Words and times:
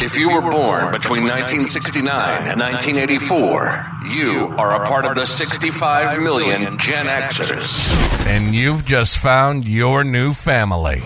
If 0.00 0.16
you 0.16 0.30
were 0.30 0.40
born 0.40 0.92
between 0.92 1.24
1969 1.24 2.46
and 2.46 2.60
1984, 2.60 3.84
you 4.14 4.54
are 4.56 4.80
a 4.80 4.86
part 4.86 5.04
of 5.04 5.16
the 5.16 5.26
65 5.26 6.22
million 6.22 6.78
Gen 6.78 7.06
Xers. 7.06 8.24
And 8.24 8.54
you've 8.54 8.84
just 8.84 9.18
found 9.18 9.66
your 9.66 10.04
new 10.04 10.34
family. 10.34 11.02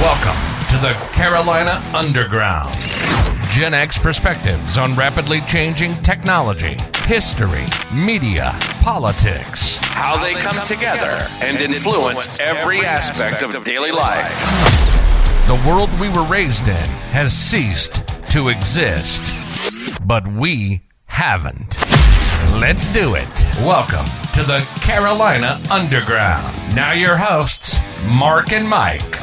Welcome 0.00 0.38
to 0.70 0.78
the 0.78 0.92
Carolina 1.12 1.82
Underground. 1.92 2.72
Gen 3.50 3.74
X 3.74 3.98
perspectives 3.98 4.78
on 4.78 4.94
rapidly 4.94 5.40
changing 5.48 5.92
technology, 5.94 6.76
history, 7.06 7.66
media, 7.92 8.52
politics, 8.82 9.78
how 9.78 10.16
they 10.22 10.34
come 10.34 10.64
together 10.64 11.26
and 11.42 11.58
influence 11.58 12.38
every 12.38 12.84
aspect 12.84 13.42
of 13.42 13.64
daily 13.64 13.90
life. 13.90 14.38
The 15.48 15.60
world 15.66 15.90
we 15.98 16.08
were 16.08 16.22
raised 16.22 16.68
in 16.68 16.88
has 17.10 17.36
ceased 17.36 18.11
to 18.32 18.48
exist, 18.48 19.20
but 20.06 20.26
we 20.26 20.80
haven't. 21.04 21.76
Let's 22.58 22.88
do 22.88 23.14
it. 23.14 23.46
Welcome 23.58 24.06
to 24.32 24.42
the 24.42 24.66
Carolina 24.80 25.60
Underground. 25.70 26.74
Now, 26.74 26.92
your 26.92 27.18
hosts, 27.18 27.78
Mark 28.14 28.50
and 28.52 28.66
Mike. 28.66 29.16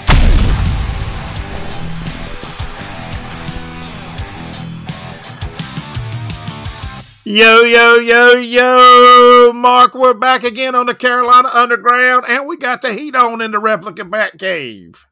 Yo, 7.25 7.63
yo, 7.63 7.95
yo, 7.95 8.33
yo, 8.33 9.52
Mark, 9.55 9.95
we're 9.95 10.13
back 10.13 10.44
again 10.44 10.75
on 10.75 10.85
the 10.85 10.94
Carolina 10.94 11.49
Underground, 11.52 12.25
and 12.30 12.47
we 12.47 12.57
got 12.57 12.83
the 12.83 12.94
heat 12.94 13.16
on 13.16 13.41
in 13.41 13.49
the 13.49 13.59
replica 13.59 14.05
Bat 14.05 14.38
Cave. 14.38 15.07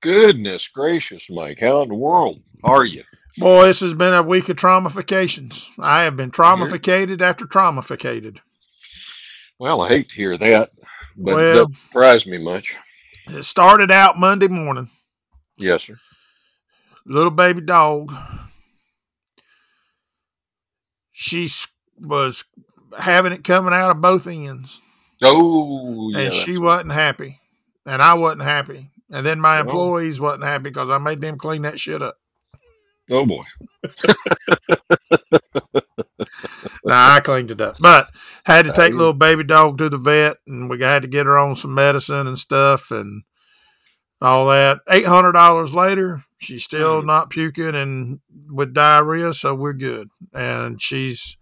Goodness 0.00 0.66
gracious, 0.66 1.28
Mike. 1.28 1.60
How 1.60 1.82
in 1.82 1.90
the 1.90 1.94
world 1.94 2.40
are 2.62 2.86
you? 2.86 3.02
Boy, 3.38 3.66
this 3.66 3.80
has 3.80 3.94
been 3.94 4.14
a 4.14 4.22
week 4.22 4.48
of 4.48 4.56
traumifications. 4.56 5.68
I 5.78 6.02
have 6.04 6.16
been 6.16 6.30
traumificated 6.30 7.20
after 7.20 7.46
traumificated. 7.46 8.40
Well, 9.58 9.82
I 9.82 9.88
hate 9.88 10.08
to 10.10 10.14
hear 10.14 10.36
that, 10.36 10.70
but 11.16 11.34
Well- 11.34 11.38
it 11.50 11.54
doesn't 11.54 11.74
surprise 11.74 12.26
me 12.26 12.38
much. 12.38 12.76
It 13.28 13.42
started 13.44 13.90
out 13.90 14.18
Monday 14.18 14.48
morning. 14.48 14.90
Yes, 15.58 15.84
sir. 15.84 15.98
Little 17.06 17.30
baby 17.30 17.60
dog. 17.60 18.14
She 21.12 21.48
was 21.98 22.44
having 22.98 23.32
it 23.32 23.44
coming 23.44 23.72
out 23.74 23.90
of 23.90 24.00
both 24.00 24.26
ends. 24.26 24.80
Oh, 25.22 26.10
yeah. 26.10 26.18
and 26.24 26.32
she 26.34 26.58
wasn't 26.58 26.92
happy, 26.92 27.40
and 27.86 28.02
I 28.02 28.14
wasn't 28.14 28.42
happy, 28.42 28.90
and 29.10 29.24
then 29.24 29.40
my 29.40 29.58
Oh. 29.58 29.60
employees 29.60 30.20
wasn't 30.20 30.42
happy 30.44 30.64
because 30.64 30.90
I 30.90 30.98
made 30.98 31.20
them 31.20 31.38
clean 31.38 31.62
that 31.62 31.80
shit 31.80 32.02
up. 32.02 32.16
Oh 33.10 33.26
boy. 33.26 33.42
Nah, 36.86 37.14
I 37.14 37.20
cleaned 37.20 37.50
it 37.50 37.60
up, 37.60 37.76
but 37.80 38.08
had 38.44 38.66
to 38.66 38.72
take 38.72 38.92
little 38.92 39.14
baby 39.14 39.42
dog 39.44 39.78
to 39.78 39.88
the 39.88 39.96
vet, 39.96 40.36
and 40.46 40.68
we 40.68 40.78
had 40.80 41.02
to 41.02 41.08
get 41.08 41.24
her 41.26 41.38
on 41.38 41.56
some 41.56 41.74
medicine 41.74 42.26
and 42.26 42.38
stuff, 42.38 42.90
and 42.90 43.22
all 44.20 44.46
that. 44.48 44.80
Eight 44.90 45.06
hundred 45.06 45.32
dollars 45.32 45.72
later, 45.72 46.24
she's 46.38 46.62
still 46.64 47.00
Mhm. 47.02 47.06
not 47.06 47.30
puking 47.30 47.74
and 47.74 48.20
with 48.50 48.74
diarrhea, 48.74 49.32
so 49.32 49.54
we're 49.54 49.72
good. 49.72 50.10
And 50.32 50.80
she's. 50.80 51.36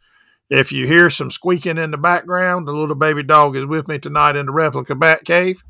If 0.51 0.71
you 0.71 0.87
hear 0.87 1.09
some 1.09 1.31
squeaking 1.31 1.79
in 1.79 1.93
the 1.93 1.97
background, 1.99 2.69
the 2.69 2.73
little 2.73 2.95
baby 2.95 3.23
dog 3.23 3.57
is 3.57 3.65
with 3.65 3.89
me 3.89 3.99
tonight 3.99 4.37
in 4.37 4.47
the 4.47 4.53
replica 4.53 4.95
bat 4.95 5.25
cave. 5.25 5.63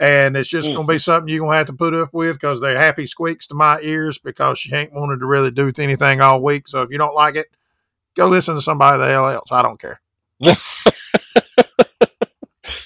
And 0.00 0.36
it's 0.36 0.48
just 0.48 0.68
going 0.68 0.86
to 0.86 0.92
be 0.92 0.98
something 0.98 1.28
you're 1.28 1.40
going 1.40 1.52
to 1.52 1.58
have 1.58 1.66
to 1.66 1.72
put 1.72 1.92
up 1.92 2.10
with 2.12 2.36
because 2.36 2.60
they're 2.60 2.78
happy 2.78 3.06
squeaks 3.06 3.48
to 3.48 3.56
my 3.56 3.80
ears 3.80 4.18
because 4.18 4.58
she 4.58 4.74
ain't 4.74 4.92
wanted 4.92 5.18
to 5.18 5.26
really 5.26 5.50
do 5.50 5.72
anything 5.76 6.20
all 6.20 6.40
week. 6.40 6.68
So 6.68 6.82
if 6.82 6.90
you 6.92 6.98
don't 6.98 7.16
like 7.16 7.34
it, 7.34 7.48
go 8.16 8.28
listen 8.28 8.54
to 8.54 8.62
somebody 8.62 8.98
the 8.98 9.08
hell 9.08 9.28
else. 9.28 9.50
I 9.50 9.62
don't 9.62 9.80
care. 9.80 10.00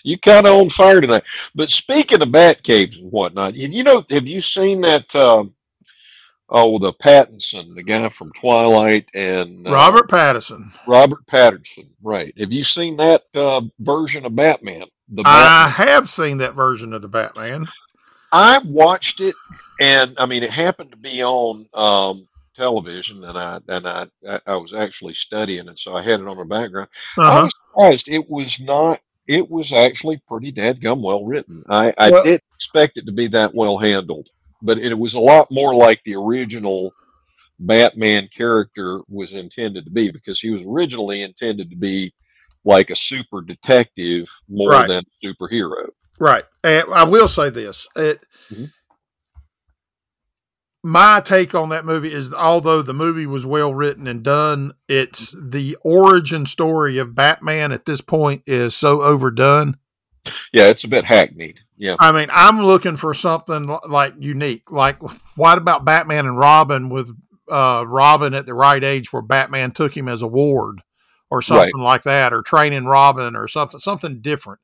You 0.04 0.18
kind 0.18 0.46
of 0.46 0.54
on 0.54 0.68
fire 0.70 1.00
tonight. 1.00 1.24
But 1.54 1.70
speaking 1.70 2.22
of 2.22 2.32
bat 2.32 2.62
caves 2.62 2.98
and 2.98 3.10
whatnot, 3.10 3.54
you 3.54 3.68
you 3.68 3.84
know, 3.84 4.04
have 4.10 4.28
you 4.28 4.40
seen 4.40 4.80
that? 4.82 5.14
Um, 5.14 5.54
oh, 6.48 6.78
the 6.78 6.92
Pattinson, 6.92 7.74
the 7.74 7.82
guy 7.82 8.08
from 8.08 8.32
Twilight, 8.32 9.08
and 9.14 9.66
uh, 9.66 9.72
Robert 9.72 10.08
Pattinson. 10.08 10.72
Robert 10.86 11.24
Pattinson, 11.26 11.88
right? 12.02 12.34
Have 12.38 12.52
you 12.52 12.64
seen 12.64 12.96
that 12.96 13.24
uh, 13.34 13.62
version 13.78 14.26
of 14.26 14.34
Batman? 14.34 14.84
The 15.08 15.22
I 15.26 15.68
have 15.68 16.08
seen 16.08 16.38
that 16.38 16.54
version 16.54 16.92
of 16.92 17.02
the 17.02 17.08
Batman. 17.08 17.68
I 18.32 18.60
watched 18.64 19.20
it, 19.20 19.34
and 19.80 20.14
I 20.18 20.26
mean, 20.26 20.42
it 20.42 20.50
happened 20.50 20.90
to 20.92 20.96
be 20.96 21.22
on 21.22 21.66
um, 21.74 22.26
television, 22.54 23.22
and 23.24 23.36
I 23.36 23.60
and 23.68 23.86
I 23.86 24.06
I- 24.28 24.40
I 24.46 24.56
was 24.56 24.72
actually 24.74 25.14
studying, 25.14 25.68
and 25.68 25.78
so 25.78 25.94
I 25.96 26.02
had 26.02 26.20
it 26.20 26.26
on 26.28 26.38
the 26.38 26.44
background. 26.44 26.88
I 27.18 27.22
Uh-huh. 27.22 27.42
was 27.44 27.52
surprised 27.68 28.08
it 28.08 28.30
was 28.30 28.60
not. 28.60 29.00
It 29.28 29.48
was 29.50 29.72
actually 29.72 30.20
pretty 30.26 30.50
dadgum 30.52 31.00
well 31.00 31.24
written. 31.24 31.62
I, 31.68 31.92
I 31.98 32.10
Well- 32.10 32.24
didn't 32.24 32.42
expect 32.54 32.96
it 32.98 33.06
to 33.06 33.12
be 33.12 33.26
that 33.28 33.54
well 33.54 33.78
handled, 33.78 34.30
but 34.62 34.78
it 34.78 34.98
was 34.98 35.14
a 35.14 35.20
lot 35.20 35.48
more 35.50 35.74
like 35.74 36.02
the 36.04 36.16
original 36.16 36.92
Batman 37.60 38.28
character 38.28 39.00
was 39.08 39.34
intended 39.34 39.84
to 39.84 39.90
be 39.90 40.10
because 40.10 40.40
he 40.40 40.50
was 40.50 40.64
originally 40.64 41.22
intended 41.22 41.70
to 41.70 41.76
be 41.76 42.12
like 42.64 42.90
a 42.90 42.96
super 42.96 43.40
detective 43.42 44.28
more 44.48 44.70
Right. 44.70 44.88
than 44.88 45.04
a 45.04 45.26
superhero. 45.26 45.88
Right. 46.20 46.44
And 46.62 46.84
I 46.92 47.04
will 47.04 47.28
say 47.28 47.50
this. 47.50 47.88
It 47.96 48.20
Mhm. 48.52 48.70
my 50.84 51.20
take 51.24 51.54
on 51.54 51.68
that 51.68 51.84
movie 51.84 52.12
is 52.12 52.32
although 52.34 52.82
the 52.82 52.92
movie 52.94 53.26
was 53.26 53.46
well 53.46 53.72
written 53.72 54.06
and 54.06 54.22
done, 54.22 54.72
it's 54.88 55.34
the 55.40 55.76
origin 55.84 56.44
story 56.46 56.98
of 56.98 57.14
Batman 57.14 57.72
at 57.72 57.86
this 57.86 58.00
point 58.00 58.42
is 58.46 58.74
so 58.76 59.02
overdone. 59.02 59.76
Yeah, 60.52 60.66
it's 60.68 60.84
a 60.84 60.88
bit 60.88 61.04
hackneyed. 61.04 61.60
Yeah. 61.76 61.96
I 61.98 62.12
mean, 62.12 62.28
I'm 62.32 62.60
looking 62.62 62.96
for 62.96 63.12
something 63.14 63.76
like 63.88 64.14
unique. 64.18 64.70
Like 64.70 64.96
what 65.36 65.58
about 65.58 65.84
Batman 65.84 66.26
and 66.26 66.38
Robin 66.38 66.88
with 66.88 67.10
uh 67.50 67.84
Robin 67.86 68.34
at 68.34 68.46
the 68.46 68.54
right 68.54 68.82
age 68.82 69.12
where 69.12 69.22
Batman 69.22 69.72
took 69.72 69.96
him 69.96 70.08
as 70.08 70.22
a 70.22 70.28
ward 70.28 70.80
or 71.32 71.40
something 71.40 71.80
like 71.80 72.02
that 72.02 72.34
or 72.34 72.42
training 72.42 72.84
Robin 72.84 73.34
or 73.34 73.48
something 73.48 73.80
something 73.80 74.20
different. 74.20 74.60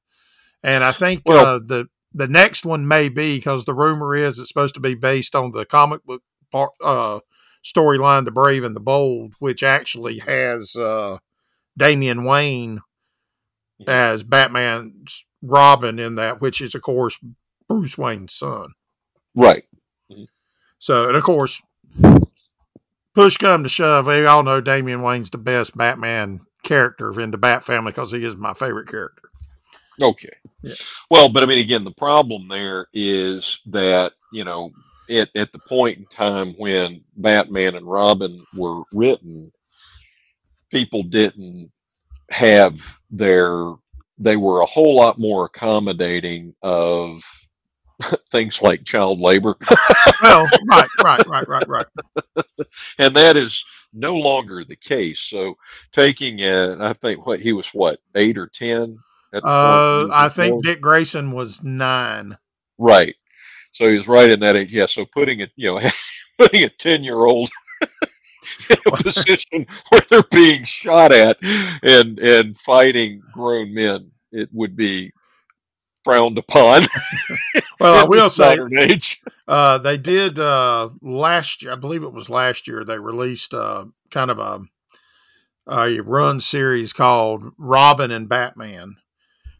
And 0.62 0.84
I 0.84 0.92
think 0.92 1.22
Well- 1.24 1.46
uh, 1.46 1.58
the 1.58 1.86
the 2.12 2.28
next 2.28 2.66
one 2.66 2.86
may 2.86 3.08
be 3.08 3.36
because 3.36 3.64
the 3.64 3.74
rumor 3.74 4.14
is 4.14 4.38
it's 4.38 4.48
supposed 4.48 4.74
to 4.74 4.80
be 4.80 4.94
based 4.94 5.34
on 5.34 5.50
the 5.52 5.64
comic 5.64 6.04
book 6.04 6.22
part, 6.50 6.72
uh, 6.82 7.20
storyline, 7.64 8.24
The 8.24 8.30
Brave 8.30 8.64
and 8.64 8.76
the 8.76 8.80
Bold, 8.80 9.34
which 9.38 9.62
actually 9.62 10.18
has 10.18 10.74
uh, 10.76 11.18
Damian 11.76 12.24
Wayne 12.24 12.80
as 13.86 14.22
Batman's 14.22 15.24
Robin 15.42 15.98
in 15.98 16.16
that, 16.16 16.40
which 16.40 16.60
is 16.60 16.74
of 16.74 16.82
course 16.82 17.18
Bruce 17.68 17.96
Wayne's 17.96 18.34
son. 18.34 18.72
Right. 19.34 19.64
So, 20.78 21.08
and 21.08 21.16
of 21.16 21.22
course, 21.22 21.62
push 23.14 23.36
come 23.36 23.62
to 23.62 23.68
shove, 23.68 24.06
we 24.06 24.26
all 24.26 24.42
know 24.42 24.60
Damian 24.60 25.02
Wayne's 25.02 25.30
the 25.30 25.38
best 25.38 25.76
Batman 25.76 26.40
character 26.68 27.18
in 27.20 27.30
the 27.30 27.38
Bat 27.38 27.64
family 27.64 27.92
because 27.92 28.12
he 28.12 28.24
is 28.24 28.36
my 28.36 28.52
favorite 28.52 28.88
character. 28.88 29.30
Okay. 30.02 30.32
Yeah. 30.62 30.74
Well, 31.10 31.28
but 31.28 31.42
I 31.42 31.46
mean, 31.46 31.58
again, 31.58 31.82
the 31.82 31.90
problem 31.90 32.46
there 32.46 32.86
is 32.92 33.60
that, 33.66 34.12
you 34.32 34.44
know, 34.44 34.70
at, 35.10 35.30
at 35.34 35.50
the 35.52 35.58
point 35.58 35.98
in 35.98 36.06
time 36.06 36.52
when 36.58 37.02
Batman 37.16 37.74
and 37.74 37.90
Robin 37.90 38.44
were 38.54 38.82
written, 38.92 39.50
people 40.70 41.02
didn't 41.02 41.72
have 42.30 42.78
their, 43.10 43.72
they 44.18 44.36
were 44.36 44.60
a 44.60 44.66
whole 44.66 44.94
lot 44.96 45.18
more 45.18 45.46
accommodating 45.46 46.54
of 46.62 47.22
things 48.30 48.60
like 48.60 48.84
child 48.84 49.18
labor. 49.18 49.56
Well, 50.22 50.46
right, 50.68 50.88
right, 51.02 51.26
right, 51.26 51.48
right, 51.48 51.68
right. 51.68 51.86
and 52.98 53.16
that 53.16 53.36
is 53.36 53.64
no 53.92 54.16
longer 54.16 54.64
the 54.64 54.76
case. 54.76 55.20
So 55.20 55.56
taking, 55.92 56.40
it, 56.40 56.80
I 56.80 56.92
think 56.94 57.26
what 57.26 57.40
he 57.40 57.52
was, 57.52 57.68
what, 57.68 58.00
eight 58.14 58.38
or 58.38 58.46
10? 58.46 58.98
At 59.32 59.42
the 59.42 59.48
Uh, 59.48 60.08
I 60.12 60.28
think? 60.28 60.64
Dick 60.64 60.80
Grayson 60.80 61.32
was 61.32 61.62
nine. 61.62 62.36
Right. 62.78 63.14
So 63.72 63.88
he 63.88 63.96
was 63.96 64.08
right 64.08 64.30
in 64.30 64.40
that 64.40 64.56
age. 64.56 64.72
Yeah. 64.72 64.86
So 64.86 65.04
putting 65.04 65.40
it, 65.40 65.50
you 65.56 65.68
know, 65.68 65.90
putting 66.38 66.64
a 66.64 66.68
10 66.68 67.04
year 67.04 67.24
old 67.24 67.50
in 68.70 68.76
a 68.86 68.90
position 69.02 69.66
where 69.88 70.02
they're 70.08 70.22
being 70.30 70.64
shot 70.64 71.12
at 71.12 71.36
and, 71.42 72.18
and 72.18 72.58
fighting 72.58 73.22
grown 73.32 73.72
men, 73.72 74.10
it 74.32 74.48
would 74.52 74.76
be 74.76 75.12
frowned 76.08 76.38
upon. 76.38 76.82
Well, 77.80 77.94
I 77.94 78.04
will 78.08 78.30
say, 78.30 78.58
uh, 79.48 79.78
they 79.78 79.96
did 79.98 80.38
uh, 80.38 80.88
last 81.00 81.62
year. 81.62 81.72
I 81.72 81.78
believe 81.78 82.02
it 82.02 82.12
was 82.12 82.28
last 82.28 82.66
year. 82.66 82.84
They 82.84 82.98
released 82.98 83.54
uh, 83.54 83.86
kind 84.10 84.30
of 84.30 84.38
a 84.38 84.60
a 85.68 86.00
run 86.00 86.40
series 86.40 86.92
called 86.92 87.44
Robin 87.58 88.10
and 88.10 88.28
Batman, 88.28 88.96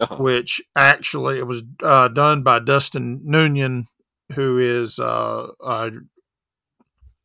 Uh-huh. 0.01 0.17
which 0.17 0.61
actually 0.75 1.39
it 1.39 1.47
was 1.47 1.63
uh, 1.83 2.09
done 2.09 2.43
by 2.43 2.59
Dustin 2.59 3.21
Noonan, 3.25 3.87
who 4.35 4.59
is 4.59 4.99
uh, 4.99 5.49
uh, 5.63 5.91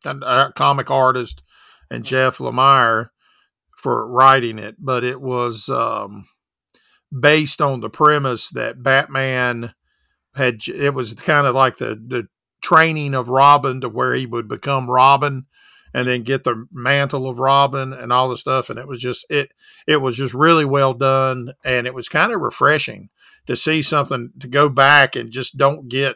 a 0.06 0.52
comic 0.56 0.92
artist, 0.92 1.44
and 1.90 2.04
Jeff 2.06 2.38
Lemire 2.38 3.08
for 3.78 4.08
writing 4.08 4.60
it, 4.60 4.76
but 4.80 5.04
it 5.04 5.22
was 5.22 5.70
um, 5.70 6.28
based 7.18 7.62
on 7.62 7.82
the 7.82 7.90
premise 7.90 8.50
that 8.52 8.84
Batman 8.84 9.74
had. 10.36 10.68
It 10.68 10.94
was 10.94 11.14
kind 11.14 11.48
of 11.48 11.56
like 11.56 11.78
the 11.78 11.96
the 11.96 12.28
training 12.62 13.14
of 13.14 13.30
Robin 13.30 13.82
to 13.82 13.90
where 13.90 14.14
he 14.14 14.26
would 14.26 14.48
become 14.48 14.90
Robin 14.90 15.46
and 15.94 16.08
then 16.08 16.24
get 16.24 16.44
the 16.44 16.66
mantle 16.72 17.30
of 17.30 17.40
Robin 17.40 17.94
and 17.94 18.12
all 18.12 18.30
the 18.30 18.38
stuff. 18.38 18.70
And 18.70 18.80
it 18.80 18.88
was 18.88 19.00
just 19.00 19.26
it 19.30 19.52
it 19.86 19.98
was 19.98 20.16
just 20.16 20.34
really 20.34 20.66
well 20.66 20.94
done, 20.94 21.54
and 21.64 21.86
it 21.86 21.94
was 21.94 22.10
kind 22.10 22.32
of 22.32 22.42
refreshing 22.42 23.10
to 23.48 23.56
see 23.56 23.82
something 23.82 24.32
to 24.40 24.48
go 24.48 24.70
back 24.70 25.16
and 25.16 25.32
just 25.32 25.58
don't 25.58 25.90
get 25.90 26.16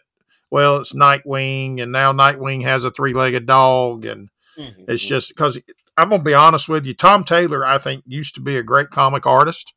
well. 0.49 0.77
It's 0.77 0.95
Nightwing, 0.95 1.81
and 1.81 1.91
now 1.91 2.11
Nightwing 2.11 2.63
has 2.63 2.83
a 2.83 2.91
three 2.91 3.13
legged 3.13 3.45
dog, 3.45 4.05
and 4.05 4.29
mm-hmm. 4.57 4.83
it's 4.87 5.05
just 5.05 5.29
because 5.29 5.59
I'm 5.95 6.09
gonna 6.09 6.23
be 6.23 6.33
honest 6.33 6.67
with 6.67 6.85
you, 6.85 6.93
Tom 6.93 7.23
Taylor 7.23 7.65
I 7.65 7.77
think 7.77 8.03
used 8.07 8.35
to 8.35 8.41
be 8.41 8.57
a 8.57 8.63
great 8.63 8.89
comic 8.89 9.27
artist. 9.27 9.73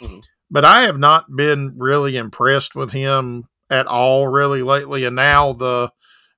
Mm-hmm. 0.00 0.20
But 0.50 0.64
I 0.64 0.82
have 0.82 0.98
not 0.98 1.34
been 1.34 1.74
really 1.76 2.16
impressed 2.16 2.74
with 2.74 2.92
him 2.92 3.44
at 3.70 3.86
all, 3.86 4.26
really 4.26 4.62
lately. 4.62 5.04
And 5.04 5.14
now 5.16 5.52
the 5.52 5.92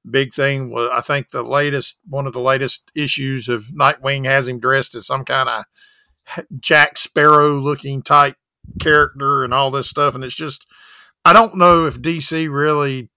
big 0.09 0.35
thing 0.35 0.70
was 0.70 0.91
I 0.93 1.00
think 1.00 1.31
the 1.31 1.43
latest 1.43 1.99
one 2.09 2.26
of 2.26 2.32
the 2.32 2.41
latest 2.41 2.91
issues 2.94 3.49
of 3.49 3.67
Nightwing 3.69 4.26
has 4.26 4.49
him 4.49 4.59
dressed 4.59 4.94
as 4.94 5.06
some 5.06 5.25
kind 5.25 5.49
of 5.49 6.44
Jack 6.59 6.99
Sparrow 6.99 7.59
looking 7.59 8.03
type 8.03 8.37
character 8.81 9.44
and 9.44 9.55
all 9.55 9.70
this 9.70 9.88
stuff 9.88 10.15
and 10.15 10.25
it's 10.25 10.35
just 10.35 10.67
I 11.25 11.32
don't 11.32 11.56
know 11.56 11.87
if 11.87 12.00
DC 12.00 12.50
really 12.50 13.11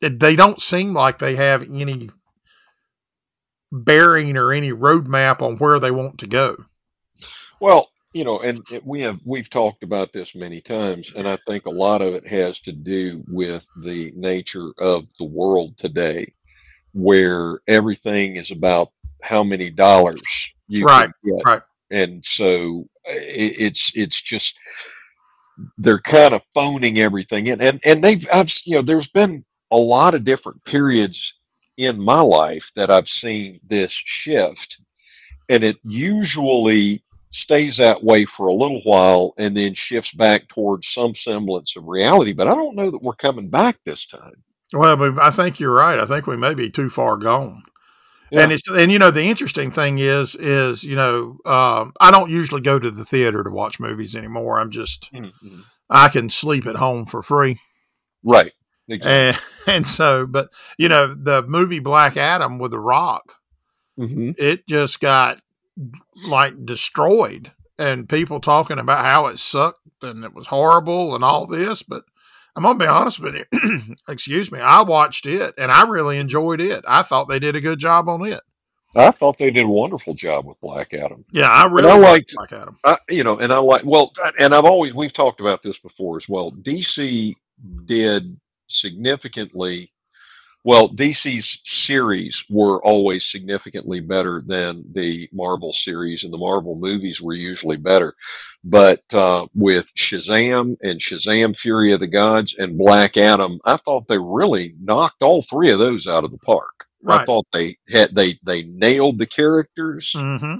they 0.00 0.36
don't 0.36 0.60
seem 0.60 0.92
like 0.92 1.18
they 1.18 1.36
have 1.36 1.62
any 1.62 2.10
bearing 3.72 4.36
or 4.36 4.52
any 4.52 4.70
roadmap 4.70 5.40
on 5.40 5.56
where 5.56 5.78
they 5.78 5.90
want 5.90 6.18
to 6.18 6.26
go. 6.26 6.56
Well, 7.60 7.90
you 8.16 8.24
know, 8.24 8.40
and 8.40 8.66
we 8.82 9.02
have 9.02 9.20
we've 9.26 9.50
talked 9.50 9.82
about 9.82 10.10
this 10.10 10.34
many 10.34 10.62
times, 10.62 11.12
and 11.14 11.28
I 11.28 11.36
think 11.46 11.66
a 11.66 11.70
lot 11.70 12.00
of 12.00 12.14
it 12.14 12.26
has 12.26 12.58
to 12.60 12.72
do 12.72 13.22
with 13.28 13.68
the 13.82 14.10
nature 14.16 14.70
of 14.80 15.12
the 15.18 15.26
world 15.26 15.76
today, 15.76 16.32
where 16.92 17.60
everything 17.68 18.36
is 18.36 18.50
about 18.50 18.90
how 19.22 19.44
many 19.44 19.68
dollars 19.68 20.22
you 20.66 20.86
right, 20.86 21.10
can 21.26 21.36
get, 21.36 21.44
right. 21.44 21.62
and 21.90 22.24
so 22.24 22.88
it's 23.04 23.92
it's 23.94 24.22
just 24.22 24.58
they're 25.76 26.00
kind 26.00 26.32
of 26.32 26.42
phoning 26.54 26.98
everything 26.98 27.48
in, 27.48 27.60
and 27.60 27.80
and 27.84 28.02
they've 28.02 28.26
I've 28.32 28.50
you 28.64 28.76
know 28.76 28.82
there's 28.82 29.08
been 29.08 29.44
a 29.70 29.76
lot 29.76 30.14
of 30.14 30.24
different 30.24 30.64
periods 30.64 31.38
in 31.76 32.02
my 32.02 32.20
life 32.20 32.72
that 32.76 32.88
I've 32.90 33.10
seen 33.10 33.60
this 33.68 33.92
shift, 33.92 34.78
and 35.50 35.62
it 35.62 35.76
usually 35.84 37.02
stays 37.36 37.76
that 37.76 38.02
way 38.02 38.24
for 38.24 38.46
a 38.46 38.54
little 38.54 38.80
while 38.82 39.34
and 39.38 39.56
then 39.56 39.74
shifts 39.74 40.12
back 40.12 40.48
towards 40.48 40.88
some 40.88 41.14
semblance 41.14 41.76
of 41.76 41.84
reality. 41.86 42.32
But 42.32 42.48
I 42.48 42.54
don't 42.54 42.76
know 42.76 42.90
that 42.90 43.02
we're 43.02 43.14
coming 43.14 43.48
back 43.48 43.78
this 43.84 44.06
time. 44.06 44.42
Well, 44.72 45.20
I 45.20 45.30
think 45.30 45.60
you're 45.60 45.74
right. 45.74 45.98
I 45.98 46.06
think 46.06 46.26
we 46.26 46.36
may 46.36 46.54
be 46.54 46.70
too 46.70 46.90
far 46.90 47.16
gone. 47.16 47.62
Yeah. 48.30 48.40
And 48.40 48.52
it's 48.52 48.68
and 48.68 48.90
you 48.90 48.98
know 48.98 49.12
the 49.12 49.22
interesting 49.22 49.70
thing 49.70 49.98
is 49.98 50.34
is 50.34 50.82
you 50.82 50.96
know 50.96 51.38
um, 51.44 51.92
I 52.00 52.10
don't 52.10 52.30
usually 52.30 52.60
go 52.60 52.78
to 52.78 52.90
the 52.90 53.04
theater 53.04 53.44
to 53.44 53.50
watch 53.50 53.78
movies 53.78 54.16
anymore. 54.16 54.58
I'm 54.58 54.72
just 54.72 55.12
mm-hmm. 55.12 55.60
I 55.88 56.08
can 56.08 56.28
sleep 56.28 56.66
at 56.66 56.76
home 56.76 57.06
for 57.06 57.22
free. 57.22 57.60
Right. 58.24 58.52
Exactly. 58.88 59.12
And, 59.12 59.40
and 59.76 59.86
so, 59.86 60.26
but 60.26 60.48
you 60.76 60.88
know 60.88 61.14
the 61.14 61.44
movie 61.44 61.78
Black 61.78 62.16
Adam 62.16 62.58
with 62.58 62.72
The 62.72 62.80
Rock, 62.80 63.34
mm-hmm. 63.96 64.32
it 64.36 64.66
just 64.66 65.00
got 65.00 65.40
like 66.28 66.64
destroyed 66.64 67.52
and 67.78 68.08
people 68.08 68.40
talking 68.40 68.78
about 68.78 69.04
how 69.04 69.26
it 69.26 69.38
sucked 69.38 69.80
and 70.02 70.24
it 70.24 70.34
was 70.34 70.46
horrible 70.46 71.14
and 71.14 71.24
all 71.24 71.46
this. 71.46 71.82
But 71.82 72.04
I'm 72.54 72.62
gonna 72.62 72.78
be 72.78 72.86
honest 72.86 73.20
with 73.20 73.34
you. 73.34 73.80
Excuse 74.08 74.50
me. 74.50 74.60
I 74.60 74.82
watched 74.82 75.26
it 75.26 75.54
and 75.58 75.70
I 75.70 75.84
really 75.88 76.18
enjoyed 76.18 76.60
it. 76.60 76.84
I 76.88 77.02
thought 77.02 77.28
they 77.28 77.38
did 77.38 77.56
a 77.56 77.60
good 77.60 77.78
job 77.78 78.08
on 78.08 78.24
it. 78.26 78.40
I 78.94 79.10
thought 79.10 79.36
they 79.36 79.50
did 79.50 79.64
a 79.64 79.68
wonderful 79.68 80.14
job 80.14 80.46
with 80.46 80.60
Black 80.60 80.94
Adam. 80.94 81.24
Yeah, 81.30 81.50
I 81.50 81.66
really 81.66 81.90
I 81.90 81.98
liked 81.98 82.34
Black 82.34 82.52
Adam. 82.52 82.78
I, 82.82 82.96
you 83.10 83.24
know, 83.24 83.38
and 83.38 83.52
I 83.52 83.58
like 83.58 83.84
well, 83.84 84.12
and 84.38 84.54
I've 84.54 84.64
always 84.64 84.94
we've 84.94 85.12
talked 85.12 85.40
about 85.40 85.62
this 85.62 85.78
before 85.78 86.16
as 86.16 86.28
well. 86.28 86.50
DC 86.50 87.34
did 87.84 88.40
significantly 88.68 89.92
well, 90.66 90.88
DC's 90.88 91.60
series 91.64 92.44
were 92.50 92.82
always 92.82 93.24
significantly 93.24 94.00
better 94.00 94.42
than 94.44 94.82
the 94.90 95.28
Marvel 95.32 95.72
series, 95.72 96.24
and 96.24 96.32
the 96.32 96.38
Marvel 96.38 96.74
movies 96.74 97.22
were 97.22 97.34
usually 97.34 97.76
better. 97.76 98.14
But 98.64 99.04
uh, 99.14 99.46
with 99.54 99.94
Shazam 99.94 100.76
and 100.82 100.98
Shazam 100.98 101.56
Fury 101.56 101.92
of 101.92 102.00
the 102.00 102.08
Gods 102.08 102.56
and 102.58 102.76
Black 102.76 103.16
Adam, 103.16 103.60
I 103.64 103.76
thought 103.76 104.08
they 104.08 104.18
really 104.18 104.74
knocked 104.80 105.22
all 105.22 105.40
three 105.40 105.70
of 105.70 105.78
those 105.78 106.08
out 106.08 106.24
of 106.24 106.32
the 106.32 106.38
park. 106.38 106.88
Right. 107.00 107.20
I 107.20 107.24
thought 107.24 107.46
they 107.52 107.76
had 107.88 108.12
they 108.12 108.40
they 108.42 108.64
nailed 108.64 109.18
the 109.18 109.26
characters. 109.26 110.14
Mm-hmm. 110.16 110.56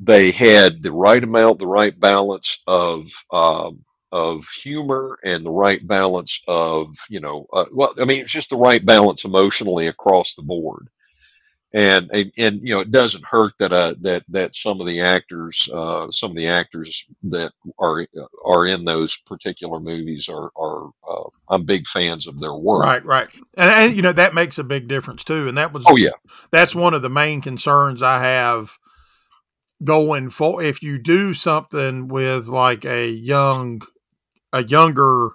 They 0.00 0.32
had 0.32 0.82
the 0.82 0.92
right 0.92 1.24
amount, 1.24 1.60
the 1.60 1.66
right 1.66 1.98
balance 1.98 2.62
of 2.66 3.10
um, 3.32 3.86
of 4.12 4.46
humor 4.48 5.18
and 5.24 5.44
the 5.44 5.50
right 5.50 5.86
balance 5.86 6.42
of 6.48 6.96
you 7.08 7.20
know 7.20 7.46
uh, 7.52 7.66
well 7.72 7.94
i 8.00 8.04
mean 8.04 8.20
it's 8.20 8.32
just 8.32 8.50
the 8.50 8.56
right 8.56 8.84
balance 8.84 9.24
emotionally 9.24 9.86
across 9.86 10.34
the 10.34 10.42
board. 10.42 10.88
And 11.72 12.10
and, 12.12 12.32
and 12.36 12.60
you 12.64 12.74
know 12.74 12.80
it 12.80 12.90
doesn't 12.90 13.24
hurt 13.24 13.52
that 13.60 13.72
uh 13.72 13.94
that 14.00 14.24
that 14.30 14.56
some 14.56 14.80
of 14.80 14.88
the 14.88 15.02
actors 15.02 15.70
uh 15.72 16.10
some 16.10 16.30
of 16.30 16.36
the 16.36 16.48
actors 16.48 17.08
that 17.22 17.52
are 17.78 18.08
are 18.44 18.66
in 18.66 18.84
those 18.84 19.14
particular 19.16 19.78
movies 19.78 20.28
are 20.28 20.50
are 20.56 20.90
uh, 21.08 21.28
i'm 21.48 21.64
big 21.64 21.86
fans 21.86 22.26
of 22.26 22.40
their 22.40 22.56
work. 22.56 22.82
Right 22.82 23.04
right. 23.04 23.32
And, 23.54 23.70
and 23.70 23.94
you 23.94 24.02
know 24.02 24.10
that 24.10 24.34
makes 24.34 24.58
a 24.58 24.64
big 24.64 24.88
difference 24.88 25.22
too. 25.22 25.46
And 25.46 25.56
that 25.58 25.72
was 25.72 25.84
oh 25.86 25.96
yeah. 25.96 26.08
that's 26.50 26.74
one 26.74 26.92
of 26.92 27.02
the 27.02 27.08
main 27.08 27.40
concerns 27.40 28.02
i 28.02 28.20
have 28.20 28.76
going 29.82 30.30
for 30.30 30.62
if 30.62 30.82
you 30.82 30.98
do 30.98 31.34
something 31.34 32.08
with 32.08 32.48
like 32.48 32.84
a 32.84 33.08
young 33.08 33.80
a 34.52 34.64
younger 34.64 35.30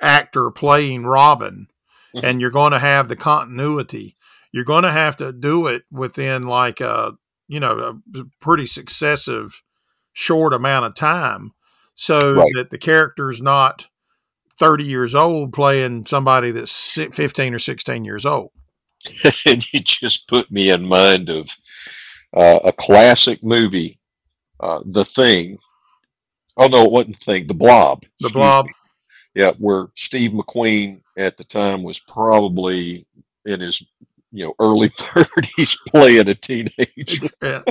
actor 0.00 0.50
playing 0.50 1.04
Robin, 1.04 1.68
mm-hmm. 2.14 2.24
and 2.24 2.40
you're 2.40 2.50
going 2.50 2.72
to 2.72 2.78
have 2.78 3.08
the 3.08 3.16
continuity. 3.16 4.14
You're 4.52 4.64
going 4.64 4.84
to 4.84 4.92
have 4.92 5.16
to 5.16 5.32
do 5.32 5.66
it 5.66 5.84
within 5.90 6.42
like 6.42 6.80
a 6.80 7.12
you 7.46 7.60
know 7.60 8.00
a 8.14 8.24
pretty 8.40 8.66
successive 8.66 9.62
short 10.12 10.52
amount 10.52 10.86
of 10.86 10.94
time, 10.94 11.52
so 11.94 12.34
right. 12.34 12.52
that 12.54 12.70
the 12.70 12.78
character's 12.78 13.42
not 13.42 13.88
30 14.58 14.84
years 14.84 15.14
old 15.14 15.52
playing 15.52 16.06
somebody 16.06 16.50
that's 16.50 16.94
15 16.94 17.54
or 17.54 17.58
16 17.58 18.04
years 18.04 18.26
old. 18.26 18.50
and 19.46 19.72
you 19.72 19.80
just 19.80 20.28
put 20.28 20.50
me 20.50 20.70
in 20.70 20.88
mind 20.88 21.28
of 21.28 21.56
uh, 22.36 22.58
a 22.64 22.72
classic 22.72 23.42
movie, 23.42 23.98
uh, 24.60 24.80
The 24.84 25.04
Thing, 25.04 25.58
Oh 26.58 26.66
no, 26.66 26.84
it 26.84 26.92
wasn't 26.92 27.18
the 27.18 27.24
thing. 27.24 27.46
The 27.46 27.54
Blob. 27.54 28.04
The 28.20 28.30
Blob. 28.30 28.66
Me. 28.66 28.72
Yeah, 29.34 29.52
where 29.58 29.86
Steve 29.94 30.32
McQueen 30.32 31.00
at 31.16 31.36
the 31.36 31.44
time 31.44 31.84
was 31.84 32.00
probably 32.00 33.06
in 33.46 33.60
his 33.60 33.82
you 34.32 34.44
know 34.44 34.54
early 34.60 34.88
thirties 34.96 35.78
playing 35.88 36.28
a 36.28 36.34
teenager. 36.34 37.28
yeah. 37.42 37.62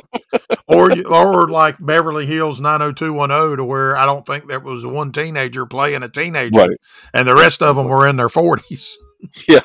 Or 0.67 0.91
or 1.08 1.50
like 1.50 1.75
Beverly 1.79 2.25
Hills 2.25 2.62
90210 2.62 3.58
to 3.58 3.65
where 3.65 3.98
I 3.98 4.06
don't 4.06 4.25
think 4.25 4.48
there 4.48 4.60
was 4.60 4.86
one 4.86 5.12
teenager 5.12 5.65
playing 5.65 6.03
a 6.03 6.10
teenager, 6.10 6.58
right. 6.58 6.77
and 7.13 7.27
the 7.27 7.36
rest 7.36 7.62
of 7.62 7.75
them 7.75 7.88
were 7.88 8.08
in 8.08 8.15
their 8.15 8.29
forties. 8.29 8.98
Yeah, 9.48 9.62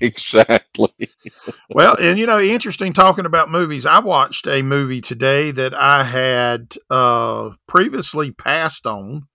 exactly. 0.00 0.92
well, 1.70 1.96
and 1.98 2.18
you 2.18 2.26
know, 2.26 2.40
interesting 2.40 2.92
talking 2.92 3.26
about 3.26 3.50
movies. 3.50 3.86
I 3.86 4.00
watched 4.00 4.46
a 4.46 4.62
movie 4.62 5.00
today 5.00 5.50
that 5.50 5.74
I 5.74 6.04
had 6.04 6.74
uh, 6.90 7.50
previously 7.66 8.32
passed 8.32 8.86
on, 8.86 9.28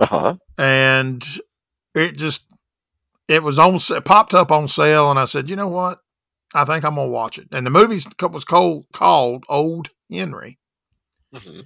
uh-huh. 0.00 0.36
and 0.58 1.24
it 1.94 2.16
just 2.16 2.46
it 3.28 3.42
was 3.42 3.58
on 3.58 3.76
it 3.76 4.04
popped 4.04 4.34
up 4.34 4.50
on 4.50 4.68
sale, 4.68 5.10
and 5.10 5.18
I 5.18 5.24
said, 5.24 5.48
you 5.48 5.56
know 5.56 5.68
what, 5.68 6.00
I 6.54 6.64
think 6.64 6.84
I'm 6.84 6.96
gonna 6.96 7.08
watch 7.08 7.38
it. 7.38 7.48
And 7.52 7.66
the 7.66 7.70
movie 7.70 8.00
was 8.28 8.44
called 8.44 8.86
called 8.92 9.44
Old 9.48 9.90
Henry, 10.10 10.58
mm-hmm. 11.32 11.60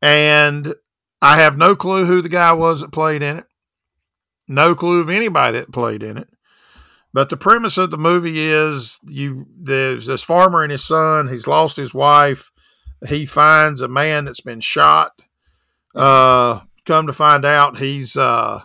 and 0.00 0.74
I 1.20 1.38
have 1.38 1.56
no 1.56 1.76
clue 1.76 2.04
who 2.04 2.20
the 2.20 2.28
guy 2.28 2.52
was 2.52 2.80
that 2.80 2.92
played 2.92 3.22
in 3.22 3.38
it. 3.38 3.46
No 4.48 4.74
clue 4.74 5.00
of 5.00 5.08
anybody 5.08 5.58
that 5.58 5.72
played 5.72 6.02
in 6.02 6.18
it. 6.18 6.28
But 7.14 7.28
the 7.28 7.36
premise 7.36 7.76
of 7.76 7.90
the 7.90 7.98
movie 7.98 8.38
is 8.38 8.98
you 9.06 9.46
there's 9.54 10.06
this 10.06 10.22
farmer 10.22 10.62
and 10.62 10.72
his 10.72 10.84
son. 10.84 11.28
He's 11.28 11.46
lost 11.46 11.76
his 11.76 11.92
wife. 11.92 12.50
He 13.06 13.26
finds 13.26 13.80
a 13.80 13.88
man 13.88 14.24
that's 14.24 14.40
been 14.40 14.60
shot. 14.60 15.12
Uh, 15.94 16.60
come 16.86 17.06
to 17.06 17.12
find 17.12 17.44
out, 17.44 17.78
he's 17.78 18.16
uh, 18.16 18.62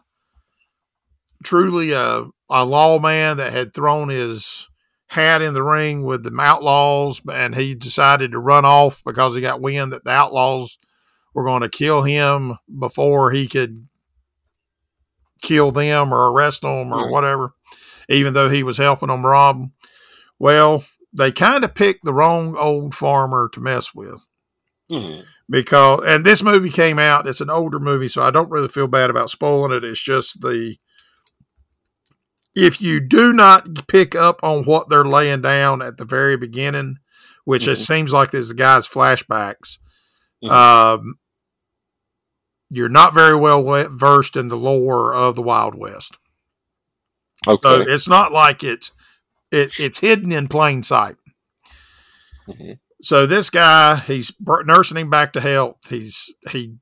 truly 1.43 1.91
a 1.91 2.25
a 2.49 2.63
lawman 2.63 3.37
that 3.37 3.51
had 3.51 3.73
thrown 3.73 4.09
his 4.09 4.69
hat 5.07 5.41
in 5.41 5.53
the 5.53 5.63
ring 5.63 6.03
with 6.03 6.23
the 6.23 6.37
outlaws, 6.39 7.21
and 7.31 7.55
he 7.55 7.75
decided 7.75 8.31
to 8.31 8.39
run 8.39 8.65
off 8.65 9.03
because 9.05 9.35
he 9.35 9.41
got 9.41 9.61
wind 9.61 9.91
that 9.91 10.03
the 10.03 10.11
outlaws 10.11 10.77
were 11.33 11.43
going 11.43 11.61
to 11.61 11.69
kill 11.69 12.01
him 12.01 12.57
before 12.79 13.31
he 13.31 13.47
could 13.47 13.87
kill 15.41 15.71
them 15.71 16.13
or 16.13 16.31
arrest 16.31 16.61
them 16.61 16.91
or 16.91 17.11
whatever, 17.11 17.53
even 18.09 18.33
though 18.33 18.49
he 18.49 18.63
was 18.63 18.77
helping 18.77 19.09
them 19.09 19.25
rob 19.25 19.57
them. 19.59 19.71
Well, 20.39 20.85
they 21.13 21.31
kind 21.31 21.63
of 21.63 21.73
picked 21.73 22.05
the 22.05 22.13
wrong 22.13 22.55
old 22.57 22.93
farmer 22.93 23.49
to 23.53 23.59
mess 23.59 23.93
with 23.95 24.25
Mhm. 24.91 25.25
because 25.49 26.01
and 26.05 26.25
this 26.25 26.43
movie 26.43 26.69
came 26.69 26.99
out 26.99 27.27
it's 27.27 27.41
an 27.41 27.49
older 27.49 27.79
movie 27.79 28.07
so 28.07 28.21
i 28.23 28.29
don't 28.31 28.49
really 28.49 28.67
feel 28.69 28.87
bad 28.87 29.09
about 29.09 29.29
spoiling 29.29 29.71
it 29.75 29.83
it's 29.83 30.01
just 30.01 30.41
the 30.41 30.77
if 32.55 32.81
you 32.81 32.99
do 32.99 33.33
not 33.33 33.87
pick 33.87 34.15
up 34.15 34.39
on 34.43 34.63
what 34.63 34.89
they're 34.89 35.03
laying 35.05 35.41
down 35.41 35.81
at 35.81 35.97
the 35.97 36.05
very 36.05 36.37
beginning 36.37 36.97
which 37.45 37.67
it 37.67 37.77
Mhm. 37.77 37.85
seems 37.85 38.13
like 38.13 38.31
there's 38.31 38.49
the 38.49 38.53
guy's 38.53 38.87
flashbacks 38.87 39.77
Mhm. 40.43 40.51
um, 40.51 41.15
you're 42.69 42.89
not 42.89 43.13
very 43.13 43.35
well 43.35 43.63
versed 43.89 44.35
in 44.35 44.49
the 44.49 44.57
lore 44.57 45.13
of 45.13 45.35
the 45.35 45.41
wild 45.41 45.75
west 45.75 46.17
so 47.63 47.81
it's 47.87 48.07
not 48.07 48.31
like 48.31 48.63
it's 48.63 48.91
it, 49.51 49.73
it's 49.79 49.99
hidden 49.99 50.31
in 50.31 50.47
plain 50.47 50.83
sight. 50.83 51.15
Mhm. 52.47 52.79
so 53.01 53.25
this 53.25 53.49
guy 53.49 53.95
he's 53.97 54.31
nursing 54.65 54.97
him 54.97 55.09
back 55.09 55.33
to 55.33 55.41
health. 55.41 55.89
He's 55.89 56.33
he 56.49 56.75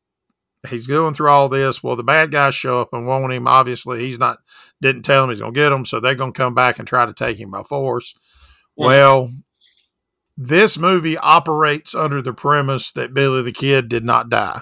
he's 0.69 0.87
going 0.87 1.13
through 1.13 1.29
all 1.29 1.49
this. 1.49 1.81
Well 1.83 1.95
the 1.95 2.03
bad 2.03 2.31
guys 2.31 2.53
show 2.55 2.79
up 2.81 2.89
and 2.93 3.07
want 3.07 3.33
him. 3.33 3.47
Obviously 3.47 3.99
he's 3.99 4.19
not 4.19 4.39
didn't 4.81 5.03
tell 5.03 5.23
him 5.23 5.29
he's 5.29 5.39
going 5.39 5.53
to 5.53 5.59
get 5.59 5.71
him 5.71 5.85
so 5.85 5.99
they're 5.99 6.15
going 6.15 6.33
to 6.33 6.37
come 6.37 6.53
back 6.53 6.77
and 6.79 6.87
try 6.87 7.05
to 7.05 7.13
take 7.13 7.39
him 7.39 7.49
by 7.51 7.63
force. 7.63 8.13
Mhm. 8.77 8.85
well 8.85 9.31
this 10.37 10.77
movie 10.77 11.17
operates 11.17 11.95
under 11.95 12.21
the 12.21 12.33
premise 12.33 12.91
that 12.91 13.13
billy 13.13 13.41
the 13.41 13.53
kid 13.53 13.87
did 13.87 14.03
not 14.03 14.29
die 14.29 14.61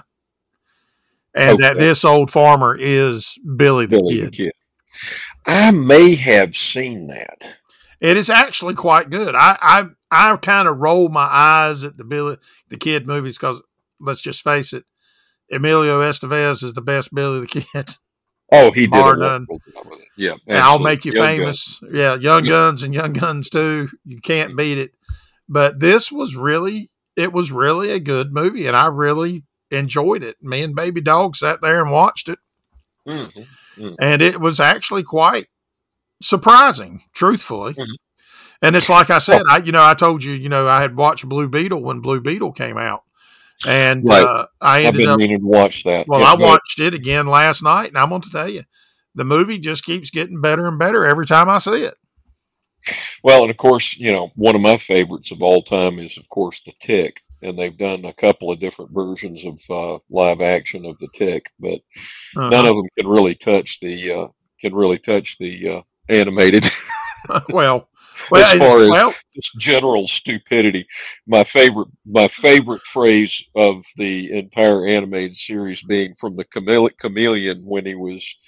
and 1.34 1.58
that 1.58 1.78
this 1.78 2.04
old 2.04 2.30
farmer 2.30 2.76
is 2.78 3.36
billy 3.56 3.84
the 3.86 3.96
Billy 3.98 4.14
kid. 4.14 4.26
The 4.26 4.30
Kid. 4.30 4.52
I 5.46 5.70
may 5.70 6.14
have 6.14 6.56
seen 6.56 7.08
that. 7.08 7.58
It 8.00 8.16
is 8.16 8.30
actually 8.30 8.74
quite 8.74 9.10
good. 9.10 9.34
I 9.34 9.56
I, 9.60 9.84
I 10.10 10.36
kind 10.36 10.68
of 10.68 10.78
roll 10.78 11.08
my 11.08 11.28
eyes 11.30 11.84
at 11.84 11.96
the 11.96 12.04
Billy 12.04 12.36
the 12.68 12.76
Kid 12.76 13.06
movies 13.06 13.38
because 13.38 13.62
let's 14.00 14.20
just 14.22 14.42
face 14.42 14.72
it, 14.72 14.84
Emilio 15.50 16.00
Estevez 16.00 16.62
is 16.62 16.74
the 16.74 16.82
best 16.82 17.14
Billy 17.14 17.40
the 17.40 17.46
Kid. 17.46 17.96
Oh, 18.52 18.70
he 18.70 18.82
did 18.82 18.88
a 18.88 18.90
Bar 18.90 19.16
none. 19.16 19.46
wonderful 19.48 19.58
job 19.72 19.86
with 19.90 20.00
it. 20.00 20.08
Yeah, 20.16 20.34
I'll 20.50 20.78
make 20.78 21.04
you 21.04 21.12
Young 21.12 21.24
famous. 21.24 21.80
Yeah, 21.90 22.16
Young 22.16 22.44
Guns 22.44 22.82
and 22.82 22.94
Young 22.94 23.12
Guns 23.12 23.48
too. 23.48 23.88
You 24.04 24.20
can't 24.20 24.56
beat 24.56 24.78
it. 24.78 24.92
But 25.48 25.80
this 25.80 26.12
was 26.12 26.36
really 26.36 26.90
it 27.16 27.32
was 27.32 27.50
really 27.50 27.90
a 27.90 28.00
good 28.00 28.32
movie, 28.32 28.66
and 28.66 28.76
I 28.76 28.86
really 28.86 29.44
enjoyed 29.70 30.22
it. 30.22 30.36
Me 30.42 30.62
and 30.62 30.74
Baby 30.76 31.00
Dog 31.00 31.36
sat 31.36 31.60
there 31.62 31.82
and 31.82 31.90
watched 31.90 32.28
it, 32.28 32.38
Gun. 33.06 33.28
Mhm. 33.76 33.96
and 34.00 34.22
it 34.22 34.40
was 34.40 34.60
actually 34.60 35.02
quite 35.02 35.46
surprising, 36.22 37.02
truthfully. 37.14 37.74
Mhm. 37.74 37.96
And 38.62 38.76
it's 38.76 38.88
like 38.88 39.10
I 39.10 39.18
said, 39.18 39.42
I 39.50 39.58
you 39.58 39.72
know 39.72 39.84
I 39.84 39.94
told 39.94 40.22
you 40.24 40.32
you 40.32 40.48
know 40.48 40.66
I 40.68 40.80
had 40.80 40.96
watched 40.96 41.28
Blue 41.28 41.48
Beetle 41.48 41.82
when 41.82 42.00
Blue 42.00 42.20
Beetle 42.20 42.52
came 42.52 42.78
out, 42.78 43.02
and 43.66 44.04
Right. 44.08 44.24
uh, 44.24 44.46
I 44.60 44.78
I've 44.78 44.84
ended 44.86 45.00
been 45.00 45.08
up 45.10 45.18
meaning 45.18 45.40
to 45.40 45.46
watch 45.46 45.82
that. 45.84 46.06
well 46.08 46.24
I 46.24 46.34
watched 46.34 46.80
it 46.80 46.94
again 46.94 47.26
last 47.26 47.62
night, 47.62 47.88
and 47.88 47.98
I'm 47.98 48.08
going 48.08 48.22
to 48.22 48.30
tell 48.30 48.48
you, 48.48 48.62
the 49.14 49.24
movie 49.24 49.58
just 49.58 49.84
keeps 49.84 50.10
getting 50.10 50.40
better 50.40 50.66
and 50.66 50.78
better 50.78 51.04
every 51.04 51.26
time 51.26 51.48
I 51.50 51.58
see 51.58 51.82
it. 51.84 51.94
Well, 53.22 53.42
and 53.42 53.50
of 53.50 53.56
course, 53.56 53.96
you 53.96 54.12
know, 54.12 54.30
one 54.36 54.54
of 54.54 54.60
my 54.60 54.76
favorites 54.76 55.30
of 55.30 55.42
all 55.42 55.62
time 55.62 55.98
is, 55.98 56.18
of 56.18 56.28
course, 56.28 56.60
The 56.60 56.72
Tick, 56.80 57.22
and 57.44 57.58
they've 57.58 57.76
done 57.78 58.04
a 58.06 58.12
couple 58.14 58.50
of 58.50 58.58
different 58.58 58.90
versions 58.92 59.44
of 59.44 59.60
uh, 59.70 59.98
live 60.10 60.40
action 60.40 60.84
of 60.86 60.98
The 60.98 61.08
Tick, 61.14 61.46
but 61.60 61.78
Uh-huh. 62.36 62.48
none 62.50 62.66
of 62.66 62.74
them 62.76 62.86
can 62.98 63.06
really 63.06 63.34
touch 63.36 63.78
the 63.80 64.12
uh, 64.12 64.28
can 64.60 64.74
really 64.74 64.98
touch 64.98 65.38
the 65.38 65.68
uh, 65.68 65.82
animated. 66.08 66.64
well, 67.50 67.86
well, 68.30 68.42
As 68.42 68.54
far 68.54 68.80
as- 68.82 68.90
well, 68.90 69.14
Just 69.34 69.58
general 69.58 70.06
stupidity. 70.06 70.86
My 71.26 71.44
favorite, 71.44 71.88
my 72.06 72.28
favorite 72.28 72.84
phrase 72.84 73.42
of 73.54 73.84
the 73.96 74.32
entire 74.32 74.86
animated 74.86 75.36
series 75.36 75.82
being 75.82 76.14
from 76.20 76.36
the 76.36 76.44
chamele- 76.46 76.96
chameleon 76.98 77.62
when 77.64 77.84
he 77.86 77.94
was, 77.94 78.38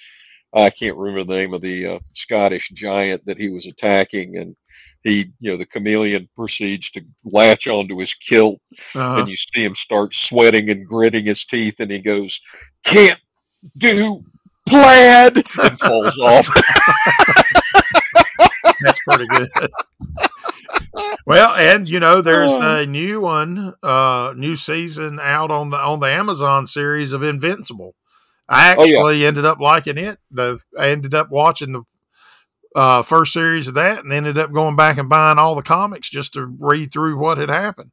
I 0.53 0.69
can't 0.69 0.97
remember 0.97 1.23
the 1.25 1.35
name 1.35 1.53
of 1.53 1.61
the 1.61 1.85
uh, 1.87 1.99
Scottish 2.13 2.69
giant 2.69 3.25
that 3.25 3.37
he 3.37 3.49
was 3.49 3.65
attacking, 3.67 4.37
and 4.37 4.55
he, 5.03 5.31
you 5.39 5.51
know, 5.51 5.57
the 5.57 5.65
chameleon 5.65 6.27
proceeds 6.35 6.91
to 6.91 7.01
latch 7.23 7.67
onto 7.67 7.97
his 7.99 8.13
kilt, 8.13 8.59
uh-huh. 8.95 9.21
and 9.21 9.29
you 9.29 9.35
see 9.37 9.63
him 9.63 9.75
start 9.75 10.13
sweating 10.13 10.69
and 10.69 10.85
gritting 10.85 11.25
his 11.25 11.45
teeth, 11.45 11.79
and 11.79 11.91
he 11.91 11.99
goes, 11.99 12.39
"Can't 12.85 13.19
do 13.77 14.23
plaid," 14.67 15.37
and 15.37 15.79
falls 15.79 16.17
off. 16.23 16.49
That's 18.81 18.99
pretty 19.07 19.27
good. 19.27 19.49
well, 21.25 21.53
and 21.55 21.89
you 21.89 21.99
know, 21.99 22.21
there's 22.21 22.55
a 22.55 22.85
new 22.85 23.21
one, 23.21 23.73
uh, 23.81 24.33
new 24.35 24.55
season 24.55 25.19
out 25.21 25.51
on 25.51 25.69
the 25.69 25.77
on 25.77 25.99
the 25.99 26.07
Amazon 26.07 26.67
series 26.67 27.13
of 27.13 27.23
Invincible. 27.23 27.95
I 28.49 28.75
Oh, 28.77 28.83
yeah. 28.83 28.97
actually 28.97 29.25
ended 29.25 29.45
up 29.45 29.59
liking 29.59 29.97
it. 29.97 30.19
The 30.31 30.61
I 30.79 30.89
ended 30.89 31.13
up 31.13 31.29
watching 31.29 31.73
the 31.73 31.83
uh, 32.77 33.01
first 33.01 33.33
series 33.33 33.67
of 33.67 33.73
that, 33.73 34.03
and 34.03 34.13
ended 34.13 34.37
up 34.37 34.51
going 34.53 34.75
back 34.75 34.97
and 34.97 35.09
buying 35.09 35.37
all 35.39 35.55
the 35.55 35.63
comics 35.63 36.09
just 36.09 36.33
to 36.33 36.45
read 36.45 36.91
through 36.91 37.17
what 37.17 37.37
had 37.39 37.49
happened. 37.49 37.91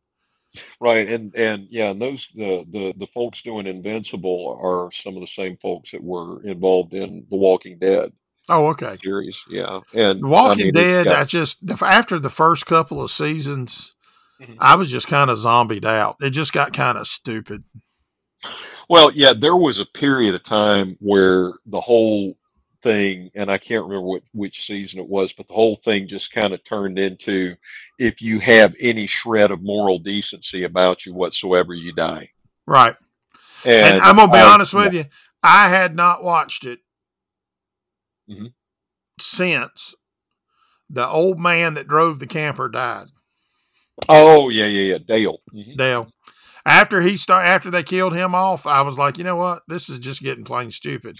Right, 0.80 1.08
and 1.08 1.34
and 1.34 1.66
yeah, 1.70 1.90
and 1.90 2.00
those 2.00 2.28
the 2.34 2.64
the 2.70 2.92
the 2.96 3.06
folks 3.08 3.42
doing 3.42 3.66
Invincible 3.66 4.56
are 4.62 4.92
some 4.92 5.14
of 5.16 5.20
the 5.20 5.26
same 5.26 5.56
folks 5.56 5.90
that 5.90 6.02
were 6.04 6.42
involved 6.44 6.94
in 6.94 7.26
The 7.30 7.36
Walking 7.36 7.78
Dead 7.78 8.12
Oh, 8.48 8.66
okay. 8.68 8.98
series. 9.02 9.42
Yeah, 9.50 9.80
and 9.94 10.22
The 10.22 10.28
Walking 10.28 10.62
I 10.62 10.64
mean, 10.66 10.74
Dead. 10.74 11.06
got- 11.06 11.18
I 11.18 11.24
just 11.24 11.58
after 11.82 12.20
the 12.20 12.30
first 12.30 12.66
couple 12.66 13.02
of 13.02 13.10
seasons, 13.10 13.94
Mhm. 14.40 14.56
I 14.60 14.74
was 14.76 14.90
just 14.92 15.08
kind 15.08 15.30
of 15.30 15.38
zombied 15.38 15.84
out. 15.86 16.16
It 16.20 16.30
just 16.30 16.52
got 16.52 16.72
kind 16.72 16.98
of 16.98 17.08
stupid. 17.08 17.64
well, 18.88 19.10
yeah, 19.12 19.32
there 19.32 19.56
was 19.56 19.78
a 19.78 19.86
period 19.86 20.34
of 20.34 20.42
time 20.42 20.96
where 21.00 21.52
the 21.66 21.80
whole 21.80 22.36
thing, 22.84 23.30
and 23.34 23.50
I 23.50 23.58
can't 23.58 23.82
remember 23.84 24.06
what 24.06 24.22
which 24.32 24.64
season 24.64 25.00
it 25.00 25.08
was, 25.08 25.32
but 25.32 25.48
the 25.48 25.54
whole 25.54 25.74
thing 25.74 26.06
just 26.06 26.30
kind 26.32 26.54
of 26.54 26.62
turned 26.62 26.98
into 27.00 27.56
if 27.98 28.22
you 28.22 28.38
have 28.38 28.74
any 28.78 29.06
shred 29.08 29.50
of 29.50 29.62
moral 29.62 29.98
decency 29.98 30.62
about 30.62 31.04
you 31.04 31.14
whatsoever, 31.14 31.74
you 31.74 31.92
die. 31.92 32.30
Right. 32.66 32.94
And, 33.64 33.94
And, 33.94 34.02
I'm 34.02 34.16
gonna 34.16 34.30
be 34.32 34.38
I- 34.38 34.52
honest 34.54 34.72
with 34.74 34.94
you, 34.94 35.06
I 35.42 35.68
had 35.68 35.96
not 35.96 36.22
watched 36.22 36.64
it 36.64 36.78
Mhm. 38.30 38.52
since 39.18 39.94
the 40.90 41.06
old 41.08 41.40
man 41.40 41.74
that 41.74 41.88
drove 41.88 42.18
the 42.18 42.26
camper 42.26 42.68
died. 42.68 43.08
Oh 44.08 44.48
yeah, 44.50 44.66
yeah, 44.66 44.92
yeah, 44.94 44.98
Dale. 44.98 45.40
Mhm. 45.52 45.76
Dale. 45.76 46.08
After 46.66 47.00
he 47.02 47.16
start 47.16 47.46
after 47.46 47.70
they 47.70 47.82
killed 47.82 48.14
him 48.14 48.34
off, 48.34 48.66
I 48.66 48.80
was 48.82 48.96
like, 48.98 49.18
you 49.18 49.24
know 49.24 49.36
what? 49.36 49.62
This 49.68 49.88
is 49.90 50.00
just 50.00 50.22
getting 50.22 50.44
plain 50.44 50.70
stupid. 50.70 51.16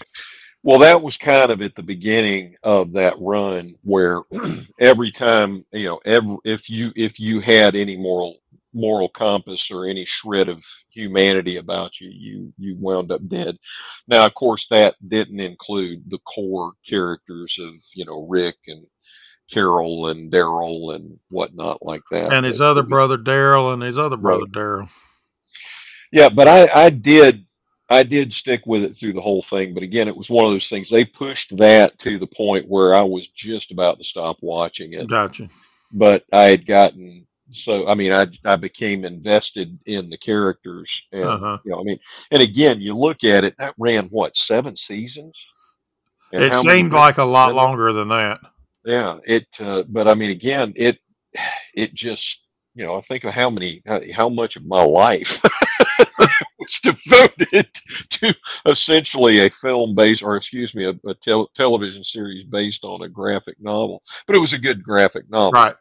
Well, 0.65 0.79
that 0.79 1.03
was 1.03 1.15
kind 1.15 1.51
of 1.51 1.61
at 1.61 1.75
the 1.75 1.83
beginning 1.83 2.55
of 2.63 2.93
that 2.93 3.13
run 3.19 3.75
where 3.83 4.21
every 4.79 5.11
time, 5.11 5.63
you 5.71 5.85
know, 5.85 5.99
every, 6.05 6.37
if 6.43 6.71
you 6.71 6.91
if 6.95 7.19
you 7.19 7.39
had 7.39 7.75
any 7.75 7.95
moral 7.95 8.37
moral 8.73 9.07
compass 9.07 9.69
or 9.69 9.85
any 9.85 10.05
shred 10.05 10.49
of 10.49 10.65
humanity 10.89 11.57
about 11.57 12.01
you, 12.01 12.09
you 12.09 12.53
you 12.57 12.75
wound 12.79 13.11
up 13.11 13.21
dead. 13.27 13.59
Now, 14.07 14.25
of 14.25 14.33
course, 14.33 14.65
that 14.69 14.95
didn't 15.07 15.39
include 15.39 16.09
the 16.09 16.17
core 16.19 16.71
characters 16.83 17.59
of 17.61 17.75
you 17.93 18.05
know 18.05 18.25
Rick 18.27 18.55
and 18.65 18.87
Carol 19.51 20.07
and 20.07 20.31
Daryl 20.31 20.95
and 20.95 21.19
whatnot 21.29 21.85
like 21.85 22.01
that. 22.09 22.33
And 22.33 22.43
his 22.43 22.57
But- 22.57 22.71
other 22.71 22.83
brother 22.83 23.19
Daryl 23.19 23.71
and 23.71 23.83
his 23.83 23.99
other 23.99 24.17
brother. 24.17 24.47
Daryl. 24.47 24.89
Yeah, 26.11 26.29
but 26.29 26.47
I, 26.47 26.85
I 26.85 26.89
did 26.89 27.45
I 27.89 28.03
did 28.03 28.33
stick 28.33 28.61
with 28.65 28.83
it 28.83 28.93
through 28.95 29.13
the 29.13 29.21
whole 29.21 29.41
thing. 29.43 29.73
But 29.73 29.83
again, 29.83 30.07
it 30.07 30.17
was 30.17 30.29
one 30.29 30.45
of 30.45 30.51
those 30.51 30.69
things. 30.69 30.89
They 30.89 31.05
pushed 31.05 31.55
that 31.57 31.97
to 31.99 32.17
the 32.17 32.27
point 32.27 32.67
where 32.67 32.95
I 32.95 33.01
was 33.03 33.27
just 33.27 33.71
about 33.71 33.97
to 33.99 34.03
stop 34.03 34.37
watching 34.41 34.93
it. 34.93 35.07
Gotcha. 35.07 35.49
But 35.91 36.25
I 36.33 36.43
had 36.45 36.65
gotten 36.65 37.27
so 37.51 37.87
I 37.87 37.93
mean 37.93 38.11
I 38.11 38.25
I 38.43 38.55
became 38.55 39.05
invested 39.05 39.77
in 39.85 40.09
the 40.09 40.17
characters 40.17 41.05
and 41.11 41.23
Uh-huh. 41.23 41.59
you 41.63 41.71
know 41.71 41.79
I 41.79 41.83
mean 41.83 41.99
and 42.31 42.41
again 42.41 42.81
you 42.81 42.97
look 42.97 43.23
at 43.23 43.43
it 43.43 43.55
that 43.59 43.75
ran 43.77 44.05
what 44.07 44.35
seven 44.35 44.75
seasons. 44.75 45.45
And 46.33 46.43
It 46.43 46.53
seemed 46.53 46.91
like 46.91 47.19
a 47.19 47.23
lot 47.23 47.49
Seven? 47.49 47.55
longer 47.57 47.93
than 47.93 48.07
that. 48.09 48.39
yeah, 48.83 49.19
it. 49.25 49.45
Uh, 49.61 49.83
but 49.87 50.07
I 50.07 50.15
mean, 50.15 50.31
again, 50.31 50.73
it 50.75 50.97
it 51.75 51.93
just 51.93 52.47
you 52.73 52.83
know 52.83 52.95
I 52.97 53.01
think 53.01 53.23
of 53.25 53.33
how 53.33 53.51
many 53.51 53.83
how, 53.85 54.01
how 54.13 54.27
much 54.29 54.55
of 54.55 54.65
my 54.65 54.83
life 54.83 55.39
was 56.65 56.79
devoted 56.83 57.69
to 58.09 58.35
essentially 58.65 59.45
a 59.45 59.49
film 59.49 59.95
based, 59.95 60.23
or 60.23 60.35
excuse 60.35 60.75
me, 60.75 60.85
a, 60.85 61.09
a 61.09 61.13
tel- 61.15 61.49
television 61.55 62.03
series 62.03 62.43
based 62.43 62.83
on 62.83 63.01
a 63.03 63.09
graphic 63.09 63.57
novel. 63.59 64.01
But 64.27 64.35
it 64.35 64.39
was 64.39 64.53
a 64.53 64.59
good 64.59 64.83
graphic 64.83 65.29
novel, 65.29 65.51
right? 65.51 65.75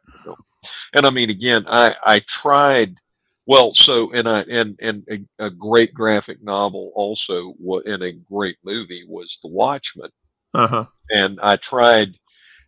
And 0.95 1.07
I 1.07 1.11
mean, 1.11 1.31
again, 1.31 1.64
I 1.69 1.95
I 2.05 2.21
tried. 2.21 2.99
Well, 3.47 3.75
so 3.75 4.12
and 4.12 4.29
I 4.29 4.41
and 4.43 4.79
and 4.81 5.05
a, 5.11 5.47
a 5.47 5.50
great 5.50 5.93
graphic 5.93 6.43
novel 6.43 6.93
also, 6.95 7.55
and 7.85 8.03
a 8.03 8.12
great 8.12 8.57
movie 8.64 9.05
was 9.07 9.38
The 9.43 9.50
Watchmen. 9.50 10.11
Uh-huh. 10.55 10.87
And 11.11 11.38
I 11.41 11.57
tried 11.57 12.17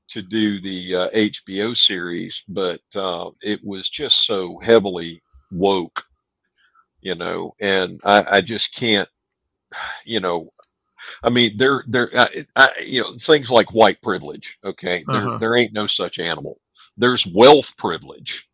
to 0.09 0.23
do 0.23 0.61
the 0.61 0.95
uh, 0.95 1.11
HBO 1.11 1.77
series, 1.77 2.43
but 2.49 2.81
uh, 2.95 3.31
it 3.43 3.61
was 3.65 3.89
just 3.89 4.27
so 4.27 4.59
heavily 4.59 5.23
woke, 5.51 6.05
you 7.07 7.15
know, 7.15 7.55
and 7.61 8.01
I, 8.05 8.25
I 8.37 8.41
just 8.41 8.75
can't, 8.75 9.09
you 10.05 10.21
know, 10.21 10.53
I 11.23 11.31
mean, 11.31 11.57
there, 11.57 11.85
there, 11.87 12.11
I, 12.15 12.45
I, 12.57 12.69
you 12.85 13.03
know, 13.03 13.13
things 13.13 13.49
like 13.49 13.73
white 13.73 14.03
privilege. 14.03 14.59
Okay, 14.65 15.05
there, 15.07 15.21
Uh-huh. 15.21 15.39
there 15.39 15.57
ain't 15.57 15.73
no 15.73 15.87
such 15.87 16.19
animal. 16.19 16.59
There's 16.97 17.27
wealth 17.27 17.77
privilege. 17.77 18.49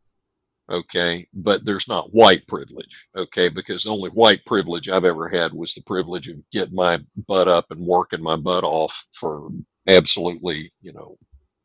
Okay, 0.71 1.27
but 1.33 1.65
there's 1.65 1.89
not 1.89 2.13
white 2.13 2.47
privilege. 2.47 3.09
Okay, 3.17 3.49
because 3.49 3.83
the 3.85 3.91
only 3.91 4.11
white 4.11 4.45
privilege 4.45 4.89
I've 4.89 5.05
ever 5.07 5.29
had 5.29 5.53
was 5.55 5.73
the 5.75 5.83
privilege 5.83 6.29
of 6.29 6.37
getting 6.51 6.75
my 6.75 7.01
butt 7.27 7.49
up 7.49 7.71
and 7.71 7.81
working 7.87 8.23
my 8.23 8.37
butt 8.37 8.65
off 8.65 9.07
for 9.13 9.49
absolutely, 9.87 10.71
you 10.83 10.93
know, 10.93 11.17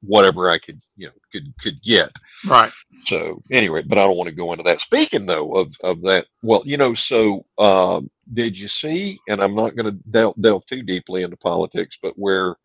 whatever 0.02 0.50
I 0.50 0.58
could, 0.60 0.80
you 0.96 1.08
know, 1.08 1.14
could 1.32 1.54
could 1.62 1.82
get. 1.82 2.12
Right. 2.48 2.72
So 3.04 3.42
anyway, 3.52 3.84
but 3.84 3.98
I 3.98 4.04
don't 4.04 4.18
want 4.18 4.30
to 4.30 4.36
go 4.36 4.52
into 4.52 4.64
that. 4.64 4.82
Speaking 4.82 5.26
though 5.26 5.52
of, 5.52 5.74
of 5.84 6.02
that, 6.04 6.28
well, 6.44 6.64
you 6.66 6.78
know, 6.78 6.94
so 6.94 7.46
um, 7.58 8.10
did 8.32 8.58
you 8.58 8.68
see? 8.68 9.20
And 9.28 9.42
I'm 9.42 9.56
not 9.56 9.76
going 9.76 9.86
to 9.86 10.00
delve, 10.10 10.36
delve 10.40 10.66
too 10.66 10.84
deeply 10.84 11.24
into 11.24 11.38
politics, 11.38 11.98
but 12.02 12.14
where 12.16 12.56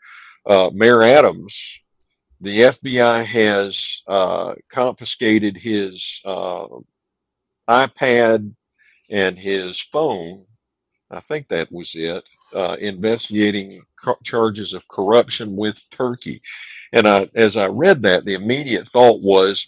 uh, 0.46 0.70
Mayor 0.72 1.02
Adams, 1.02 1.80
the 2.40 2.60
FBI 2.60 3.24
has 3.24 4.02
uh, 4.08 4.54
confiscated 4.68 5.56
his 5.56 6.20
uh, 6.24 6.66
iPad 7.68 8.52
and 9.10 9.38
his 9.38 9.80
phone. 9.80 10.44
I 11.10 11.20
think 11.20 11.48
that 11.48 11.70
was 11.70 11.92
it. 11.94 12.24
Uh, 12.54 12.76
investigating 12.80 13.82
co- 14.02 14.18
charges 14.24 14.72
of 14.74 14.86
corruption 14.88 15.56
with 15.56 15.80
Turkey. 15.90 16.42
And 16.92 17.06
I, 17.06 17.28
as 17.34 17.56
I 17.56 17.66
read 17.66 18.02
that, 18.02 18.24
the 18.24 18.34
immediate 18.34 18.88
thought 18.88 19.22
was 19.22 19.66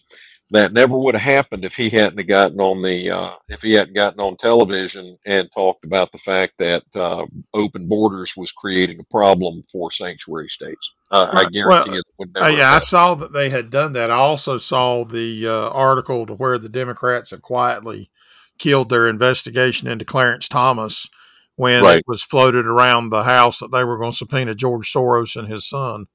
that 0.50 0.72
never 0.72 0.96
would 0.98 1.14
have 1.14 1.22
happened 1.22 1.64
if 1.64 1.74
he 1.74 1.88
hadn't 1.88 2.18
have 2.18 2.26
gotten 2.28 2.60
on 2.60 2.82
the 2.82 3.10
uh, 3.10 3.32
if 3.48 3.62
he 3.62 3.72
hadn't 3.72 3.94
gotten 3.94 4.20
on 4.20 4.36
television 4.36 5.16
and 5.24 5.50
talked 5.50 5.84
about 5.84 6.12
the 6.12 6.18
fact 6.18 6.54
that 6.58 6.82
uh, 6.94 7.24
open 7.54 7.88
borders 7.88 8.36
was 8.36 8.52
creating 8.52 9.00
a 9.00 9.04
problem 9.04 9.62
for 9.72 9.90
sanctuary 9.90 10.48
states. 10.48 10.94
Uh, 11.10 11.28
I 11.32 11.44
guarantee 11.46 11.90
Well, 11.90 11.98
it 11.98 12.04
would 12.18 12.36
Uh, 12.36 12.40
never. 12.48 12.56
yeah, 12.58 12.74
I 12.74 12.78
saw 12.80 13.14
that 13.14 13.32
they 13.32 13.48
had 13.48 13.70
done 13.70 13.94
that. 13.94 14.10
I 14.10 14.16
also 14.16 14.58
saw 14.58 15.04
the 15.04 15.46
uh, 15.48 15.70
article 15.70 16.26
to 16.26 16.34
where 16.34 16.58
the 16.58 16.68
Democrats 16.68 17.30
have 17.30 17.42
quietly 17.42 18.10
killed 18.58 18.90
their 18.90 19.08
investigation 19.08 19.88
into 19.88 20.04
Clarence 20.04 20.48
Thomas 20.48 21.08
when 21.56 21.82
Right. 21.82 21.98
it 21.98 22.04
was 22.06 22.22
floated 22.22 22.66
around 22.66 23.10
the 23.10 23.24
House 23.24 23.58
that 23.60 23.70
they 23.70 23.84
were 23.84 23.98
going 23.98 24.10
to 24.10 24.16
subpoena 24.16 24.54
George 24.54 24.92
Soros 24.92 25.36
and 25.36 25.48
his 25.48 25.68
son. 25.68 26.06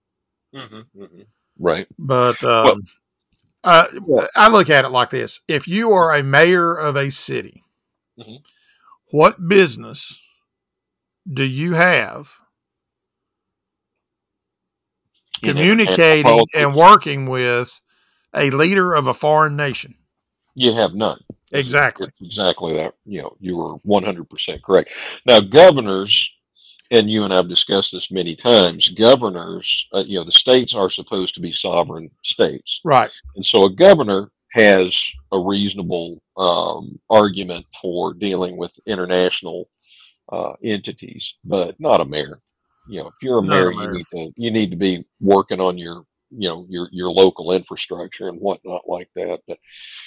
happened. 0.54 0.86
Mhm, 0.96 1.02
mhm. 1.02 1.26
Right. 1.58 1.88
But 1.98 2.44
um, 2.44 2.82
uh, 3.64 3.88
I 4.36 4.50
look 4.50 4.70
at 4.70 4.86
it 4.86 4.90
like 4.90 5.10
this: 5.12 5.42
if 5.48 5.68
you 5.68 5.92
are 5.92 6.14
a 6.14 6.24
mayor 6.24 6.76
of 6.76 6.96
a 6.96 7.12
city, 7.12 7.64
Mhm. 8.18 8.44
what 9.12 9.48
business 9.48 10.20
do 11.32 11.44
you 11.44 11.74
have 11.74 12.34
communicating 15.42 16.44
and 16.54 16.76
working 16.76 17.28
with 17.28 17.80
a 18.34 18.50
leader 18.50 18.94
of 18.94 19.08
a 19.08 19.14
foreign 19.14 19.56
nation? 19.56 19.96
you 20.56 20.74
have 20.74 20.94
none. 20.94 21.20
Exactly. 21.52 22.08
It's 22.08 22.22
exactly 22.22 22.74
that. 22.74 22.94
You 23.06 23.24
know, 23.24 23.38
you 23.40 23.58
were 23.58 23.78
100% 23.80 24.62
correct. 24.62 25.22
Now, 25.26 25.40
governors, 25.40 26.36
and 26.92 27.10
you 27.10 27.24
and 27.24 27.34
I've 27.34 27.50
discussed 27.50 27.92
this 27.92 28.12
many 28.12 28.36
times, 28.36 28.90
governors, 28.90 29.88
uh, 29.94 30.04
you 30.06 30.18
know, 30.20 30.24
the 30.24 30.32
states 30.32 30.74
are 30.74 30.90
supposed 30.90 31.36
to 31.36 31.42
be 31.42 31.52
sovereign 31.52 32.10
states. 32.24 32.82
Right. 32.84 33.12
And 33.36 33.46
so 33.46 33.66
a 33.66 33.70
governor 33.70 34.32
has 34.52 35.12
a 35.32 35.40
reasonable 35.40 36.22
um, 36.38 37.00
argument 37.10 37.66
for 37.80 38.14
dealing 38.16 38.58
with 38.58 38.72
international 38.88 39.70
uh, 40.32 40.54
entities, 40.64 41.36
but 41.44 41.80
not 41.80 42.02
a 42.02 42.06
mayor. 42.06 42.40
You 42.88 43.04
know, 43.04 43.08
if 43.10 43.14
you're 43.22 43.40
a 43.40 43.44
Not 43.44 43.68
a 43.68 43.72
mayor, 43.72 43.72
mayor. 43.72 43.92
you 43.92 43.98
need 43.98 44.06
to 44.14 44.34
you 44.38 44.52
need 44.52 44.72
to 44.72 44.78
be 44.78 45.06
working 45.20 45.62
on 45.62 45.78
your 45.78 46.04
you 46.32 46.48
know 46.48 46.66
your 46.70 46.90
your 46.92 47.12
local 47.12 47.52
infrastructure 47.52 48.28
and 48.28 48.40
whatnot 48.40 48.84
like 48.88 49.10
that. 49.16 49.42
But 49.48 49.60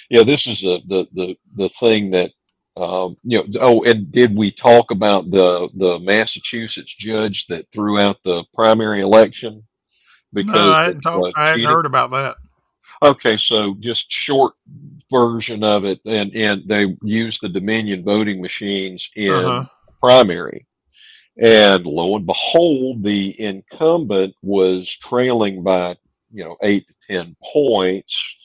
yeah, 0.09 0.23
this 0.23 0.47
is 0.47 0.63
a, 0.63 0.79
the 0.87 1.07
the 1.13 1.37
the 1.55 1.69
thing 1.69 2.11
that 2.11 2.31
um, 2.77 3.17
you 3.23 3.39
know. 3.39 3.45
Oh, 3.61 3.83
and 3.83 4.11
did 4.11 4.37
we 4.37 4.51
talk 4.51 4.91
about 4.91 5.29
the 5.29 5.69
the 5.75 5.99
Massachusetts 5.99 6.93
judge 6.95 7.47
that 7.47 7.71
threw 7.71 7.99
out 7.99 8.21
the 8.23 8.43
primary 8.53 9.01
election 9.01 9.63
because 10.33 10.55
no, 10.55 10.73
I 10.73 10.83
hadn't, 10.83 11.01
talked, 11.01 11.37
uh, 11.37 11.39
I 11.39 11.47
hadn't 11.49 11.65
heard 11.65 11.85
about 11.85 12.11
that. 12.11 12.35
Okay, 13.01 13.37
so 13.37 13.75
just 13.79 14.11
short 14.11 14.53
version 15.11 15.63
of 15.63 15.85
it, 15.85 15.99
and 16.05 16.35
and 16.35 16.63
they 16.67 16.95
used 17.03 17.41
the 17.41 17.49
Dominion 17.49 18.03
voting 18.03 18.41
machines 18.41 19.09
in 19.15 19.33
Uh-huh. 19.33 19.65
primary, 19.99 20.67
and 21.37 21.85
lo 21.85 22.15
and 22.15 22.25
behold, 22.25 23.03
the 23.03 23.39
incumbent 23.39 24.35
was 24.41 24.95
trailing 24.95 25.63
by 25.63 25.95
you 26.33 26.43
know 26.43 26.57
eight 26.63 26.87
to 26.87 26.93
ten 27.09 27.35
points, 27.43 28.37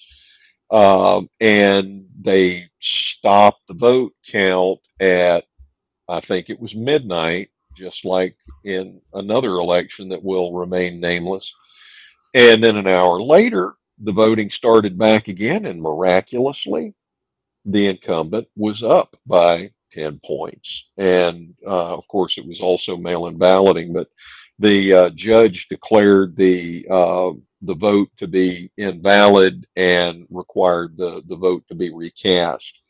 um, 0.70 1.28
and 1.40 2.06
they 2.20 2.66
stopped 2.80 3.66
the 3.68 3.74
vote 3.74 4.12
count 4.30 4.78
at 5.00 5.44
I 6.08 6.20
think 6.20 6.50
it 6.50 6.60
was 6.60 6.74
midnight, 6.74 7.50
just 7.76 8.04
like 8.04 8.36
in 8.64 9.00
another 9.14 9.50
election 9.50 10.08
that 10.10 10.24
will 10.24 10.52
remain 10.52 11.00
nameless, 11.00 11.54
and 12.34 12.62
then 12.62 12.76
an 12.76 12.86
hour 12.86 13.20
later 13.20 13.74
the 14.00 14.12
voting 14.12 14.50
started 14.50 14.98
back 14.98 15.28
again, 15.28 15.66
and 15.66 15.80
miraculously, 15.80 16.94
the 17.64 17.86
incumbent 17.86 18.46
was 18.56 18.82
up 18.82 19.16
by 19.26 19.70
10 19.92 20.20
points. 20.24 20.90
And 20.98 21.54
uh, 21.66 21.94
of 21.94 22.06
course, 22.08 22.38
it 22.38 22.46
was 22.46 22.60
also 22.60 22.96
mail 22.96 23.26
in 23.26 23.38
balloting, 23.38 23.92
but 23.92 24.08
the 24.58 24.92
uh, 24.92 25.10
judge 25.10 25.68
declared 25.68 26.36
the 26.36 26.86
uh, 26.90 27.30
the 27.62 27.74
vote 27.74 28.08
to 28.16 28.26
be 28.28 28.70
invalid 28.76 29.66
and 29.76 30.26
required 30.30 30.96
the, 30.96 31.22
the 31.26 31.36
vote 31.36 31.66
to 31.68 31.74
be 31.74 31.92
recast. 31.92 32.82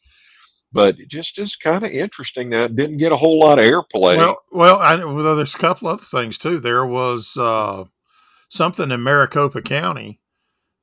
But 0.72 0.98
it 1.00 1.08
just 1.08 1.38
is 1.38 1.56
kind 1.56 1.82
of 1.84 1.90
interesting 1.90 2.50
that 2.50 2.70
it 2.70 2.76
didn't 2.76 2.98
get 2.98 3.12
a 3.12 3.16
whole 3.16 3.38
lot 3.40 3.58
of 3.58 3.64
airplay. 3.64 4.18
Well, 4.18 4.42
well, 4.52 4.78
I, 4.78 4.96
well, 5.02 5.34
there's 5.36 5.54
a 5.54 5.58
couple 5.58 5.88
other 5.88 6.02
things 6.02 6.36
too. 6.36 6.60
There 6.60 6.84
was 6.84 7.36
uh, 7.38 7.84
something 8.50 8.90
in 8.90 9.02
Maricopa 9.02 9.62
County 9.62 10.20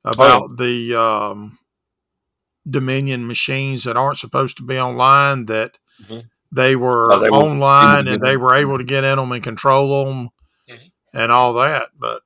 about 0.04 0.56
the 0.56 0.94
um, 1.00 1.58
Dominion 2.68 3.28
machines 3.28 3.84
that 3.84 3.96
aren't 3.96 4.18
supposed 4.18 4.56
to 4.56 4.64
be 4.64 4.78
online 4.78 5.46
that 5.46 5.78
Mhm. 6.02 6.24
they 6.52 6.74
were 6.76 7.12
Oh, 7.12 7.18
they 7.20 7.28
online 7.28 8.08
and 8.08 8.20
they 8.22 8.36
were 8.36 8.54
able 8.54 8.78
to 8.78 8.84
get 8.84 9.04
in 9.04 9.16
them 9.16 9.30
and 9.32 9.42
control 9.42 10.04
them 10.04 10.30
Mhm. 10.68 10.90
and 11.14 11.30
all 11.32 11.52
that. 11.54 11.90
But 11.96 12.22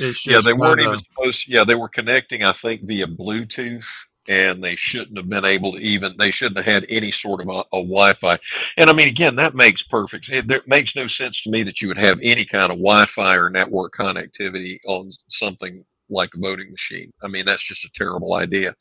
yeah, 0.00 0.40
they 0.40 0.52
weren't 0.52 0.80
kinda- 0.80 0.94
even 0.94 0.98
supposed. 0.98 1.48
Yeah, 1.48 1.64
they 1.64 1.74
were 1.74 1.88
connecting, 1.88 2.44
I 2.44 2.52
think, 2.52 2.82
via 2.82 3.06
Bluetooth, 3.06 3.86
and 4.28 4.62
they 4.62 4.76
shouldn't 4.76 5.16
have 5.16 5.28
been 5.28 5.44
able 5.44 5.72
to 5.72 5.78
even. 5.78 6.16
They 6.16 6.30
shouldn't 6.30 6.56
have 6.56 6.66
had 6.66 6.86
any 6.88 7.10
sort 7.10 7.42
of 7.42 7.48
a, 7.48 7.60
a 7.72 7.82
Wi-Fi. 7.82 8.38
And 8.76 8.90
I 8.90 8.92
mean, 8.92 9.08
again, 9.08 9.36
that 9.36 9.54
makes 9.54 9.82
perfect. 9.82 10.30
It, 10.30 10.48
there 10.48 10.62
makes 10.66 10.96
no 10.96 11.06
sense 11.06 11.42
to 11.42 11.50
me 11.50 11.62
that 11.64 11.80
you 11.82 11.88
would 11.88 11.98
have 11.98 12.18
any 12.22 12.44
kind 12.44 12.72
of 12.72 12.78
Wi-Fi 12.78 13.36
or 13.36 13.50
network 13.50 13.94
connectivity 13.94 14.78
on 14.86 15.10
something 15.28 15.84
like 16.10 16.30
a 16.34 16.38
voting 16.38 16.70
machine. 16.70 17.12
I 17.22 17.28
mean, 17.28 17.44
that's 17.44 17.62
just 17.62 17.84
a 17.84 17.90
terrible 17.94 18.34
idea. 18.34 18.74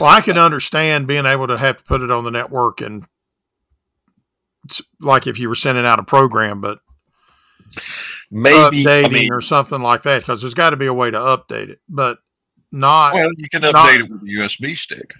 Well, 0.00 0.10
I 0.10 0.20
can 0.20 0.38
understand 0.38 1.06
being 1.06 1.26
able 1.26 1.46
to 1.46 1.58
have 1.58 1.76
to 1.78 1.84
put 1.84 2.02
it 2.02 2.10
on 2.10 2.24
the 2.24 2.30
network 2.30 2.80
and 2.80 3.06
it's 4.64 4.80
like 5.00 5.26
if 5.26 5.38
you 5.38 5.48
were 5.48 5.54
sending 5.54 5.84
out 5.84 5.98
a 5.98 6.04
program, 6.04 6.60
but 6.60 6.78
Maybe 8.30 8.84
updating 8.84 9.04
I 9.04 9.08
mean, 9.08 9.32
or 9.32 9.40
something 9.40 9.80
like 9.80 10.02
that, 10.04 10.22
because 10.22 10.40
there's 10.40 10.54
got 10.54 10.70
to 10.70 10.76
be 10.76 10.86
a 10.86 10.94
way 10.94 11.10
to 11.10 11.18
update 11.18 11.68
it, 11.68 11.80
but 11.88 12.18
not. 12.72 13.14
well, 13.14 13.30
you 13.36 13.48
can 13.48 13.62
update 13.62 13.72
not- 13.72 13.94
it 13.94 14.10
with 14.10 14.22
a 14.22 14.26
USB 14.26 14.76
stick. 14.76 15.14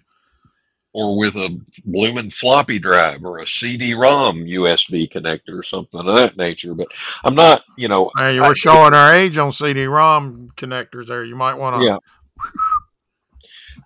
Or 0.97 1.19
with 1.19 1.35
a 1.35 1.61
blooming 1.85 2.31
floppy 2.31 2.79
drive 2.79 3.25
or 3.25 3.41
a 3.41 3.47
CD-ROM 3.47 4.45
USB 4.45 5.11
connector 5.11 5.59
or 5.59 5.65
something 5.65 5.99
of 5.99 6.07
that 6.07 6.37
nature, 6.37 6.73
but 6.73 6.87
I'm 7.25 7.35
not, 7.35 7.65
you 7.77 7.89
know, 7.89 8.13
Hey, 8.17 8.39
I- 8.39 8.49
we're 8.49 8.55
showing 8.55 8.95
our 8.95 9.13
age 9.13 9.37
on 9.37 9.51
CD-ROM 9.51 10.51
connectors 10.57 11.07
there. 11.09 11.25
You 11.25 11.35
might 11.35 11.55
want 11.55 11.81
to. 11.81 11.85
yeah. 11.85 11.97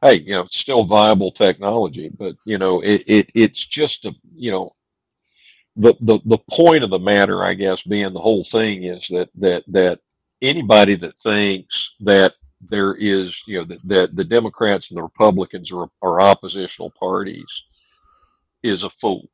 Hey, 0.03 0.17
you 0.17 0.33
know, 0.33 0.43
it's 0.43 0.59
still 0.59 0.85
viable 0.85 1.33
technology, 1.33 2.09
but 2.09 2.37
you 2.45 2.59
know, 2.59 2.81
it, 2.81 3.03
it 3.09 3.31
it's 3.35 3.65
just 3.65 4.05
a 4.05 4.15
you 4.35 4.51
know, 4.53 4.71
the, 5.79 5.95
the 6.03 6.21
the 6.27 6.39
point 6.51 6.85
of 6.85 6.91
the 6.91 7.01
matter, 7.01 7.45
I 7.45 7.55
guess, 7.55 7.83
being 7.83 8.15
the 8.15 8.21
whole 8.21 8.45
thing 8.45 8.85
is 8.85 9.09
that 9.09 9.31
that 9.37 9.65
that 9.69 10.01
anybody 10.43 10.97
that 10.97 11.15
thinks 11.15 11.97
that 12.03 12.35
there 12.63 12.97
is, 12.99 13.45
you 13.49 13.59
know, 13.59 13.65
that, 13.65 13.81
that 13.87 14.17
the 14.17 14.25
Democrats 14.25 14.91
and 14.91 14.99
the 14.99 15.05
Republicans 15.05 15.73
are, 15.73 15.89
are 16.03 16.21
oppositional 16.23 16.91
parties 16.91 17.65
is 18.63 18.85
a 18.85 18.91
fool. 18.91 19.29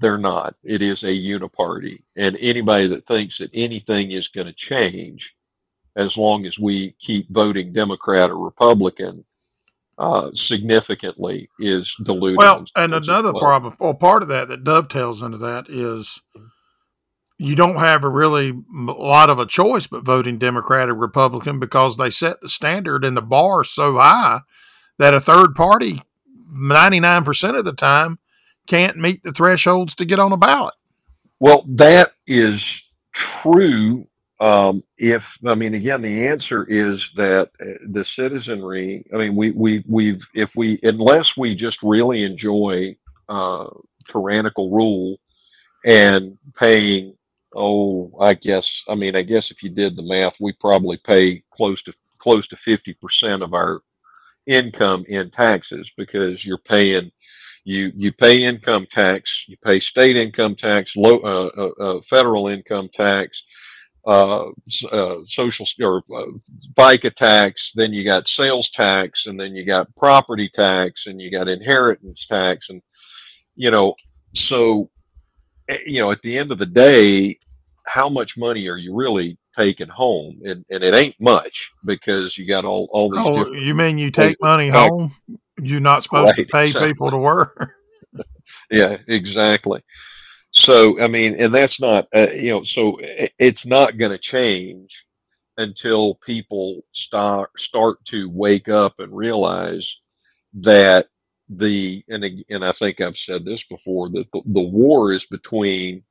They're 0.00 0.18
not. 0.18 0.56
It 0.64 0.82
is 0.82 1.04
a 1.04 1.08
uniparty. 1.08 2.02
And 2.16 2.38
anybody 2.40 2.88
that 2.88 3.06
thinks 3.06 3.38
that 3.38 3.50
anything 3.54 4.12
is 4.12 4.28
going 4.28 4.48
to 4.48 4.54
change 4.54 5.36
as 5.96 6.16
long 6.16 6.46
as 6.46 6.58
we 6.58 6.92
keep 7.00 7.28
voting 7.30 7.72
Democrat 7.72 8.30
or 8.30 8.38
Republican 8.44 9.24
uh, 9.98 10.30
significantly 10.34 11.48
is 11.58 11.94
diluted. 12.02 12.38
Well, 12.38 12.64
and 12.76 12.94
another 12.94 13.32
well. 13.32 13.42
problem, 13.42 13.76
well, 13.78 13.94
part 13.94 14.22
of 14.22 14.28
that 14.28 14.48
that 14.48 14.64
dovetails 14.64 15.22
into 15.22 15.38
that 15.38 15.66
is 15.68 16.20
you 17.38 17.56
don't 17.56 17.76
have 17.76 18.04
a 18.04 18.08
really 18.08 18.50
a 18.50 18.92
lot 18.92 19.30
of 19.30 19.38
a 19.38 19.46
choice 19.46 19.86
but 19.86 20.04
voting 20.04 20.38
Democrat 20.38 20.88
or 20.88 20.94
Republican 20.94 21.58
because 21.58 21.96
they 21.96 22.10
set 22.10 22.40
the 22.42 22.48
standard 22.48 23.04
and 23.04 23.16
the 23.16 23.22
bar 23.22 23.64
so 23.64 23.96
high 23.96 24.40
that 24.98 25.14
a 25.14 25.20
third 25.20 25.54
party, 25.54 26.02
99% 26.52 27.58
of 27.58 27.64
the 27.64 27.72
time, 27.72 28.18
can't 28.66 28.98
meet 28.98 29.22
the 29.22 29.32
thresholds 29.32 29.94
to 29.94 30.04
get 30.04 30.18
on 30.18 30.32
a 30.32 30.36
ballot. 30.36 30.74
Well, 31.40 31.64
that 31.68 32.12
is 32.26 32.86
true 33.12 34.06
um, 34.40 34.82
if 34.96 35.38
I 35.46 35.54
mean, 35.54 35.74
again, 35.74 36.00
the 36.00 36.28
answer 36.28 36.64
is 36.64 37.12
that 37.12 37.50
uh, 37.60 37.86
the 37.86 38.04
citizenry. 38.04 39.04
I 39.12 39.18
mean, 39.18 39.36
we 39.36 39.50
we 39.50 39.84
we've 39.86 40.26
if 40.34 40.56
we 40.56 40.78
unless 40.82 41.36
we 41.36 41.54
just 41.54 41.82
really 41.82 42.24
enjoy 42.24 42.96
uh, 43.28 43.68
tyrannical 44.08 44.70
rule 44.70 45.18
and 45.84 46.38
paying. 46.58 47.16
Oh, 47.54 48.12
I 48.20 48.34
guess. 48.34 48.82
I 48.88 48.94
mean, 48.94 49.16
I 49.16 49.22
guess 49.22 49.50
if 49.50 49.62
you 49.62 49.70
did 49.70 49.96
the 49.96 50.04
math, 50.04 50.40
we 50.40 50.52
probably 50.52 50.96
pay 50.96 51.42
close 51.50 51.82
to 51.82 51.92
close 52.18 52.46
to 52.48 52.56
fifty 52.56 52.94
percent 52.94 53.42
of 53.42 53.52
our 53.52 53.82
income 54.46 55.04
in 55.06 55.30
taxes 55.30 55.92
because 55.96 56.46
you're 56.46 56.58
paying 56.58 57.10
you 57.64 57.92
you 57.94 58.12
pay 58.12 58.44
income 58.44 58.86
tax, 58.90 59.44
you 59.48 59.56
pay 59.58 59.80
state 59.80 60.16
income 60.16 60.54
tax, 60.54 60.96
low 60.96 61.18
uh, 61.18 61.50
uh, 61.56 61.84
uh 61.84 62.00
federal 62.00 62.48
income 62.48 62.88
tax, 62.92 63.42
uh, 64.06 64.46
uh, 64.90 65.16
social 65.24 65.66
or 65.82 66.02
uh, 66.14 66.24
FICA 66.76 67.14
tax, 67.14 67.72
then 67.74 67.92
you 67.92 68.04
got 68.04 68.28
sales 68.28 68.70
tax, 68.70 69.26
and 69.26 69.38
then 69.38 69.54
you 69.54 69.64
got 69.64 69.94
property 69.96 70.50
tax, 70.52 71.06
and 71.06 71.20
you 71.20 71.30
got 71.30 71.48
inheritance 71.48 72.26
tax, 72.26 72.70
and 72.70 72.82
you 73.56 73.70
know, 73.70 73.94
so 74.34 74.90
eh, 75.68 75.78
you 75.86 76.00
know, 76.00 76.10
at 76.10 76.22
the 76.22 76.38
end 76.38 76.50
of 76.50 76.58
the 76.58 76.66
day, 76.66 77.38
how 77.86 78.08
much 78.08 78.38
money 78.38 78.68
are 78.68 78.78
you 78.78 78.94
really 78.94 79.36
taking 79.56 79.88
home? 79.88 80.40
And 80.44 80.64
and 80.70 80.82
it 80.82 80.94
ain't 80.94 81.20
much 81.20 81.70
because 81.84 82.38
you 82.38 82.46
got 82.46 82.64
all 82.64 82.88
all 82.92 83.10
these. 83.10 83.20
Oh, 83.22 83.52
you 83.52 83.74
mean 83.74 83.98
you 83.98 84.10
take 84.10 84.40
money 84.40 84.68
home? 84.68 85.14
You're 85.60 85.80
not 85.80 86.04
supposed 86.04 86.38
right, 86.38 86.46
to 86.46 86.52
pay 86.52 86.62
exactly. 86.62 86.88
people 86.88 87.10
to 87.10 87.18
work. 87.18 87.72
yeah, 88.70 88.96
exactly. 89.06 89.82
So, 90.60 91.00
I 91.02 91.08
mean, 91.08 91.36
and 91.40 91.54
that's 91.54 91.80
not, 91.80 92.08
uh, 92.14 92.28
you 92.34 92.50
know, 92.52 92.64
so 92.64 92.98
it's 93.38 93.66
not 93.66 93.98
going 93.98 94.12
to 94.12 94.18
change 94.18 95.06
until 95.58 96.16
people 96.16 96.82
start 96.92 97.50
start 97.58 98.04
to 98.06 98.30
wake 98.30 98.68
up 98.70 99.00
and 99.00 99.16
realize 99.16 100.00
that 100.54 101.08
the 101.50 102.04
and 102.08 102.24
and 102.50 102.64
I 102.64 102.72
think 102.72 103.00
I've 103.00 103.16
said 103.18 103.44
this 103.44 103.64
before 103.64 104.10
that 104.10 104.26
the, 104.32 104.42
the 104.46 104.68
war 104.68 105.12
is 105.12 105.26
between 105.26 106.04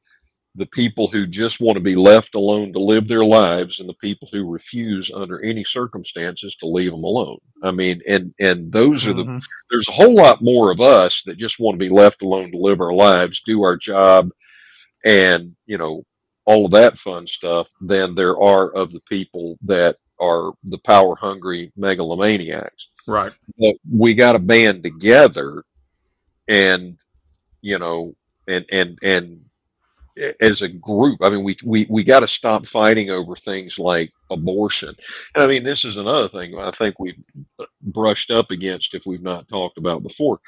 the 0.59 0.65
people 0.65 1.07
who 1.07 1.25
just 1.25 1.61
want 1.61 1.77
to 1.77 1.81
be 1.81 1.95
left 1.95 2.35
alone 2.35 2.73
to 2.73 2.79
live 2.79 3.07
their 3.07 3.23
lives 3.23 3.79
and 3.79 3.87
the 3.87 3.93
people 3.93 4.27
who 4.29 4.51
refuse 4.51 5.09
under 5.09 5.41
any 5.41 5.63
circumstances 5.63 6.55
to 6.55 6.67
leave 6.67 6.91
them 6.91 7.05
alone. 7.05 7.39
I 7.63 7.71
mean, 7.71 8.01
and 8.07 8.33
and 8.41 8.69
those 8.69 9.07
are 9.07 9.13
mm-hmm. 9.13 9.37
the 9.37 9.47
there's 9.71 9.87
a 9.87 9.93
whole 9.93 10.13
lot 10.13 10.41
more 10.41 10.69
of 10.69 10.81
us 10.81 11.23
that 11.23 11.37
just 11.37 11.61
want 11.61 11.79
to 11.79 11.85
be 11.85 11.89
left 11.89 12.21
alone 12.23 12.51
to 12.51 12.57
live 12.57 12.81
our 12.81 12.91
lives, 12.91 13.39
do 13.39 13.63
our 13.63 13.77
job, 13.77 14.31
and 15.05 15.55
you 15.65 15.77
know 15.77 16.03
all 16.43 16.65
of 16.65 16.71
that 16.71 16.97
fun 16.97 17.25
stuff 17.25 17.69
than 17.79 18.13
there 18.13 18.37
are 18.41 18.69
of 18.73 18.91
the 18.91 19.01
people 19.07 19.57
that 19.63 19.95
are 20.19 20.51
the 20.65 20.79
power 20.79 21.15
hungry 21.15 21.71
megalomaniacs. 21.77 22.89
Right. 23.07 23.31
But 23.57 23.75
we 23.89 24.13
got 24.13 24.33
to 24.33 24.39
band 24.39 24.83
together 24.83 25.63
and 26.49 26.97
you 27.61 27.79
know 27.79 28.13
and 28.45 28.65
and 28.71 28.99
and 29.01 29.45
as 30.39 30.61
a 30.61 30.69
group. 30.69 31.19
I 31.21 31.29
mean, 31.29 31.43
we 31.43 31.57
we 31.63 31.87
we 31.89 32.03
got 32.03 32.21
to 32.21 32.27
stop 32.27 32.65
fighting 32.65 33.09
over 33.09 33.35
things 33.35 33.79
like 33.79 34.11
abortion. 34.29 34.95
And 35.35 35.43
I 35.43 35.47
mean, 35.47 35.63
this 35.63 35.85
is 35.85 35.97
another 35.97 36.27
thing 36.27 36.57
I 36.57 36.71
think 36.71 36.99
we've 36.99 37.23
brushed 37.81 38.31
up 38.31 38.51
against 38.51 38.93
if 38.95 39.05
we've 39.05 39.21
not 39.21 39.47
talked 39.47 39.77
about 39.77 40.03
before. 40.03 40.39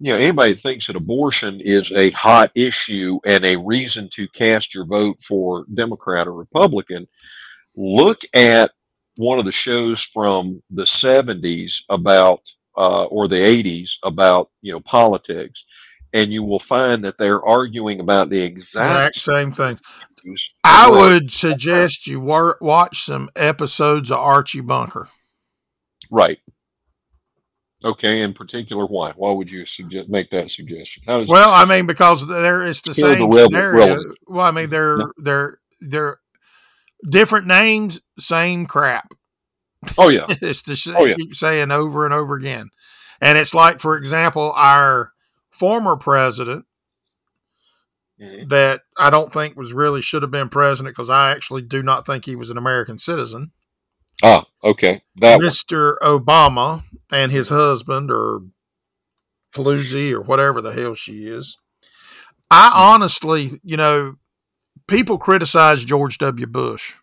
You 0.00 0.12
know, 0.12 0.18
anybody 0.18 0.54
thinks 0.54 0.86
that 0.86 0.96
abortion 0.96 1.60
is 1.60 1.90
a 1.92 2.10
hot 2.10 2.52
issue 2.54 3.18
and 3.26 3.44
a 3.44 3.58
reason 3.58 4.08
to 4.10 4.28
cast 4.28 4.74
your 4.74 4.86
vote 4.86 5.20
for 5.20 5.66
Democrat 5.74 6.28
or 6.28 6.34
Republican, 6.34 7.08
look 7.76 8.20
at 8.32 8.70
one 9.16 9.40
of 9.40 9.44
the 9.44 9.52
shows 9.52 10.02
from 10.02 10.62
the 10.70 10.84
70s 10.84 11.82
about 11.88 12.48
uh, 12.76 13.06
or 13.06 13.26
the 13.26 13.36
80s 13.36 13.96
about 14.04 14.50
you 14.62 14.72
know 14.72 14.80
politics 14.80 15.64
and 16.12 16.32
you 16.32 16.42
will 16.42 16.58
find 16.58 17.04
that 17.04 17.18
they're 17.18 17.42
arguing 17.42 18.00
about 18.00 18.30
the 18.30 18.40
exact, 18.40 18.90
exact 18.90 19.14
same 19.16 19.52
thing. 19.52 19.78
I 20.64 20.90
would 20.90 21.30
suggest 21.32 22.06
you 22.06 22.20
watch 22.20 23.04
some 23.04 23.30
episodes 23.36 24.10
of 24.10 24.18
Archie 24.18 24.60
Bunker. 24.60 25.08
Right. 26.10 26.38
Okay. 27.84 28.22
In 28.22 28.34
particular, 28.34 28.86
why? 28.86 29.12
Why 29.16 29.30
would 29.32 29.50
you 29.50 29.64
suggest 29.64 30.08
make 30.08 30.30
that 30.30 30.50
suggestion? 30.50 31.04
Well, 31.06 31.50
I 31.50 31.64
mean, 31.64 31.86
because 31.86 32.26
there 32.26 32.62
is 32.64 32.82
the 32.82 32.94
same 32.94 33.30
the 33.30 33.44
scenario. 33.44 34.02
Well, 34.26 34.46
I 34.46 34.50
mean, 34.50 34.70
they're 34.70 34.98
they're 35.18 35.58
they're 35.80 36.18
different 37.08 37.46
names, 37.46 38.00
same 38.18 38.66
crap. 38.66 39.12
Oh 39.96 40.08
yeah, 40.08 40.26
it's 40.28 40.62
the 40.62 40.72
oh, 40.72 40.74
same. 40.74 40.96
Oh, 40.96 41.04
yeah. 41.04 41.14
keep 41.14 41.34
saying 41.34 41.70
over 41.70 42.04
and 42.04 42.12
over 42.12 42.34
again, 42.34 42.68
and 43.20 43.38
it's 43.38 43.54
like, 43.54 43.80
for 43.80 43.96
example, 43.96 44.52
our 44.56 45.12
former 45.58 45.96
president 45.96 46.64
mm-hmm. 48.20 48.48
that 48.48 48.82
I 48.96 49.10
don't 49.10 49.32
think 49.32 49.56
was 49.56 49.72
really 49.72 50.02
should 50.02 50.22
have 50.22 50.30
been 50.30 50.48
president 50.48 50.96
because 50.96 51.10
I 51.10 51.32
actually 51.32 51.62
do 51.62 51.82
not 51.82 52.06
think 52.06 52.24
he 52.24 52.36
was 52.36 52.50
an 52.50 52.58
American 52.58 52.98
citizen. 52.98 53.52
Ah, 54.22 54.46
okay. 54.64 55.02
That 55.16 55.40
Mr. 55.40 55.96
One. 56.00 56.20
Obama 56.20 56.84
and 57.10 57.30
his 57.30 57.48
husband 57.48 58.10
or 58.10 58.40
Pelosi 59.54 60.12
or 60.12 60.20
whatever 60.20 60.60
the 60.60 60.72
hell 60.72 60.94
she 60.94 61.26
is. 61.26 61.56
I 62.50 62.68
mm-hmm. 62.68 62.80
honestly, 62.80 63.60
you 63.62 63.76
know, 63.76 64.16
people 64.86 65.18
criticize 65.18 65.84
George 65.84 66.18
W. 66.18 66.46
Bush 66.46 66.94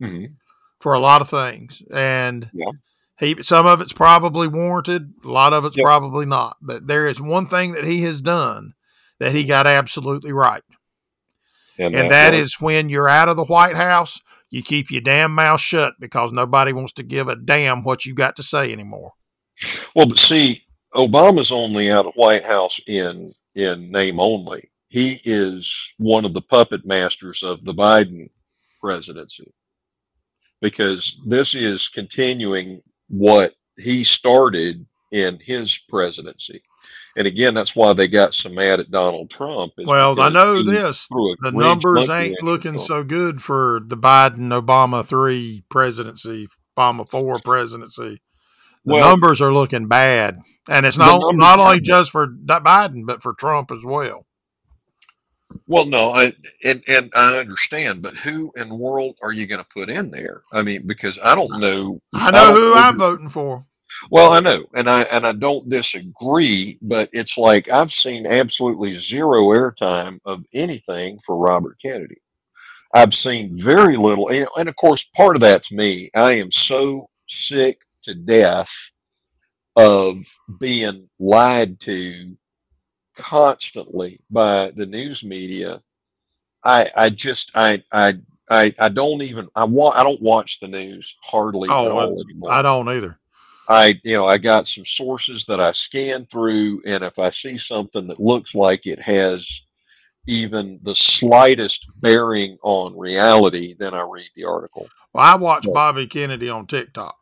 mm-hmm. 0.00 0.32
for 0.80 0.94
a 0.94 1.00
lot 1.00 1.20
of 1.20 1.28
things, 1.28 1.82
and 1.92 2.50
yeah. 2.54 2.70
He 3.18 3.42
some 3.42 3.66
of 3.66 3.80
it's 3.80 3.92
probably 3.92 4.46
warranted, 4.46 5.14
a 5.24 5.28
lot 5.28 5.52
of 5.52 5.64
it's 5.64 5.76
yep. 5.76 5.84
probably 5.84 6.26
not. 6.26 6.58
But 6.60 6.86
there 6.86 7.08
is 7.08 7.20
one 7.20 7.46
thing 7.46 7.72
that 7.72 7.84
he 7.84 8.02
has 8.02 8.20
done 8.20 8.74
that 9.18 9.32
he 9.32 9.44
got 9.44 9.66
absolutely 9.66 10.32
right. 10.32 10.62
And, 11.78 11.94
and 11.94 12.10
that 12.10 12.34
is 12.34 12.60
when 12.60 12.88
you're 12.88 13.08
out 13.08 13.28
of 13.28 13.36
the 13.36 13.44
White 13.44 13.76
House, 13.76 14.20
you 14.50 14.62
keep 14.62 14.90
your 14.90 15.00
damn 15.00 15.34
mouth 15.34 15.60
shut 15.60 15.94
because 16.00 16.32
nobody 16.32 16.72
wants 16.72 16.92
to 16.94 17.02
give 17.02 17.28
a 17.28 17.36
damn 17.36 17.82
what 17.82 18.06
you 18.06 18.14
got 18.14 18.36
to 18.36 18.42
say 18.42 18.72
anymore. 18.72 19.12
Well, 19.94 20.06
but 20.06 20.18
see, 20.18 20.62
Obama's 20.94 21.52
only 21.52 21.90
out 21.90 22.06
of 22.06 22.14
White 22.14 22.44
House 22.44 22.80
in 22.86 23.32
in 23.54 23.90
name 23.90 24.20
only. 24.20 24.70
He 24.88 25.20
is 25.24 25.92
one 25.98 26.24
of 26.24 26.34
the 26.34 26.42
puppet 26.42 26.86
masters 26.86 27.42
of 27.42 27.64
the 27.64 27.74
Biden 27.74 28.28
presidency 28.80 29.52
because 30.60 31.20
this 31.26 31.54
is 31.54 31.88
continuing 31.88 32.82
what 33.08 33.54
he 33.76 34.04
started 34.04 34.86
in 35.12 35.38
his 35.40 35.78
presidency. 35.78 36.62
And 37.16 37.26
again, 37.26 37.54
that's 37.54 37.74
why 37.74 37.94
they 37.94 38.08
got 38.08 38.34
so 38.34 38.50
mad 38.50 38.78
at 38.78 38.90
Donald 38.90 39.30
Trump. 39.30 39.72
Well, 39.78 40.20
I 40.20 40.28
know 40.28 40.62
this. 40.62 41.06
The 41.08 41.50
numbers 41.52 42.10
ain't 42.10 42.42
looking 42.42 42.78
so 42.78 43.04
good 43.04 43.40
for 43.40 43.80
the 43.84 43.96
Biden 43.96 44.50
Obama 44.50 45.04
three 45.04 45.64
presidency, 45.70 46.48
Obama 46.76 47.08
four 47.08 47.38
presidency. 47.42 48.20
The 48.84 48.94
well, 48.94 49.08
numbers 49.08 49.40
are 49.40 49.52
looking 49.52 49.88
bad. 49.88 50.40
And 50.68 50.84
it's 50.84 50.98
not, 50.98 51.22
not 51.34 51.58
only 51.58 51.80
just 51.80 52.10
for 52.10 52.26
Biden, 52.26 53.06
but 53.06 53.22
for 53.22 53.32
Trump 53.34 53.70
as 53.70 53.84
well. 53.84 54.26
Well, 55.66 55.86
no, 55.86 56.10
I 56.12 56.32
and 56.64 56.82
and 56.88 57.10
I 57.14 57.38
understand, 57.38 58.02
but 58.02 58.16
who 58.16 58.52
in 58.56 58.68
the 58.68 58.74
world 58.74 59.16
are 59.22 59.32
you 59.32 59.46
going 59.46 59.60
to 59.62 59.68
put 59.72 59.90
in 59.90 60.10
there? 60.10 60.42
I 60.52 60.62
mean, 60.62 60.86
because 60.86 61.18
I 61.22 61.34
don't 61.34 61.60
know. 61.60 62.00
I 62.14 62.30
know 62.30 62.54
who 62.54 62.74
I'm 62.74 62.98
voting 62.98 63.30
for. 63.30 63.66
Well, 64.10 64.32
I 64.32 64.40
know, 64.40 64.66
and 64.74 64.88
I 64.90 65.02
and 65.02 65.26
I 65.26 65.32
don't 65.32 65.68
disagree, 65.70 66.78
but 66.82 67.10
it's 67.12 67.38
like 67.38 67.70
I've 67.70 67.92
seen 67.92 68.26
absolutely 68.26 68.92
zero 68.92 69.44
airtime 69.48 70.20
of 70.24 70.44
anything 70.52 71.18
for 71.24 71.36
Robert 71.36 71.78
Kennedy. 71.80 72.18
I've 72.94 73.14
seen 73.14 73.56
very 73.56 73.96
little, 73.96 74.28
and, 74.28 74.48
and 74.56 74.68
of 74.68 74.76
course, 74.76 75.04
part 75.16 75.36
of 75.36 75.42
that's 75.42 75.72
me. 75.72 76.10
I 76.14 76.32
am 76.34 76.52
so 76.52 77.08
sick 77.28 77.80
to 78.04 78.14
death 78.14 78.72
of 79.76 80.18
being 80.60 81.08
lied 81.18 81.80
to 81.80 82.36
constantly 83.16 84.20
by 84.30 84.70
the 84.70 84.86
news 84.86 85.24
media. 85.24 85.82
I 86.62 86.90
I 86.96 87.10
just 87.10 87.50
I 87.54 87.82
I 87.90 88.18
I, 88.48 88.74
I 88.78 88.88
don't 88.88 89.22
even 89.22 89.48
I 89.54 89.64
want 89.64 89.96
I 89.96 90.04
don't 90.04 90.22
watch 90.22 90.60
the 90.60 90.68
news 90.68 91.16
hardly 91.20 91.68
at 91.68 91.74
Oh, 91.74 91.98
all 91.98 92.20
anymore. 92.22 92.52
I 92.52 92.62
don't 92.62 92.88
either. 92.88 93.18
I, 93.68 94.00
you 94.04 94.14
know, 94.14 94.26
I 94.26 94.38
got 94.38 94.68
some 94.68 94.84
sources 94.84 95.46
that 95.46 95.58
I 95.58 95.72
scan 95.72 96.26
through, 96.26 96.82
and 96.86 97.02
if 97.02 97.18
I 97.18 97.30
see 97.30 97.58
something 97.58 98.06
that 98.06 98.20
looks 98.20 98.54
like 98.54 98.86
it 98.86 99.00
has 99.00 99.62
even 100.28 100.78
the 100.82 100.94
slightest 100.94 101.86
bearing 101.96 102.58
on 102.62 102.96
reality, 102.96 103.74
then 103.76 103.92
I 103.92 104.06
read 104.08 104.28
the 104.36 104.44
article. 104.44 104.88
Well, 105.12 105.24
I 105.24 105.34
watch. 105.36 105.66
Bobby 105.72 106.06
Kennedy 106.06 106.48
on 106.48 106.66
TikTok. 106.66 107.16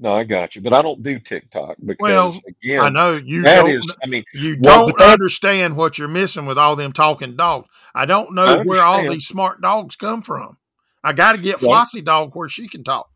No, 0.00 0.12
I 0.12 0.24
got 0.24 0.56
you, 0.56 0.60
but 0.62 0.72
I 0.72 0.82
don't 0.82 1.02
do 1.02 1.18
TikTok 1.20 1.76
because 1.84 1.96
Well, 2.00 2.36
again, 2.48 2.80
I 2.80 2.88
know 2.88 3.12
you 3.12 3.42
that 3.42 3.62
don't. 3.62 3.70
is, 3.70 3.96
I 4.02 4.06
mean, 4.06 4.24
you 4.34 4.56
well, 4.60 4.88
don't 4.88 4.98
that- 4.98 5.12
understand 5.12 5.76
what 5.76 5.98
you're 5.98 6.08
missing 6.08 6.46
with 6.46 6.58
all 6.58 6.74
them 6.74 6.92
talking 6.92 7.36
dogs. 7.36 7.68
I 7.94 8.04
don't 8.04 8.34
know 8.34 8.60
I 8.60 8.62
where 8.64 8.84
all 8.84 9.08
these 9.08 9.26
smart 9.26 9.60
dogs 9.60 9.94
come 9.94 10.22
from. 10.22 10.58
I 11.04 11.12
got 11.12 11.36
to 11.36 11.42
get 11.42 11.62
Well- 11.62 11.70
Flossie 11.84 12.04
dog 12.04 12.34
where 12.34 12.48
she 12.48 12.66
can 12.68 12.82
talk. 12.82 13.08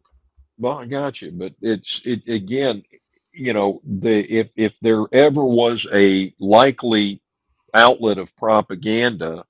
Well, 0.56 0.78
I 0.78 0.86
got 0.86 1.20
you, 1.22 1.32
but 1.32 1.54
it's 1.62 2.00
it 2.04 2.28
again. 2.28 2.82
You 3.32 3.52
know, 3.52 3.80
the 3.84 4.20
if 4.32 4.50
if 4.56 4.78
there 4.80 5.04
ever 5.12 5.44
was 5.44 5.86
a 5.92 6.32
likely 6.40 7.20
outlet 7.74 8.18
of 8.18 8.34
propaganda, 8.36 9.44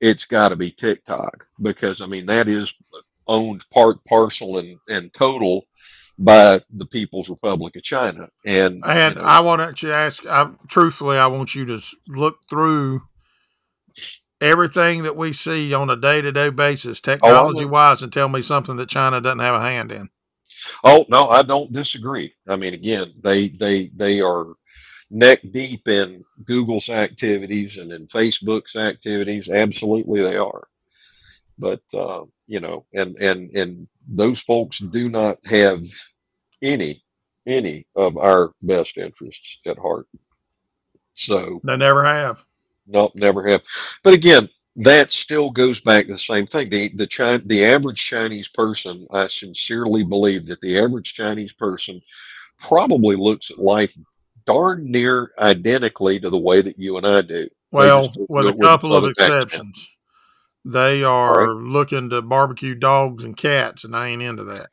it's 0.00 0.24
got 0.24 0.48
to 0.50 0.56
be 0.56 0.70
TikTok 0.70 1.46
because 1.60 2.00
I 2.00 2.06
mean 2.06 2.26
that 2.26 2.48
is 2.48 2.74
owned 3.26 3.64
part, 3.70 4.04
parcel, 4.04 4.58
and 4.58 4.78
and 4.88 5.12
total 5.12 5.64
by 6.18 6.60
the 6.70 6.86
People's 6.86 7.28
Republic 7.28 7.76
of 7.76 7.82
China. 7.82 8.28
And 8.46 8.82
And 8.84 9.16
you 9.16 9.22
know, 9.22 9.26
I 9.26 9.40
want 9.40 9.76
to 9.78 9.92
ask, 9.92 10.24
I, 10.26 10.50
truthfully, 10.68 11.16
I 11.18 11.26
want 11.26 11.54
you 11.54 11.64
to 11.66 11.80
look 12.08 12.38
through 12.48 13.02
everything 14.40 15.02
that 15.04 15.16
we 15.16 15.32
see 15.32 15.72
on 15.74 15.90
a 15.90 15.96
day 15.96 16.20
to 16.20 16.32
day 16.32 16.50
basis, 16.50 17.00
Oh, 17.04 17.12
technology 17.12 17.64
wise, 17.64 18.02
and 18.02 18.12
tell 18.12 18.28
me 18.28 18.42
something 18.42 18.76
that 18.76 18.88
China 18.88 19.20
doesn't 19.20 19.38
have 19.40 19.54
a 19.54 19.60
hand 19.60 19.90
in. 19.92 20.08
oh 20.84 21.04
no, 21.08 21.28
I 21.28 21.42
don't 21.42 21.72
disagree. 21.72 22.32
I 22.48 22.56
mean, 22.56 22.74
again, 22.74 23.06
they 23.22 23.48
they 23.48 23.88
they 23.94 24.20
are 24.20 24.54
neck 25.10 25.40
deep 25.50 25.88
in 25.88 26.24
Google's 26.44 26.88
activities 26.88 27.76
and 27.78 27.92
in 27.92 28.06
Facebook's 28.06 28.76
activities. 28.76 29.48
Absolutely, 29.48 30.22
they 30.22 30.36
are. 30.36 30.66
But 31.58 31.82
uh, 31.94 32.24
you 32.46 32.60
know, 32.60 32.84
and 32.92 33.16
and 33.16 33.50
and 33.56 33.88
those 34.08 34.40
folks 34.40 34.78
do 34.78 35.08
not 35.08 35.38
have 35.46 35.84
any 36.62 37.02
any 37.46 37.86
of 37.94 38.16
our 38.16 38.52
best 38.62 38.98
interests 38.98 39.58
at 39.66 39.78
heart. 39.78 40.06
So 41.12 41.60
They 41.64 41.76
never 41.76 42.04
have. 42.04 42.44
Nope, 42.86 43.12
never 43.14 43.46
have. 43.48 43.62
But 44.02 44.14
again, 44.14 44.48
that 44.76 45.12
still 45.12 45.50
goes 45.50 45.80
back 45.80 46.06
to 46.06 46.12
the 46.12 46.18
same 46.18 46.46
thing. 46.46 46.68
The 46.68 46.90
the 46.94 47.06
China, 47.06 47.38
the 47.38 47.64
average 47.64 48.04
Chinese 48.04 48.48
person, 48.48 49.06
I 49.10 49.28
sincerely 49.28 50.04
believe 50.04 50.46
that 50.46 50.60
the 50.60 50.78
average 50.78 51.14
Chinese 51.14 51.52
person 51.52 52.02
probably 52.58 53.16
looks 53.16 53.50
at 53.50 53.58
life 53.58 53.96
darn 54.44 54.90
near 54.90 55.32
identically 55.38 56.20
to 56.20 56.30
the 56.30 56.38
way 56.38 56.60
that 56.60 56.78
you 56.78 56.96
and 56.96 57.06
I 57.06 57.22
do. 57.22 57.48
Well, 57.70 58.00
with 58.28 58.46
a 58.46 58.48
it 58.48 58.56
with 58.56 58.56
a 58.56 58.58
couple 58.58 58.94
of 58.94 59.04
exceptions. 59.04 59.90
They 60.64 61.04
are 61.04 61.54
looking 61.54 62.08
to 62.10 62.22
barbecue 62.22 62.74
dogs 62.74 63.24
and 63.24 63.36
cats, 63.36 63.84
and 63.84 63.94
I 63.94 64.08
ain't 64.08 64.22
into 64.22 64.44
that. 64.44 64.68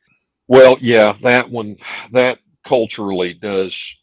Well, 0.48 0.78
yeah, 0.80 1.12
that 1.22 1.50
one, 1.50 1.76
that 2.12 2.38
culturally 2.64 3.34
does. 3.34 3.96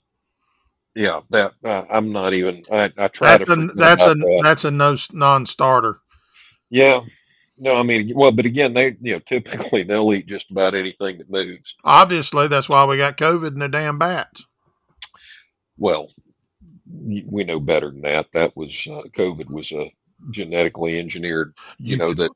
Yeah, 0.95 1.21
that 1.31 1.53
uh, 1.63 1.85
I'm 1.89 2.11
not 2.11 2.33
even. 2.33 2.63
I, 2.71 2.91
I 2.97 3.07
try 3.07 3.37
That's 3.37 3.45
to. 3.45 3.53
a 3.53 3.67
that's 3.75 4.03
a 4.03 4.13
that. 4.13 4.41
that's 4.43 4.63
a 4.65 4.71
no 4.71 4.95
non-starter. 5.13 5.97
Yeah, 6.69 7.01
no, 7.57 7.75
I 7.75 7.83
mean, 7.83 8.11
well, 8.15 8.31
but 8.31 8.45
again, 8.45 8.73
they 8.73 8.95
you 9.01 9.13
know 9.13 9.19
typically 9.19 9.83
they'll 9.83 10.13
eat 10.13 10.27
just 10.27 10.51
about 10.51 10.75
anything 10.75 11.17
that 11.17 11.29
moves. 11.29 11.75
Obviously, 11.83 12.47
that's 12.47 12.69
why 12.69 12.85
we 12.85 12.97
got 12.97 13.17
COVID 13.17 13.47
and 13.47 13.61
the 13.61 13.67
damn 13.67 13.97
bats. 13.97 14.47
Well, 15.77 16.09
we 16.87 17.43
know 17.43 17.59
better 17.59 17.91
than 17.91 18.01
that. 18.01 18.31
That 18.31 18.55
was 18.55 18.87
uh, 18.87 19.03
COVID 19.15 19.49
was 19.49 19.71
a 19.71 19.91
genetically 20.29 20.99
engineered. 20.99 21.53
You 21.77 21.97
know 21.97 22.13
that. 22.13 22.31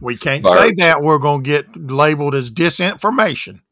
we 0.00 0.16
can't 0.16 0.42
virus. 0.42 0.70
say 0.70 0.74
that. 0.78 1.02
We're 1.02 1.18
going 1.18 1.42
to 1.42 1.48
get 1.48 1.76
labeled 1.76 2.34
as 2.34 2.50
disinformation. 2.50 3.62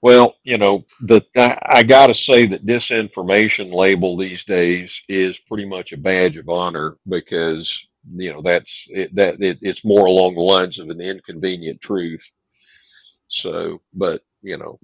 Well, 0.00 0.34
you 0.42 0.58
know 0.58 0.84
the 1.00 1.24
I, 1.36 1.58
I 1.64 1.82
got 1.84 2.08
to 2.08 2.14
say 2.14 2.46
that 2.46 2.66
disinformation 2.66 3.72
label 3.72 4.16
these 4.16 4.44
days 4.44 5.02
is 5.08 5.38
pretty 5.38 5.64
much 5.64 5.92
a 5.92 5.96
badge 5.96 6.36
of 6.36 6.48
honor 6.48 6.96
because 7.08 7.86
you 8.12 8.32
know 8.32 8.40
that's 8.40 8.86
it, 8.90 9.14
that 9.14 9.40
it, 9.40 9.58
it's 9.62 9.84
more 9.84 10.06
along 10.06 10.34
the 10.34 10.42
lines 10.42 10.80
of 10.80 10.88
an 10.88 11.00
inconvenient 11.00 11.80
truth. 11.80 12.32
So, 13.28 13.80
but 13.94 14.22
you 14.42 14.58
know, 14.58 14.80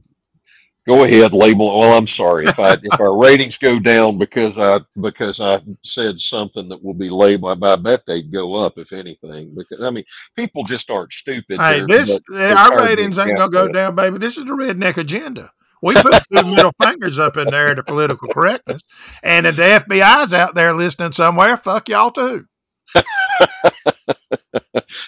go 0.88 1.04
ahead, 1.04 1.34
label. 1.34 1.78
Well, 1.78 1.96
I'm 1.96 2.06
sorry 2.06 2.46
if 2.46 2.58
I 2.58 2.72
if 2.82 2.98
our 2.98 3.20
ratings 3.20 3.58
go 3.58 3.78
down 3.78 4.16
because 4.16 4.58
I 4.58 4.80
because 5.00 5.38
I 5.38 5.60
said 5.84 6.18
something 6.18 6.68
that 6.70 6.82
will 6.82 6.94
be 6.94 7.10
labeled. 7.10 7.62
I 7.62 7.76
bet 7.76 8.06
they'd 8.06 8.32
go 8.32 8.64
up 8.64 8.78
if 8.78 8.92
anything. 8.92 9.54
Because 9.54 9.82
I 9.82 9.90
mean, 9.90 10.04
people 10.34 10.64
just 10.64 10.90
aren't 10.90 11.12
stupid. 11.12 11.60
Hey, 11.60 11.82
this 11.86 12.18
our 12.32 12.84
ratings 12.84 13.18
ain't 13.18 13.36
gonna 13.36 13.50
go 13.50 13.68
down, 13.68 13.94
baby. 13.94 14.18
This 14.18 14.38
is 14.38 14.46
the 14.46 14.52
redneck 14.52 14.96
agenda. 14.96 15.52
We 15.82 15.94
put 15.94 16.14
two 16.32 16.44
middle 16.50 16.72
fingers 16.82 17.18
up 17.18 17.36
in 17.36 17.48
there 17.48 17.74
to 17.74 17.84
political 17.84 18.28
correctness, 18.28 18.82
and 19.22 19.46
if 19.46 19.56
the 19.56 19.62
FBI's 19.62 20.32
out 20.32 20.54
there 20.54 20.72
listening 20.72 21.12
somewhere, 21.12 21.56
fuck 21.56 21.88
y'all 21.88 22.10
too. 22.10 22.46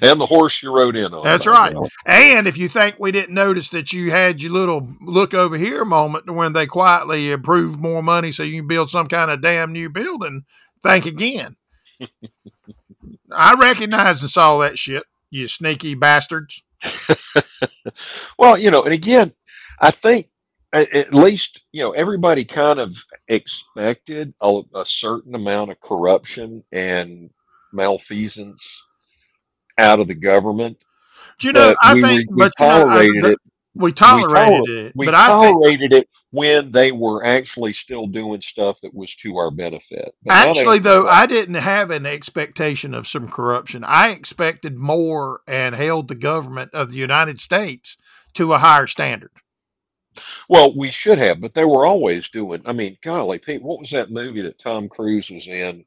and 0.03 0.21
the 0.21 0.27
horse 0.27 0.63
you 0.63 0.75
rode 0.75 0.97
in 0.97 1.13
on. 1.13 1.25
That's 1.25 1.47
right. 1.47 1.75
And 2.07 2.47
if 2.47 2.59
you 2.59 2.69
think 2.69 2.97
we 2.99 3.13
didn't 3.13 3.35
notice 3.35 3.69
that 3.71 3.93
you 3.93 4.11
had 4.11 4.43
your 4.43 4.53
little 4.53 4.89
look 5.01 5.35
over 5.35 5.57
here 5.57 5.85
moment 5.85 6.27
to 6.27 6.33
when 6.33 6.53
they 6.53 6.67
quietly 6.67 7.33
approved 7.33 7.81
more 7.81 8.03
money 8.03 8.33
so 8.33 8.43
you 8.43 8.61
can 8.61 8.69
build 8.69 8.91
some 8.91 9.07
kind 9.07 9.31
of 9.31 9.43
damn 9.43 9.73
new 9.73 9.89
building, 9.91 10.45
think 10.83 11.07
again. 11.07 11.57
I 13.33 13.55
recognize 13.55 14.23
and 14.23 14.31
saw 14.31 14.59
that 14.59 14.79
shit, 14.79 15.05
you 15.31 15.49
sneaky 15.49 15.95
bastards. 15.95 16.63
Well, 18.39 18.57
you 18.57 18.71
know, 18.71 18.83
and 18.85 18.95
again, 18.95 19.33
I 19.81 19.91
think 19.91 20.29
at 20.73 21.13
least 21.13 21.63
you 21.73 21.83
know 21.83 21.91
everybody 21.91 22.45
kind 22.45 22.79
of 22.79 22.97
expected 23.29 24.33
a, 24.41 24.63
a 24.75 24.85
certain 24.85 25.35
amount 25.35 25.71
of 25.71 25.81
corruption 25.81 26.65
and 26.73 27.31
malfeasance 27.73 28.85
out 29.79 30.01
of 30.01 30.09
the 30.09 30.15
government. 30.15 30.79
Do 31.39 31.47
you 31.49 31.53
know? 31.53 31.71
but 31.71 31.77
I 31.83 31.95
we, 31.95 32.01
think, 32.03 32.31
we, 32.31 32.37
we 32.37 32.45
you 32.45 32.51
know, 32.61 32.67
I- 32.67 32.79
tolerated 32.81 33.23
the- 33.23 33.31
it. 33.33 33.39
we 33.75 33.93
tolerated 33.93 34.67
toler- 34.67 34.87
it, 34.87 34.93
We 34.97 35.07
but 35.07 35.15
I 35.15 35.27
think 35.41 35.55
tolerated 35.57 35.93
it 35.95 36.09
when 36.33 36.71
they 36.71 36.93
were 36.93 37.25
actually 37.25 37.73
still 37.73 38.07
doing 38.07 38.41
stuff 38.41 38.81
that 38.83 38.95
was 38.95 39.15
to 39.17 39.37
our 39.39 39.51
benefit. 39.51 40.15
But 40.25 40.33
Actually, 40.49 40.79
though, 40.81 41.09
I 41.09 41.27
didn't 41.27 41.55
have 41.57 41.91
an 41.91 42.07
expectation 42.07 42.95
of 42.95 43.09
some 43.09 43.29
corruption. 43.29 43.83
I 43.85 44.11
expected 44.11 44.77
more 44.77 45.41
and 45.49 45.75
held 45.75 46.09
the 46.09 46.15
government 46.15 46.71
of 46.73 46.91
the 46.91 46.99
United 46.99 47.41
States 47.41 47.97
to 48.35 48.53
a 48.53 48.59
higher 48.59 48.87
standard. 48.87 49.31
Well, 50.49 50.75
we 50.77 50.91
should 50.91 51.19
have, 51.19 51.41
but 51.41 51.55
they 51.55 51.65
were 51.65 51.87
always 51.87 52.29
doing. 52.29 52.63
I 52.67 52.73
mean, 52.73 52.99
golly, 53.03 53.39
Pete, 53.39 53.63
what 53.63 53.79
was 53.81 53.91
that 53.91 54.11
movie 54.11 54.43
that 54.43 54.59
Tom 54.59 54.89
Cruise 54.89 55.31
was 55.31 55.47
in, 55.49 55.85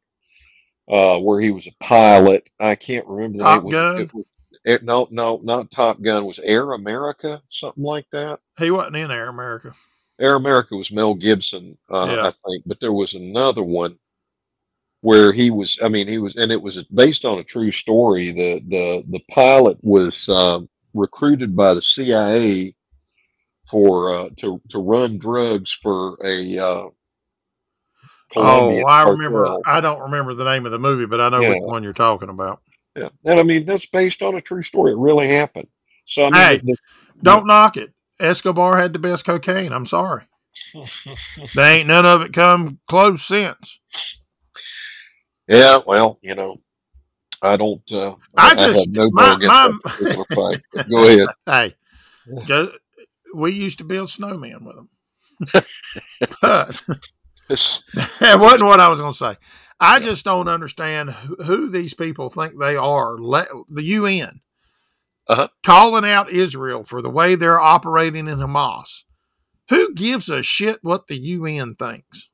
uh, 0.89 1.19
where 1.19 1.39
he 1.41 1.51
was 1.51 1.67
a 1.67 1.71
pilot? 1.79 2.49
I 2.59 2.75
can't 2.75 3.05
remember 3.07 3.39
the 3.39 3.43
Top 3.43 3.63
name. 3.63 3.63
It 3.63 3.65
was- 3.65 3.73
Gun? 3.73 4.01
It 4.01 4.13
was, 4.13 4.25
it, 4.65 4.83
no, 4.83 5.07
no, 5.11 5.39
not 5.43 5.71
Top 5.71 6.01
Gun. 6.01 6.23
It 6.23 6.25
was 6.25 6.39
Air 6.39 6.71
America, 6.73 7.41
something 7.49 7.83
like 7.83 8.05
that. 8.11 8.39
He 8.57 8.71
wasn't 8.71 8.95
in 8.95 9.11
Air 9.11 9.27
America. 9.29 9.75
Air 10.19 10.35
America 10.35 10.75
was 10.77 10.91
Mel 10.91 11.15
Gibson, 11.15 11.77
uh, 11.91 12.07
Yeah. 12.15 12.27
I 12.27 12.31
think, 12.31 12.63
but 12.65 12.79
there 12.79 12.93
was 12.93 13.13
another 13.13 13.63
one 13.63 13.97
where 15.01 15.33
he 15.33 15.49
was. 15.51 15.79
I 15.83 15.89
mean, 15.89 16.07
he 16.07 16.17
was, 16.17 16.35
and 16.37 16.51
it 16.51 16.61
was 16.61 16.81
based 16.85 17.25
on 17.25 17.39
a 17.39 17.43
true 17.43 17.71
story. 17.71 18.31
The 18.31 18.59
the 18.65 19.03
the 19.09 19.19
pilot 19.31 19.79
was 19.81 20.29
um, 20.29 20.69
recruited 20.93 21.55
by 21.57 21.73
the 21.73 21.81
CIA 21.81 22.73
for 23.67 24.13
uh, 24.15 24.29
to 24.37 24.61
to 24.69 24.79
run 24.79 25.17
drugs 25.17 25.73
for 25.73 26.17
a 26.23 26.57
Colombian 28.33 28.83
oh, 28.85 28.89
I 28.89 29.09
remember. 29.09 29.59
I 29.65 29.79
don't 29.79 30.01
remember 30.01 30.33
the 30.33 30.43
name 30.43 30.65
of 30.65 30.71
the 30.71 30.79
movie, 30.79 31.05
but 31.05 31.21
I 31.21 31.29
know 31.29 31.41
which 31.41 31.61
one 31.61 31.83
you're 31.83 31.93
talking 31.93 32.29
about. 32.29 32.61
Yeah, 32.95 33.09
and 33.25 33.39
I 33.39 33.43
mean 33.43 33.65
that's 33.65 33.85
based 33.85 34.21
on 34.21 34.35
a 34.35 34.41
true 34.41 34.61
story. 34.61 34.91
It 34.91 34.97
really 34.97 35.27
happened. 35.27 35.67
So 36.05 36.25
I 36.25 36.29
mean, 36.29 36.33
Hey, 36.33 36.61
the, 36.63 36.75
Don't 37.21 37.47
knock 37.47 37.77
it. 37.77 37.93
Escobar 38.19 38.77
had 38.77 38.93
the 38.93 38.99
best 38.99 39.25
cocaine. 39.25 39.71
I'm 39.71 39.85
sorry. 39.85 40.23
they 41.55 41.79
ain't 41.79 41.87
none 41.87 42.05
of 42.05 42.21
it 42.21 42.33
come 42.33 42.79
close 42.87 43.23
since. 43.23 43.79
Yeah, 45.47 45.79
well, 45.85 46.19
you 46.21 46.35
know, 46.35 46.57
I 47.41 47.57
don't. 47.57 47.91
Uh, 47.91 48.15
I, 48.37 48.51
I 48.51 48.55
just 48.55 48.89
no 48.89 49.09
my, 49.11 49.37
my. 49.37 50.57
Go 50.89 51.07
ahead. 51.07 51.27
Hey, 51.45 51.75
we 53.35 53.51
used 53.51 53.79
to 53.79 53.83
build 53.83 54.09
snowmen 54.09 54.61
with 54.61 54.75
them. 54.75 54.89
but 56.41 56.81
that 57.47 58.37
wasn't 58.39 58.63
what 58.63 58.79
I 58.79 58.89
was 58.89 58.99
going 58.99 59.13
to 59.13 59.17
say. 59.17 59.35
I 59.79 59.95
yeah. 59.95 60.03
just 60.03 60.25
don't 60.25 60.47
understand 60.47 61.11
who, 61.11 61.35
who, 61.43 61.69
these 61.69 61.93
people 61.93 62.29
think 62.29 62.59
they 62.59 62.75
are. 62.75 63.17
Le- 63.19 63.47
the 63.69 63.83
UN 63.83 64.41
uh-huh. 65.27 65.49
calling 65.63 66.05
out 66.05 66.29
Israel 66.29 66.83
for 66.83 67.01
the 67.01 67.09
way 67.09 67.35
they're 67.35 67.59
operating 67.59 68.27
in 68.27 68.39
Hamas. 68.39 69.03
Who 69.69 69.93
gives 69.93 70.29
a 70.29 70.43
shit 70.43 70.79
what 70.81 71.07
the 71.07 71.17
UN 71.17 71.75
thinks? 71.75 72.29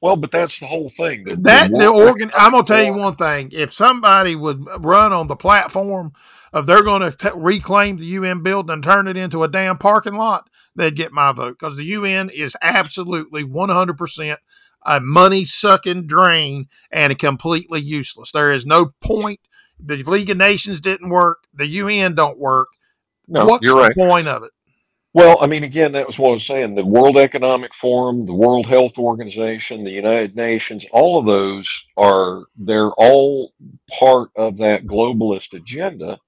Well, 0.00 0.16
but 0.16 0.30
that's 0.30 0.60
the 0.60 0.66
whole 0.66 0.88
thing. 0.88 1.24
The, 1.24 1.36
that 1.36 1.70
the, 1.70 1.78
the 1.78 1.88
organ. 1.88 2.30
I'm 2.34 2.52
gonna 2.52 2.64
tell 2.64 2.82
you 2.82 2.94
one 2.94 3.16
thing. 3.16 3.50
If 3.52 3.72
somebody 3.72 4.34
would 4.34 4.66
run 4.82 5.12
on 5.12 5.26
the 5.26 5.36
platform 5.36 6.12
of 6.52 6.66
they're 6.66 6.82
going 6.82 7.12
to 7.12 7.32
reclaim 7.34 7.98
the 7.98 8.06
UN 8.06 8.42
building 8.42 8.72
and 8.72 8.82
turn 8.82 9.08
it 9.08 9.16
into 9.16 9.44
a 9.44 9.48
damn 9.48 9.78
parking 9.78 10.14
lot, 10.14 10.48
they'd 10.74 10.96
get 10.96 11.12
my 11.12 11.32
vote 11.32 11.58
because 11.58 11.76
the 11.76 11.84
UN 11.84 12.30
is 12.30 12.56
absolutely 12.62 13.44
100 13.44 13.96
percent 13.96 14.40
a 14.84 15.00
money 15.00 15.44
sucking 15.44 16.06
drain 16.06 16.66
and 16.90 17.18
completely 17.18 17.80
useless. 17.80 18.32
There 18.32 18.52
is 18.52 18.64
no 18.64 18.92
point. 19.00 19.40
The 19.78 19.96
League 20.02 20.30
of 20.30 20.36
Nations 20.36 20.80
didn't 20.80 21.10
work. 21.10 21.38
The 21.54 21.66
UN 21.66 22.14
don't 22.14 22.38
work. 22.38 22.68
No, 23.28 23.46
What's 23.46 23.66
you're 23.66 23.76
right. 23.76 23.92
the 23.94 24.06
point 24.06 24.28
of 24.28 24.42
it? 24.42 24.50
Well, 25.12 25.38
I 25.40 25.48
mean, 25.48 25.64
again, 25.64 25.92
that 25.92 26.06
was 26.06 26.20
what 26.20 26.28
I 26.28 26.32
was 26.34 26.46
saying. 26.46 26.76
The 26.76 26.86
World 26.86 27.16
Economic 27.16 27.74
Forum, 27.74 28.24
the 28.26 28.34
World 28.34 28.66
Health 28.66 28.96
Organization, 28.96 29.82
the 29.82 29.90
United 29.90 30.36
Nations, 30.36 30.86
all 30.92 31.18
of 31.18 31.26
those 31.26 31.88
are, 31.96 32.44
they're 32.56 32.92
all 32.92 33.52
part 33.98 34.30
of 34.36 34.58
that 34.58 34.86
globalist 34.86 35.54
agenda. 35.54 36.18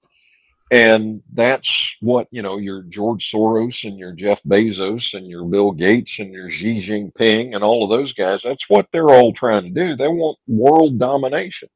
And 0.72 1.22
that's 1.32 1.96
what, 2.00 2.26
you 2.32 2.42
know, 2.42 2.58
your 2.58 2.82
George 2.82 3.30
Soros 3.30 3.84
and 3.84 3.98
your 3.98 4.12
Jeff 4.12 4.42
Bezos 4.42 5.14
and 5.14 5.28
your 5.28 5.44
Bill 5.44 5.70
Gates 5.70 6.18
and 6.18 6.32
your 6.32 6.50
Xi 6.50 6.78
Jinping 6.78 7.54
and 7.54 7.62
all 7.62 7.84
of 7.84 7.90
those 7.90 8.14
guys, 8.14 8.42
that's 8.42 8.68
what 8.68 8.88
they're 8.90 9.10
all 9.10 9.32
trying 9.32 9.62
to 9.62 9.70
do. 9.70 9.94
They 9.94 10.08
want 10.08 10.38
world 10.48 10.98
domination 10.98 11.68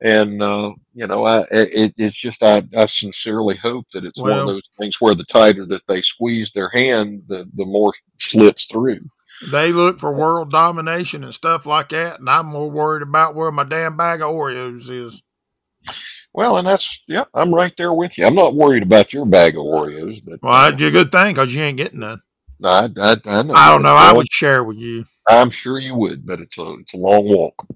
and 0.00 0.42
uh, 0.42 0.72
you 0.94 1.06
know, 1.06 1.24
I, 1.24 1.40
it, 1.50 1.94
it's 1.96 2.14
just 2.14 2.42
I, 2.42 2.62
I 2.76 2.86
sincerely 2.86 3.56
hope 3.56 3.86
that 3.92 4.04
it's 4.04 4.20
well, 4.20 4.32
one 4.32 4.40
of 4.40 4.46
those 4.46 4.70
things 4.78 5.00
where 5.00 5.14
the 5.14 5.24
tighter 5.24 5.66
that 5.66 5.86
they 5.86 6.02
squeeze 6.02 6.52
their 6.52 6.68
hand, 6.68 7.22
the 7.28 7.48
the 7.54 7.66
more 7.66 7.92
slips 8.18 8.66
through. 8.66 9.00
They 9.52 9.72
look 9.72 9.98
for 9.98 10.12
world 10.12 10.50
domination 10.50 11.22
and 11.24 11.34
stuff 11.34 11.66
like 11.66 11.90
that, 11.90 12.20
and 12.20 12.28
I'm 12.28 12.46
more 12.46 12.70
worried 12.70 13.02
about 13.02 13.34
where 13.34 13.52
my 13.52 13.64
damn 13.64 13.96
bag 13.96 14.20
of 14.20 14.30
Oreos 14.30 14.90
is. 14.90 15.22
Well, 16.32 16.58
and 16.58 16.66
that's 16.66 17.02
yeah, 17.08 17.24
I'm 17.34 17.54
right 17.54 17.74
there 17.76 17.92
with 17.92 18.18
you. 18.18 18.26
I'm 18.26 18.34
not 18.34 18.54
worried 18.54 18.82
about 18.82 19.12
your 19.12 19.26
bag 19.26 19.56
of 19.56 19.62
Oreos, 19.62 20.20
but 20.24 20.40
well, 20.42 20.54
that'd 20.54 20.78
be 20.78 20.86
a 20.86 20.90
good 20.90 21.10
thing 21.10 21.34
because 21.34 21.54
you 21.54 21.62
ain't 21.62 21.76
getting 21.76 22.00
none. 22.00 22.20
I, 22.64 22.88
I, 23.00 23.16
I, 23.26 23.42
know. 23.42 23.54
I 23.54 23.70
don't 23.70 23.82
know. 23.82 23.94
I 23.94 24.12
would 24.12 24.30
share 24.30 24.64
with 24.64 24.76
you. 24.76 25.04
I'm 25.28 25.50
sure 25.50 25.78
you 25.78 25.96
would, 25.96 26.26
but 26.26 26.40
it's 26.40 26.58
a 26.58 26.74
it's 26.80 26.94
a 26.94 26.96
long 26.96 27.24
walk. 27.28 27.66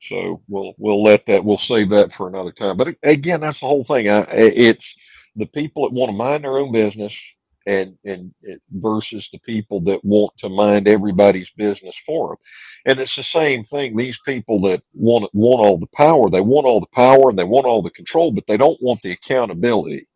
So 0.00 0.42
we'll 0.48 0.74
we'll 0.78 1.04
let 1.04 1.26
that 1.28 1.44
we'll 1.44 1.58
save 1.58 1.90
that 1.90 2.12
for 2.12 2.28
another 2.28 2.52
time. 2.52 2.78
But 2.78 2.96
again, 3.04 3.42
that's 3.42 3.60
the 3.60 3.66
whole 3.68 3.84
thing. 3.84 4.10
I, 4.10 4.26
it's 4.30 4.96
the 5.36 5.46
people 5.46 5.88
that 5.88 5.96
want 5.96 6.12
to 6.12 6.18
mind 6.18 6.44
their 6.44 6.58
own 6.58 6.72
business 6.72 7.20
and 7.66 7.98
and 8.06 8.34
it, 8.42 8.62
versus 8.72 9.30
the 9.30 9.40
people 9.40 9.80
that 9.82 10.04
want 10.04 10.36
to 10.38 10.50
mind 10.50 10.88
everybody's 10.88 11.50
business 11.52 11.98
for 11.98 12.30
them. 12.30 12.38
And 12.86 13.00
it's 13.00 13.16
the 13.16 13.24
same 13.24 13.64
thing. 13.64 13.96
These 13.96 14.20
people 14.20 14.60
that 14.62 14.84
want 14.94 15.30
want 15.34 15.66
all 15.66 15.78
the 15.80 15.88
power, 15.96 16.30
they 16.30 16.42
want 16.42 16.66
all 16.66 16.80
the 16.80 16.88
power 16.94 17.30
and 17.30 17.38
they 17.40 17.44
want 17.44 17.66
all 17.66 17.82
the 17.82 17.90
control, 17.90 18.32
but 18.32 18.46
they 18.46 18.58
don't 18.58 18.82
want 18.82 19.02
the 19.02 19.12
accountability 19.12 20.06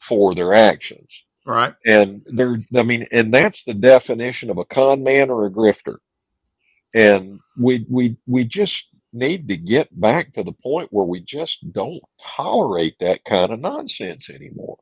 for 0.00 0.34
their 0.34 0.54
actions. 0.54 1.24
Right. 1.46 1.74
And 1.86 2.22
they're 2.26 2.58
I 2.76 2.84
mean, 2.84 3.06
and 3.12 3.34
that's 3.34 3.64
the 3.64 3.74
definition 3.74 4.50
of 4.50 4.58
a 4.58 4.66
con 4.66 5.02
man 5.04 5.30
or 5.30 5.46
a 5.46 5.50
grifter. 5.52 5.98
And 6.94 7.40
we 7.58 7.86
we 7.90 8.16
we 8.26 8.44
just 8.44 8.90
need 9.12 9.48
to 9.48 9.56
get 9.56 9.88
back 9.98 10.34
to 10.34 10.42
the 10.42 10.52
point 10.52 10.88
where 10.92 11.04
we 11.04 11.20
just 11.20 11.72
don't 11.72 12.02
tolerate 12.20 12.98
that 13.00 13.24
kind 13.24 13.52
of 13.52 13.60
nonsense 13.60 14.30
anymore. 14.30 14.78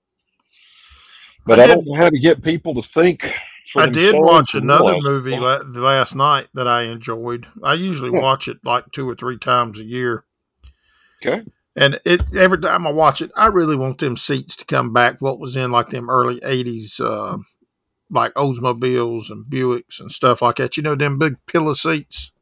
But 1.47 1.61
I, 1.61 1.65
I 1.65 1.67
don't 1.69 1.87
know 1.87 1.95
how 1.95 2.11
to 2.11 2.19
get 2.19 2.43
people 2.43 2.75
to 2.75 2.83
think. 2.83 3.35
I 3.77 3.89
did 3.89 4.15
watch 4.17 4.55
another 4.55 4.95
movie 5.01 5.39
la- 5.39 5.63
last 5.67 6.15
night 6.15 6.49
that 6.55 6.69
I 6.69 6.83
enjoyed. 6.83 7.47
I 7.63 7.75
usually 7.75 8.13
yeah. 8.13 8.23
watch 8.23 8.49
it 8.49 8.59
like 8.65 8.91
two 8.93 9.09
or 9.09 9.15
three 9.15 9.39
times 9.39 9.81
a 9.81 9.85
year. 9.85 10.25
Okay. 11.25 11.45
And 11.75 12.01
it 12.05 12.23
every 12.35 12.59
time 12.59 12.87
I 12.87 12.91
watch 12.91 13.21
it, 13.21 13.31
I 13.37 13.47
really 13.47 13.77
want 13.77 13.99
them 13.99 14.17
seats 14.17 14.57
to 14.57 14.65
come 14.65 14.93
back. 14.93 15.21
What 15.21 15.39
was 15.39 15.57
in 15.57 15.71
like 15.71 15.91
them 15.91 16.09
early 16.09 16.41
'80s, 16.41 17.01
uh, 17.01 17.39
like 18.11 18.33
Oldsmobiles 18.35 19.31
and 19.31 19.45
Buicks 19.45 20.01
and 20.01 20.11
stuff 20.11 20.43
like 20.43 20.57
that. 20.57 20.77
You 20.77 20.83
know, 20.83 20.95
them 20.95 21.19
big 21.19 21.37
pillow 21.47 21.75
seats. 21.75 22.33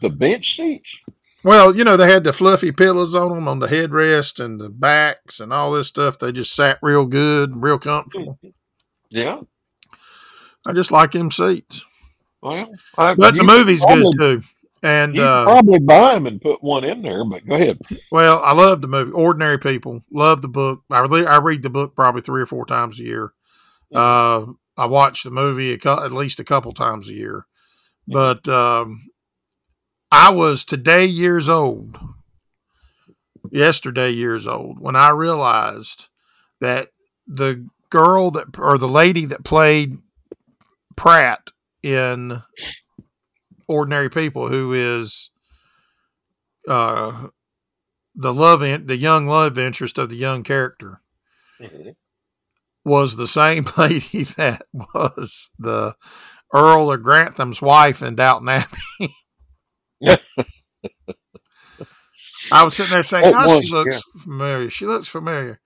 The 0.00 0.10
bench 0.10 0.56
seats. 0.56 0.98
Well, 1.42 1.74
you 1.74 1.84
know, 1.84 1.96
they 1.96 2.10
had 2.10 2.24
the 2.24 2.32
fluffy 2.32 2.72
pillows 2.72 3.14
on 3.14 3.30
them 3.30 3.48
on 3.48 3.60
the 3.60 3.66
headrest 3.66 4.44
and 4.44 4.60
the 4.60 4.68
backs 4.68 5.40
and 5.40 5.52
all 5.52 5.72
this 5.72 5.88
stuff. 5.88 6.18
They 6.18 6.32
just 6.32 6.54
sat 6.54 6.78
real 6.82 7.06
good, 7.06 7.52
real 7.56 7.78
comfortable. 7.78 8.38
Yeah. 9.10 9.40
I 10.66 10.72
just 10.74 10.92
like 10.92 11.12
them 11.12 11.30
seats. 11.30 11.86
Well, 12.42 12.70
I, 12.98 13.14
but 13.14 13.34
the 13.34 13.44
movie's 13.44 13.80
probably, 13.80 14.12
good 14.18 14.42
too. 14.42 14.48
And 14.82 15.14
you 15.14 15.22
uh, 15.22 15.44
probably 15.44 15.78
buy 15.78 16.14
them 16.14 16.26
and 16.26 16.40
put 16.40 16.62
one 16.62 16.84
in 16.84 17.02
there, 17.02 17.24
but 17.24 17.46
go 17.46 17.54
ahead. 17.54 17.78
Well, 18.10 18.40
I 18.42 18.54
love 18.54 18.80
the 18.80 18.88
movie. 18.88 19.12
Ordinary 19.12 19.58
People. 19.58 20.02
Love 20.10 20.40
the 20.40 20.48
book. 20.48 20.82
I, 20.90 21.00
re- 21.00 21.26
I 21.26 21.38
read 21.38 21.62
the 21.62 21.70
book 21.70 21.94
probably 21.94 22.22
three 22.22 22.40
or 22.40 22.46
four 22.46 22.64
times 22.66 22.98
a 22.98 23.04
year. 23.04 23.32
Uh, 23.94 24.46
I 24.76 24.86
watch 24.86 25.22
the 25.22 25.30
movie 25.30 25.72
at 25.72 26.12
least 26.12 26.40
a 26.40 26.44
couple 26.44 26.72
times 26.72 27.08
a 27.08 27.14
year. 27.14 27.46
But 28.08 28.48
um, 28.48 29.09
I 30.12 30.30
was 30.30 30.64
today 30.64 31.06
years 31.06 31.48
old, 31.48 31.98
yesterday 33.50 34.10
years 34.10 34.46
old, 34.46 34.80
when 34.80 34.96
I 34.96 35.10
realized 35.10 36.08
that 36.60 36.88
the 37.26 37.68
girl 37.90 38.30
that, 38.32 38.58
or 38.58 38.76
the 38.76 38.88
lady 38.88 39.24
that 39.26 39.44
played 39.44 39.98
Pratt 40.96 41.50
in 41.82 42.42
Ordinary 43.68 44.10
People, 44.10 44.48
who 44.48 44.72
is 44.72 45.30
uh, 46.68 47.28
the 48.14 48.34
love, 48.34 48.62
in, 48.62 48.86
the 48.86 48.96
young 48.96 49.26
love 49.26 49.58
interest 49.58 49.96
of 49.96 50.08
the 50.08 50.16
young 50.16 50.42
character, 50.42 51.00
mm-hmm. 51.60 51.90
was 52.84 53.14
the 53.14 53.28
same 53.28 53.68
lady 53.76 54.24
that 54.36 54.62
was 54.74 55.50
the 55.58 55.94
Earl 56.52 56.90
of 56.90 57.02
Grantham's 57.02 57.62
wife 57.62 58.02
in 58.02 58.16
Downton 58.16 58.48
Abbey. 58.48 59.14
I 62.52 62.64
was 62.64 62.74
sitting 62.76 62.92
there 62.92 63.02
saying, 63.02 63.32
oh, 63.34 63.46
was, 63.46 63.64
she 63.64 63.74
looks 63.74 63.96
yeah. 63.96 64.22
familiar. 64.22 64.70
She 64.70 64.86
looks 64.86 65.08
familiar. 65.08 65.60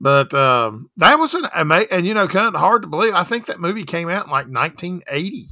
But 0.00 0.34
um, 0.34 0.90
that 0.96 1.18
was 1.18 1.34
an 1.34 1.46
amazing, 1.54 1.88
and 1.90 2.06
you 2.06 2.14
know, 2.14 2.28
kind 2.28 2.54
of 2.54 2.60
hard 2.60 2.82
to 2.82 2.88
believe. 2.88 3.14
I 3.14 3.24
think 3.24 3.46
that 3.46 3.60
movie 3.60 3.84
came 3.84 4.08
out 4.08 4.26
in 4.26 4.30
like 4.30 4.48
1980. 4.48 5.46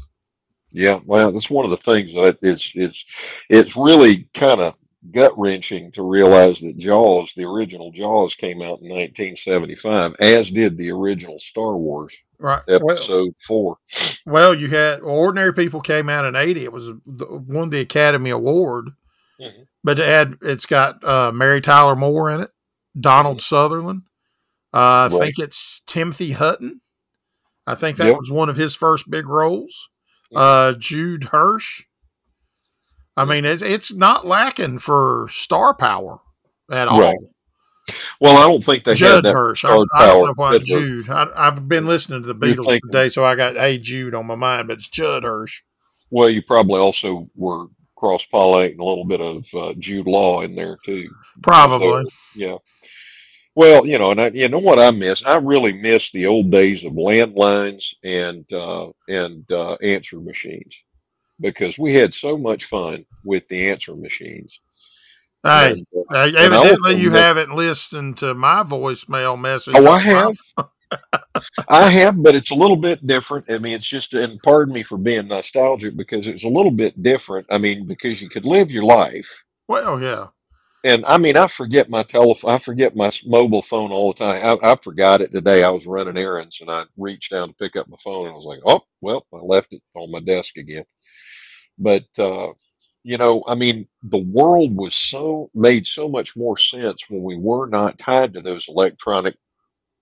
Yeah, 0.72 1.00
well, 1.04 1.32
that's 1.32 1.50
one 1.50 1.64
of 1.64 1.70
the 1.70 1.76
things 1.76 2.12
that 2.14 2.38
is 2.42 2.72
is 2.74 3.04
it's 3.48 3.76
really 3.76 4.28
kind 4.34 4.60
of 4.60 4.76
gut 5.10 5.32
wrenching 5.36 5.90
to 5.92 6.02
realize 6.02 6.60
that 6.60 6.78
Jaws, 6.78 7.34
the 7.34 7.44
original 7.44 7.90
Jaws, 7.90 8.34
came 8.34 8.58
out 8.58 8.80
in 8.80 8.88
1975, 8.88 10.14
as 10.20 10.50
did 10.50 10.76
the 10.76 10.90
original 10.90 11.38
Star 11.38 11.76
Wars. 11.76 12.16
Right. 12.38 12.62
Episode 12.68 13.24
well, 13.24 13.34
four. 13.46 13.76
Well, 14.26 14.54
you 14.54 14.68
had 14.68 15.00
Ordinary 15.00 15.52
People 15.52 15.80
came 15.80 16.08
out 16.08 16.24
in 16.24 16.36
80. 16.36 16.64
It 16.64 16.72
was 16.72 16.92
won 17.06 17.70
the 17.70 17.80
Academy 17.80 18.30
Award, 18.30 18.90
mm-hmm. 19.40 19.62
but 19.82 19.98
it 19.98 20.06
had, 20.06 20.36
it's 20.42 20.66
got 20.66 21.02
uh, 21.04 21.32
Mary 21.32 21.60
Tyler 21.60 21.96
Moore 21.96 22.30
in 22.30 22.40
it, 22.40 22.50
Donald 22.98 23.38
mm-hmm. 23.38 23.54
Sutherland. 23.54 24.02
Uh, 24.74 24.76
I 24.76 25.08
right. 25.10 25.20
think 25.20 25.34
it's 25.38 25.80
Timothy 25.86 26.32
Hutton. 26.32 26.80
I 27.66 27.74
think 27.74 27.96
that 27.98 28.08
yep. 28.08 28.16
was 28.16 28.30
one 28.30 28.48
of 28.48 28.56
his 28.56 28.74
first 28.74 29.10
big 29.10 29.28
roles. 29.28 29.88
Mm-hmm. 30.32 30.38
Uh, 30.38 30.78
Jude 30.78 31.24
Hirsch. 31.24 31.84
I 33.16 33.24
mean, 33.24 33.44
it's 33.44 33.62
it's 33.62 33.94
not 33.94 34.26
lacking 34.26 34.78
for 34.78 35.26
star 35.30 35.74
power 35.74 36.20
at 36.70 36.88
all. 36.88 37.00
Right. 37.00 37.16
Well, 38.20 38.36
I 38.36 38.46
don't 38.46 38.62
think 38.62 38.84
they 38.84 38.94
Judd 38.94 39.16
had 39.16 39.24
that 39.24 39.32
Hirsch. 39.34 39.64
I, 39.64 39.84
I 39.94 40.06
don't 40.06 40.26
know 40.26 40.32
why 40.36 40.58
Jude. 40.58 41.10
I, 41.10 41.44
have 41.44 41.68
been 41.68 41.86
listening 41.86 42.22
to 42.22 42.32
the 42.32 42.34
Beatles 42.34 42.80
today, 42.80 43.08
so 43.08 43.24
I 43.24 43.34
got 43.34 43.56
Hey 43.56 43.78
Jude 43.78 44.14
on 44.14 44.26
my 44.26 44.36
mind, 44.36 44.68
but 44.68 44.74
it's 44.74 44.88
Judd 44.88 45.24
Hirsch. 45.24 45.62
Well, 46.10 46.30
you 46.30 46.42
probably 46.42 46.80
also 46.80 47.28
were 47.34 47.66
cross 47.96 48.26
pollinating 48.26 48.78
a 48.78 48.84
little 48.84 49.04
bit 49.04 49.20
of 49.20 49.46
uh, 49.54 49.74
Jude 49.78 50.06
Law 50.06 50.42
in 50.42 50.54
there 50.54 50.78
too. 50.84 51.08
Probably, 51.42 52.04
so, 52.04 52.10
yeah. 52.34 52.56
Well, 53.54 53.84
you 53.84 53.98
know, 53.98 54.12
and 54.12 54.20
I, 54.20 54.28
you 54.28 54.48
know 54.48 54.58
what 54.58 54.78
I 54.78 54.90
miss? 54.92 55.24
I 55.24 55.36
really 55.36 55.72
miss 55.72 56.10
the 56.10 56.26
old 56.26 56.50
days 56.50 56.84
of 56.84 56.92
landlines 56.92 57.94
and 58.02 58.50
uh, 58.52 58.90
and 59.08 59.50
uh, 59.50 59.74
answer 59.82 60.20
machines 60.20 60.82
because 61.42 61.78
we 61.78 61.94
had 61.94 62.14
so 62.14 62.38
much 62.38 62.64
fun 62.64 63.04
with 63.24 63.46
the 63.48 63.70
answer 63.70 63.94
machines. 63.94 64.60
Hey, 65.44 65.72
And, 65.72 65.86
uh, 66.10 66.14
uh, 66.14 66.32
evidently 66.36 66.96
you 66.96 67.10
haven't 67.10 67.54
listened 67.54 68.18
to 68.18 68.32
my 68.32 68.62
voicemail 68.62 69.38
message. 69.38 69.74
Oh, 69.76 69.88
I 69.88 69.98
have. 69.98 70.36
I 71.68 71.90
have, 71.90 72.22
but 72.22 72.34
it's 72.34 72.50
a 72.50 72.54
little 72.54 72.76
bit 72.76 73.06
different. 73.06 73.50
I 73.50 73.58
mean, 73.58 73.74
it's 73.74 73.88
just, 73.88 74.14
and 74.14 74.40
pardon 74.42 74.74
me 74.74 74.82
for 74.82 74.98
being 74.98 75.28
nostalgic 75.28 75.96
because 75.96 76.26
it's 76.26 76.44
a 76.44 76.48
little 76.48 76.70
bit 76.70 77.02
different. 77.02 77.46
I 77.50 77.58
mean, 77.58 77.86
because 77.86 78.22
you 78.22 78.28
could 78.28 78.44
live 78.44 78.70
your 78.70 78.84
life. 78.84 79.44
Well, 79.68 80.00
yeah. 80.00 80.28
And 80.84 81.04
I 81.06 81.16
mean, 81.16 81.36
I 81.36 81.46
forget 81.46 81.88
my 81.88 82.02
telephone, 82.02 82.50
I 82.50 82.58
forget 82.58 82.96
my 82.96 83.10
mobile 83.24 83.62
phone 83.62 83.92
all 83.92 84.12
the 84.12 84.18
time. 84.18 84.58
I, 84.62 84.72
I 84.72 84.76
forgot 84.76 85.20
it 85.20 85.30
today. 85.30 85.62
I 85.62 85.70
was 85.70 85.86
running 85.86 86.18
errands 86.18 86.60
and 86.60 86.70
I 86.70 86.84
reached 86.96 87.30
down 87.30 87.48
to 87.48 87.54
pick 87.54 87.76
up 87.76 87.88
my 87.88 87.96
phone 88.02 88.26
and 88.26 88.34
I 88.34 88.36
was 88.36 88.44
like, 88.44 88.60
oh, 88.66 88.80
well, 89.00 89.24
I 89.32 89.38
left 89.38 89.72
it 89.72 89.82
on 89.94 90.10
my 90.10 90.20
desk 90.20 90.56
again. 90.56 90.84
But, 91.82 92.04
uh, 92.18 92.52
you 93.02 93.18
know, 93.18 93.42
I 93.46 93.56
mean, 93.56 93.88
the 94.02 94.22
world 94.22 94.76
was 94.76 94.94
so, 94.94 95.50
made 95.54 95.86
so 95.86 96.08
much 96.08 96.36
more 96.36 96.56
sense 96.56 97.10
when 97.10 97.22
we 97.22 97.36
were 97.36 97.66
not 97.66 97.98
tied 97.98 98.34
to 98.34 98.40
those 98.40 98.68
electronic 98.68 99.36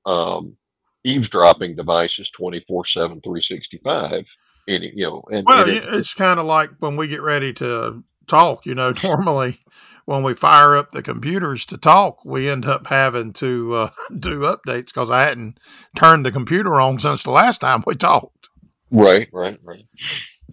um, 0.04 0.56
eavesdropping 1.04 1.76
devices 1.76 2.30
24 2.30 2.84
7 2.84 3.20
365 3.20 4.36
any 4.68 4.92
you 4.94 5.06
know 5.06 5.22
and, 5.30 5.46
Well, 5.46 5.62
and 5.62 5.70
it, 5.70 5.84
it's 5.94 6.12
kind 6.12 6.38
of 6.38 6.46
like 6.46 6.70
when 6.78 6.96
we 6.96 7.08
get 7.08 7.22
ready 7.22 7.52
to 7.54 8.04
talk, 8.26 8.64
you 8.64 8.74
know, 8.74 8.92
normally 9.04 9.60
when 10.06 10.22
we 10.22 10.34
fire 10.34 10.76
up 10.76 10.90
the 10.90 11.02
computers 11.02 11.66
to 11.66 11.76
talk, 11.76 12.24
we 12.24 12.48
end 12.48 12.64
up 12.64 12.86
having 12.86 13.32
to 13.34 13.74
uh, 13.74 13.90
do 14.18 14.40
updates 14.40 14.86
because 14.86 15.10
I 15.10 15.22
hadn't 15.22 15.58
turned 15.96 16.24
the 16.24 16.32
computer 16.32 16.80
on 16.80 16.98
since 16.98 17.22
the 17.22 17.30
last 17.30 17.58
time 17.58 17.82
we 17.86 17.94
talked. 17.94 18.48
right 18.90 19.28
right 19.32 19.58
right 19.62 19.84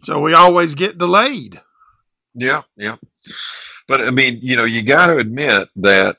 So 0.03 0.19
we 0.21 0.33
always 0.33 0.75
get 0.75 0.97
delayed. 0.97 1.61
yeah 2.35 2.61
yeah 2.75 2.95
but 3.87 4.01
i 4.05 4.11
mean 4.11 4.39
you 4.41 4.55
know 4.55 4.65
you 4.65 4.83
got 4.83 5.07
to 5.07 5.17
admit 5.17 5.69
that 5.77 6.17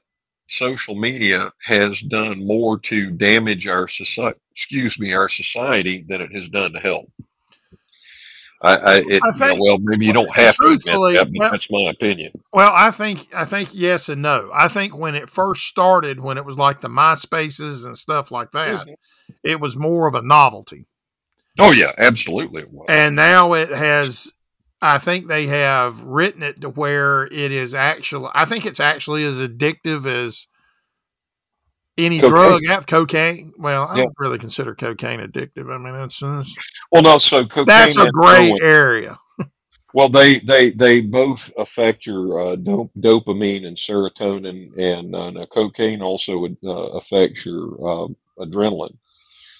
social 0.48 0.94
media 0.96 1.52
has 1.64 2.00
done 2.00 2.44
more 2.44 2.78
to 2.80 3.10
damage 3.10 3.68
our 3.68 3.86
society 3.86 4.38
excuse 4.50 4.98
me 4.98 5.12
our 5.14 5.28
society 5.28 6.04
than 6.08 6.20
it 6.20 6.32
has 6.34 6.48
done 6.48 6.72
to 6.72 6.80
help 6.80 7.08
I, 8.60 8.74
I, 8.74 8.94
it, 8.96 8.96
I 8.96 9.02
you 9.04 9.20
know, 9.20 9.32
think- 9.32 9.60
well, 9.60 9.78
maybe 9.78 10.06
you 10.06 10.12
don't 10.12 10.34
have 10.34 10.56
to 10.56 10.66
admit 10.66 10.80
Truthfully, 10.80 11.14
that, 11.14 11.28
well- 11.32 11.50
that's 11.50 11.70
my 11.70 11.90
opinion. 11.90 12.32
Well, 12.52 12.72
I 12.74 12.90
think 12.90 13.28
I 13.32 13.44
think 13.44 13.68
yes 13.72 14.08
and 14.08 14.20
no. 14.20 14.50
I 14.52 14.66
think 14.66 14.98
when 14.98 15.14
it 15.14 15.30
first 15.30 15.66
started, 15.66 16.18
when 16.18 16.38
it 16.38 16.44
was 16.44 16.58
like 16.58 16.80
the 16.80 16.88
MySpaces 16.88 17.86
and 17.86 17.96
stuff 17.96 18.32
like 18.32 18.50
that, 18.52 18.80
mm-hmm. 18.80 19.32
it 19.44 19.60
was 19.60 19.76
more 19.76 20.08
of 20.08 20.16
a 20.16 20.22
novelty. 20.22 20.86
Oh 21.58 21.72
yeah, 21.72 21.92
absolutely. 21.98 22.62
It 22.62 22.72
was. 22.72 22.86
And 22.88 23.16
now 23.16 23.52
it 23.54 23.70
has 23.70 24.32
I 24.80 24.98
think 24.98 25.26
they 25.26 25.46
have 25.46 26.00
written 26.00 26.42
it 26.42 26.60
to 26.60 26.68
where 26.70 27.24
it 27.26 27.52
is 27.52 27.74
actually 27.74 28.30
I 28.34 28.44
think 28.44 28.64
it's 28.66 28.80
actually 28.80 29.24
as 29.24 29.40
addictive 29.40 30.06
as 30.06 30.46
any 31.96 32.20
Cocaine. 32.20 32.30
drug 32.30 32.66
out 32.66 32.86
cocaine. 32.86 33.52
Well, 33.58 33.88
I 33.88 33.96
Yeah. 33.96 34.02
don't 34.04 34.14
really 34.18 34.38
consider 34.38 34.74
cocaine 34.74 35.18
addictive. 35.20 35.72
I 35.72 35.78
mean, 35.78 35.94
it's, 36.04 36.22
it's 36.22 36.56
well, 36.92 37.02
no, 37.02 37.18
so 37.18 37.44
cocaine. 37.44 37.66
that's 37.66 37.96
a 37.96 38.08
gray 38.10 38.46
heroin- 38.46 38.62
area. 38.62 39.18
Well, 39.94 40.10
they 40.10 40.38
they 40.40 40.70
they 40.70 41.00
both 41.00 41.50
affect 41.58 42.06
your 42.06 42.40
uh, 42.52 42.56
dop- 42.56 42.90
dopamine 42.96 43.66
and 43.66 43.76
serotonin, 43.76 44.78
and 44.78 45.16
uh, 45.16 45.46
cocaine 45.46 46.02
also 46.02 46.44
uh, 46.44 46.70
affects 46.98 47.46
your 47.46 47.72
uh, 48.04 48.06
adrenaline. 48.38 48.96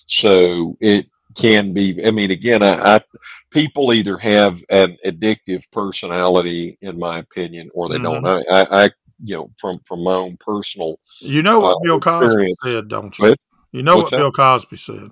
So 0.07 0.77
it 0.81 1.07
can 1.37 1.73
be. 1.73 2.05
I 2.05 2.11
mean, 2.11 2.31
again, 2.31 2.63
I, 2.63 2.97
I 2.97 3.01
people 3.51 3.93
either 3.93 4.17
have 4.19 4.63
an 4.71 4.97
addictive 5.05 5.71
personality, 5.71 6.79
in 6.81 6.99
my 6.99 7.19
opinion, 7.19 7.71
or 7.75 7.89
they 7.89 7.99
don't. 7.99 8.25
I, 8.27 8.43
I, 8.51 8.91
you 9.23 9.37
know, 9.37 9.51
from 9.57 9.81
from 9.85 10.05
my 10.05 10.15
own 10.15 10.37
personal. 10.39 10.99
You 11.21 11.43
know 11.43 11.61
what 11.61 11.77
Uh, 11.77 11.81
Bill 11.83 12.01
Cosby 12.01 12.55
said, 12.65 12.89
don't 12.89 13.19
you? 13.19 13.29
What? 13.31 13.39
You 13.73 13.83
know 13.83 13.97
what 13.97 14.11
that? 14.11 14.19
Bill 14.19 14.33
Cosby 14.33 14.77
said. 14.77 15.11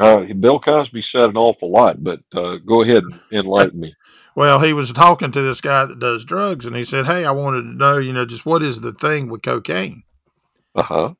Uh, 0.00 0.20
Bill 0.34 0.60
Cosby 0.60 1.00
said 1.00 1.30
an 1.30 1.36
awful 1.36 1.70
lot, 1.70 2.02
but 2.02 2.20
uh, 2.34 2.58
go 2.64 2.82
ahead 2.82 3.02
and 3.02 3.20
enlighten 3.32 3.80
me. 3.80 3.94
Well, 4.34 4.60
he 4.60 4.72
was 4.72 4.92
talking 4.92 5.32
to 5.32 5.42
this 5.42 5.60
guy 5.60 5.86
that 5.86 5.98
does 5.98 6.24
drugs, 6.24 6.64
and 6.64 6.76
he 6.76 6.84
said, 6.84 7.06
"Hey, 7.06 7.24
I 7.24 7.32
wanted 7.32 7.62
to 7.62 7.76
know, 7.76 7.98
you 7.98 8.12
know, 8.12 8.24
just 8.24 8.46
what 8.46 8.62
is 8.62 8.80
the 8.80 8.92
thing 8.92 9.28
with 9.28 9.42
cocaine?" 9.42 10.04
Uh 10.74 10.82
huh. 10.82 11.14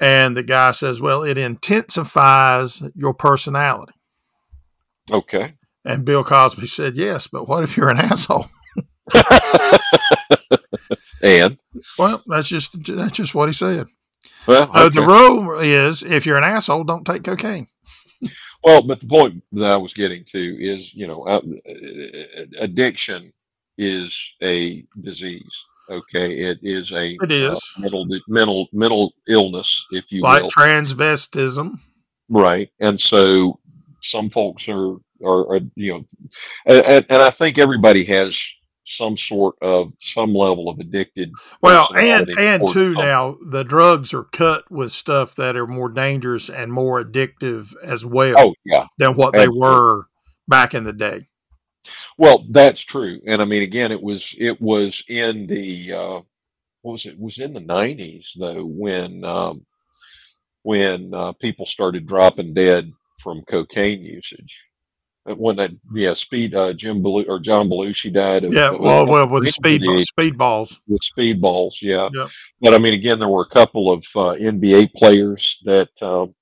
And 0.00 0.36
the 0.36 0.42
guy 0.42 0.72
says, 0.72 1.00
"Well, 1.00 1.22
it 1.22 1.36
intensifies 1.38 2.82
your 2.94 3.14
personality." 3.14 3.92
Okay. 5.10 5.54
And 5.84 6.04
Bill 6.04 6.24
Cosby 6.24 6.66
said, 6.66 6.96
"Yes, 6.96 7.26
but 7.26 7.48
what 7.48 7.64
if 7.64 7.76
you're 7.76 7.90
an 7.90 7.98
asshole?" 7.98 8.46
and 11.22 11.58
Well, 11.98 12.22
that's 12.26 12.48
just 12.48 12.76
that's 12.86 13.12
just 13.12 13.34
what 13.34 13.48
he 13.48 13.52
said. 13.52 13.86
well, 14.46 14.72
So 14.72 14.88
the 14.88 15.02
rule 15.02 15.58
is, 15.58 16.02
if 16.02 16.26
you're 16.26 16.38
an 16.38 16.44
asshole, 16.44 16.84
don't 16.84 17.04
take 17.04 17.24
cocaine. 17.24 17.66
Well, 18.62 18.82
but 18.82 19.00
the 19.00 19.06
point 19.06 19.42
that 19.52 19.70
I 19.72 19.76
was 19.76 19.94
getting 19.94 20.24
to 20.26 20.38
is, 20.38 20.94
you 20.94 21.06
know, 21.06 21.22
uh, 21.22 21.40
addiction 22.58 23.32
is 23.78 24.36
a 24.42 24.84
disease. 25.00 25.66
Okay, 25.90 26.32
it 26.34 26.58
is 26.62 26.92
a 26.92 27.16
It 27.20 27.32
is. 27.32 27.58
uh, 27.76 27.80
mental 27.80 28.06
mental 28.28 28.68
mental 28.72 29.12
illness, 29.28 29.86
if 29.90 30.12
you 30.12 30.22
Like 30.22 30.42
will, 30.42 30.50
transvestism. 30.50 31.80
right? 32.28 32.70
And 32.80 32.98
so 32.98 33.58
some 34.00 34.30
folks 34.30 34.68
are 34.68 34.94
are, 35.24 35.56
are 35.56 35.60
you 35.74 35.92
know, 35.92 36.04
and, 36.66 37.06
and 37.08 37.22
I 37.22 37.30
think 37.30 37.58
everybody 37.58 38.04
has 38.04 38.40
some 38.84 39.16
sort 39.16 39.56
of 39.62 39.92
some 39.98 40.34
level 40.34 40.68
of 40.68 40.78
addicted. 40.78 41.30
Well, 41.62 41.88
and 41.96 42.28
and 42.30 42.62
too 42.68 42.92
something. 42.94 43.06
now 43.08 43.36
the 43.44 43.64
drugs 43.64 44.14
are 44.14 44.24
cut 44.24 44.70
with 44.70 44.92
stuff 44.92 45.34
that 45.36 45.56
are 45.56 45.66
more 45.66 45.88
dangerous 45.88 46.48
and 46.48 46.72
more 46.72 47.02
addictive 47.04 47.72
as 47.82 48.06
well 48.06 48.34
Oh 48.38 48.54
yeah, 48.64 48.86
than 48.98 49.16
what 49.16 49.32
they 49.32 49.48
were 49.48 50.06
back 50.48 50.74
in 50.74 50.84
the 50.84 50.92
day. 50.92 51.28
Well, 52.18 52.44
that's 52.50 52.84
true, 52.84 53.20
and 53.26 53.40
I 53.40 53.44
mean, 53.44 53.62
again, 53.62 53.92
it 53.92 54.02
was 54.02 54.34
it 54.38 54.60
was 54.60 55.02
in 55.08 55.46
the 55.46 55.92
uh, 55.92 56.20
what 56.82 56.92
was 56.92 57.06
it? 57.06 57.14
It 57.14 57.20
was 57.20 57.38
in 57.38 57.52
the 57.52 57.60
nineties 57.60 58.32
though 58.38 58.64
when 58.64 59.24
um, 59.24 59.64
when 60.62 61.14
uh, 61.14 61.32
people 61.32 61.66
started 61.66 62.06
dropping 62.06 62.54
dead 62.54 62.92
from 63.18 63.42
cocaine 63.42 64.02
usage. 64.02 64.66
Uh, 65.28 65.34
When 65.34 65.56
that 65.56 65.70
yeah, 65.94 66.14
speed 66.14 66.54
uh, 66.54 66.72
Jim 66.72 67.02
Belu- 67.02 67.28
or 67.28 67.40
John 67.40 67.68
Belushi 67.68 68.12
died 68.12 68.44
of 68.44 68.54
Yeah, 68.54 68.70
well, 68.70 69.06
well, 69.06 69.28
with 69.28 69.48
speed 69.50 69.82
speedballs. 69.82 70.80
with 70.88 71.02
speedballs, 71.02 71.82
yeah. 71.82 72.08
Yeah. 72.12 72.28
But 72.60 72.74
I 72.74 72.78
mean, 72.78 72.94
again, 72.94 73.18
there 73.18 73.28
were 73.28 73.42
a 73.42 73.54
couple 73.54 73.92
of 73.92 74.04
uh, 74.16 74.34
NBA 74.40 74.94
players 74.94 75.60
that 75.64 75.90
um, 76.02 76.34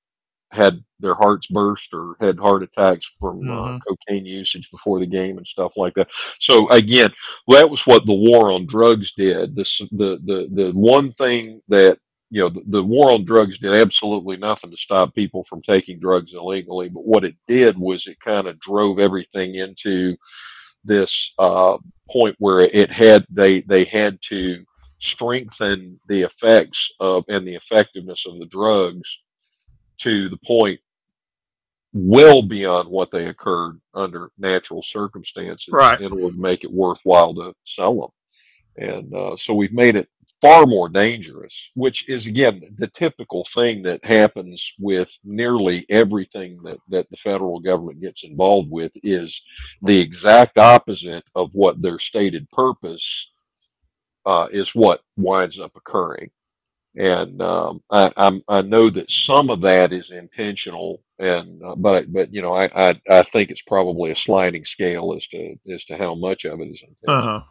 had 0.52 0.82
their 1.00 1.14
hearts 1.14 1.46
burst 1.48 1.92
or 1.94 2.16
had 2.20 2.38
heart 2.38 2.62
attacks 2.62 3.14
from 3.20 3.48
uh, 3.50 3.78
Mhm. 3.78 3.80
cocaine 3.86 4.26
usage 4.26 4.70
before 4.70 4.98
the 4.98 5.06
game 5.06 5.36
and 5.36 5.46
stuff 5.46 5.74
like 5.76 5.94
that. 5.94 6.10
So 6.38 6.68
again, 6.70 7.10
that 7.48 7.70
was 7.70 7.86
what 7.86 8.06
the 8.06 8.14
war 8.14 8.52
on 8.52 8.66
drugs 8.66 9.12
did. 9.12 9.54
This 9.56 9.78
the 9.92 10.18
the 10.24 10.48
the 10.52 10.72
one 10.72 11.10
thing 11.12 11.60
that 11.68 11.98
you 12.30 12.40
know 12.42 12.48
the, 12.48 12.62
the 12.66 12.82
war 12.82 13.12
on 13.12 13.24
drugs 13.24 13.58
did 13.58 13.72
absolutely 13.74 14.36
nothing 14.38 14.70
to 14.70 14.76
stop 14.76 15.14
people 15.14 15.44
from 15.44 15.62
taking 15.62 15.98
drugs 16.00 16.34
illegally. 16.34 16.88
But 16.88 17.06
what 17.06 17.24
it 17.24 17.36
did 17.46 17.78
was 17.78 18.06
it 18.06 18.20
kind 18.20 18.46
of 18.48 18.58
drove 18.60 18.98
everything 18.98 19.54
into 19.54 20.16
this 20.84 21.34
uh, 21.38 21.78
point 22.10 22.36
where 22.38 22.60
it 22.60 22.90
had 22.90 23.26
they 23.30 23.60
they 23.62 23.84
had 23.84 24.20
to 24.22 24.64
strengthen 24.98 26.00
the 26.08 26.22
effects 26.22 26.90
of 27.00 27.24
and 27.28 27.46
the 27.46 27.54
effectiveness 27.54 28.26
of 28.26 28.38
the 28.38 28.46
drugs 28.46 29.18
to 29.98 30.28
the 30.28 30.38
point 30.38 30.80
well 31.92 32.42
beyond 32.42 32.88
what 32.88 33.10
they 33.10 33.26
occurred 33.26 33.80
under 33.94 34.30
natural 34.38 34.82
circumstances 34.82 35.72
Right. 35.72 36.00
in 36.00 36.12
order 36.12 36.34
to 36.34 36.40
make 36.40 36.64
it 36.64 36.72
worthwhile 36.72 37.34
to 37.34 37.54
sell 37.64 37.94
them. 38.00 38.10
And 38.88 39.14
uh, 39.14 39.36
so 39.36 39.54
we've 39.54 39.72
made 39.72 39.96
it 39.96 40.08
far 40.40 40.66
more 40.66 40.88
dangerous, 40.88 41.70
which 41.74 42.08
is 42.08 42.26
again 42.26 42.62
the 42.76 42.86
typical 42.88 43.44
thing 43.52 43.82
that 43.82 44.04
happens 44.04 44.74
with 44.78 45.12
nearly 45.24 45.84
everything 45.88 46.62
that, 46.62 46.78
that 46.88 47.10
the 47.10 47.16
federal 47.16 47.58
government 47.58 48.00
gets 48.00 48.22
involved 48.22 48.70
with 48.70 48.92
is 49.02 49.42
the 49.82 49.98
exact 49.98 50.58
opposite 50.58 51.24
of 51.34 51.50
what 51.54 51.82
their 51.82 51.98
stated 51.98 52.48
purpose 52.50 53.32
uh, 54.26 54.46
is 54.52 54.74
what 54.74 55.02
winds 55.16 55.58
up 55.58 55.74
occurring. 55.76 56.30
And 56.98 57.42
um, 57.42 57.82
I, 57.92 58.12
I'm, 58.18 58.42
I 58.48 58.62
know 58.62 58.90
that 58.90 59.10
some 59.10 59.50
of 59.50 59.62
that 59.62 59.92
is 59.94 60.10
intentional, 60.12 61.02
and 61.20 61.62
uh, 61.64 61.76
but 61.76 62.12
but 62.12 62.34
you 62.34 62.42
know 62.42 62.54
I, 62.54 62.70
I 62.90 63.00
I 63.10 63.22
think 63.22 63.50
it's 63.50 63.62
probably 63.62 64.12
a 64.12 64.16
sliding 64.16 64.66
scale 64.66 65.14
as 65.16 65.28
to 65.28 65.56
as 65.72 65.86
to 65.86 65.98
how 65.98 66.16
much 66.16 66.44
of 66.46 66.60
it 66.60 66.68
is 66.68 66.82
intentional. 66.82 67.08
Uh 67.08 67.22
huh. 67.22 67.42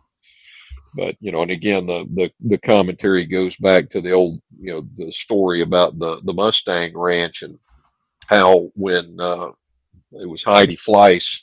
but 0.96 1.18
you 1.22 1.32
know, 1.32 1.44
and 1.44 1.52
again, 1.52 1.88
the 1.88 2.06
the 2.12 2.32
the 2.42 2.60
commentary 2.60 3.26
goes 3.26 3.56
back 3.58 3.90
to 3.92 4.02
the 4.02 4.12
old, 4.14 4.42
you 4.60 4.74
know, 4.74 4.84
the 4.98 5.12
story 5.14 5.62
about 5.62 6.00
the 6.00 6.22
the 6.26 6.34
Mustang 6.34 6.98
Ranch 6.98 7.44
and 7.44 7.60
how 8.28 8.72
when 8.76 9.18
uh, 9.20 9.52
it 10.14 10.30
was 10.30 10.44
Heidi 10.44 10.78
Fleiss 10.78 11.42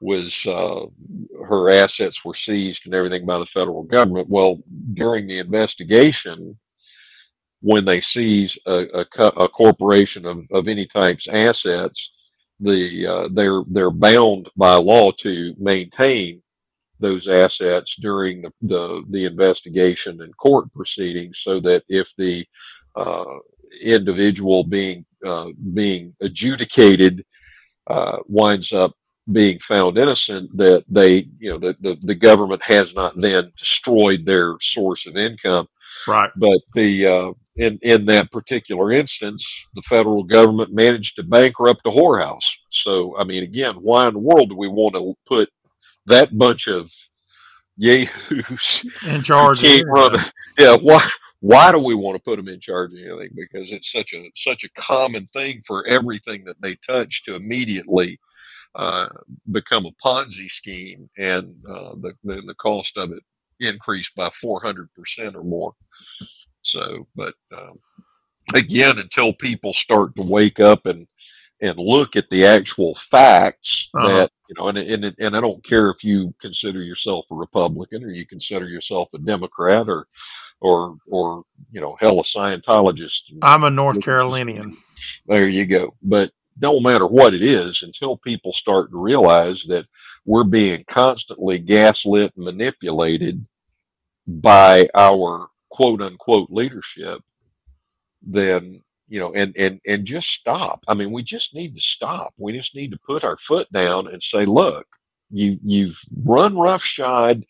was 0.00 0.46
uh, 0.46 0.86
her 1.48 1.70
assets 1.70 2.24
were 2.24 2.34
seized 2.34 2.86
and 2.86 2.94
everything 2.94 3.26
by 3.26 3.38
the 3.38 3.46
federal 3.46 3.84
government. 3.84 4.28
Well, 4.30 4.62
during 4.94 5.26
the 5.28 5.38
investigation, 5.38 6.58
when 7.62 7.86
they 7.86 8.02
seize 8.02 8.58
a, 8.66 8.86
a, 9.18 9.24
a 9.44 9.48
corporation 9.48 10.26
of, 10.26 10.46
of 10.52 10.68
any 10.68 10.86
type's 10.86 11.28
assets, 11.28 12.14
the 12.60 13.06
uh, 13.08 13.28
they're 13.32 13.62
they're 13.70 13.92
bound 13.92 14.50
by 14.56 14.76
law 14.76 15.12
to 15.12 15.54
maintain 15.58 16.42
those 17.00 17.28
assets 17.28 17.96
during 17.96 18.42
the, 18.42 18.52
the, 18.62 19.04
the 19.10 19.26
investigation 19.26 20.22
and 20.22 20.36
court 20.36 20.72
proceedings 20.72 21.40
so 21.40 21.60
that 21.60 21.84
if 21.88 22.14
the 22.16 22.46
uh, 22.96 23.24
individual 23.84 24.64
being 24.64 25.04
uh, 25.26 25.48
being 25.74 26.14
adjudicated 26.22 27.24
uh, 27.88 28.18
winds 28.28 28.72
up 28.72 28.94
being 29.32 29.58
found 29.60 29.98
innocent 29.98 30.50
that 30.56 30.84
they 30.88 31.28
you 31.38 31.50
know 31.50 31.58
the, 31.58 31.76
the, 31.80 31.98
the 32.02 32.14
government 32.14 32.62
has 32.62 32.94
not 32.94 33.12
then 33.16 33.52
destroyed 33.56 34.26
their 34.26 34.56
source 34.60 35.06
of 35.06 35.16
income 35.16 35.66
right. 36.06 36.30
But 36.36 36.60
the 36.74 37.06
uh, 37.06 37.32
in 37.56 37.78
in 37.82 38.06
that 38.06 38.30
particular 38.30 38.92
instance 38.92 39.66
the 39.74 39.82
federal 39.82 40.22
government 40.22 40.72
managed 40.72 41.16
to 41.16 41.22
bankrupt 41.22 41.86
a 41.86 41.90
whorehouse. 41.90 42.56
So 42.70 43.16
i 43.18 43.24
mean 43.24 43.42
again 43.42 43.74
why 43.76 44.08
in 44.08 44.14
the 44.14 44.20
world 44.20 44.50
do 44.50 44.56
we 44.56 44.68
want 44.68 44.94
to 44.94 45.14
put 45.26 45.50
that 46.06 46.36
bunch 46.36 46.66
of 46.68 46.90
yahoos 47.76 48.86
in 49.06 49.22
charge 49.22 49.62
yeah 50.58 50.76
why 50.76 51.06
why 51.40 51.72
do 51.72 51.84
we 51.84 51.96
want 51.96 52.16
to 52.16 52.22
put 52.22 52.36
them 52.36 52.48
in 52.48 52.60
charge 52.60 52.94
of 52.94 53.00
anything? 53.00 53.30
Because 53.34 53.72
it's 53.72 53.90
such 53.90 54.14
a 54.14 54.30
such 54.36 54.62
a 54.62 54.70
common 54.80 55.26
thing 55.26 55.60
for 55.66 55.84
everything 55.88 56.44
that 56.44 56.60
they 56.62 56.76
touch 56.86 57.24
to 57.24 57.34
immediately 57.34 58.18
uh, 58.76 59.08
become 59.50 59.84
a 59.84 59.90
Ponzi 60.02 60.48
scheme, 60.48 61.10
and 61.18 61.54
uh, 61.68 61.94
the, 61.96 62.12
the, 62.22 62.42
the 62.46 62.54
cost 62.54 62.96
of 62.96 63.10
it 63.10 63.24
increased 63.62 64.14
by 64.14 64.30
400 64.30 64.92
percent 64.94 65.36
or 65.36 65.44
more. 65.44 65.74
So, 66.62 67.06
but 67.16 67.34
um, 67.56 67.78
again, 68.54 68.98
until 68.98 69.32
people 69.32 69.72
start 69.72 70.14
to 70.16 70.22
wake 70.22 70.60
up 70.60 70.86
and 70.86 71.06
and 71.60 71.78
look 71.78 72.16
at 72.16 72.28
the 72.28 72.44
actual 72.44 72.94
facts 72.96 73.88
uh-huh. 73.94 74.08
that 74.08 74.30
you 74.48 74.54
know, 74.58 74.68
and, 74.68 74.78
and 74.78 75.14
and 75.18 75.36
I 75.36 75.40
don't 75.40 75.64
care 75.64 75.90
if 75.90 76.04
you 76.04 76.34
consider 76.40 76.82
yourself 76.82 77.26
a 77.30 77.34
Republican 77.34 78.04
or 78.04 78.10
you 78.10 78.26
consider 78.26 78.68
yourself 78.68 79.14
a 79.14 79.18
Democrat 79.18 79.88
or 79.88 80.06
or 80.60 80.96
or 81.08 81.44
you 81.70 81.80
know, 81.80 81.96
hell, 82.00 82.20
a 82.20 82.22
Scientologist. 82.22 83.32
I'm 83.42 83.64
a 83.64 83.70
North 83.70 84.02
Carolinian. 84.02 84.76
There 85.26 85.48
you 85.48 85.66
go. 85.66 85.94
But 86.02 86.32
no 86.60 86.80
matter 86.80 87.06
what 87.06 87.34
it 87.34 87.42
is, 87.42 87.82
until 87.82 88.16
people 88.16 88.52
start 88.52 88.90
to 88.90 89.00
realize 89.00 89.62
that 89.64 89.86
we're 90.26 90.44
being 90.44 90.84
constantly 90.86 91.58
gaslit 91.58 92.32
and 92.36 92.44
manipulated 92.44 93.44
by 94.26 94.88
our 94.94 95.48
quote 95.70 96.02
unquote 96.02 96.50
leadership, 96.50 97.20
then 98.22 98.82
you 99.08 99.20
know, 99.20 99.32
and 99.34 99.56
and 99.58 99.80
and 99.86 100.04
just 100.04 100.28
stop. 100.28 100.84
I 100.88 100.94
mean, 100.94 101.12
we 101.12 101.22
just 101.22 101.54
need 101.54 101.74
to 101.74 101.80
stop. 101.80 102.34
We 102.38 102.52
just 102.52 102.74
need 102.74 102.92
to 102.92 102.98
put 103.06 103.24
our 103.24 103.36
foot 103.36 103.70
down 103.72 104.08
and 104.08 104.22
say, 104.22 104.44
look, 104.44 104.86
you 105.30 105.58
you've 105.62 106.00
run 106.24 106.56
roughshod 106.56 107.44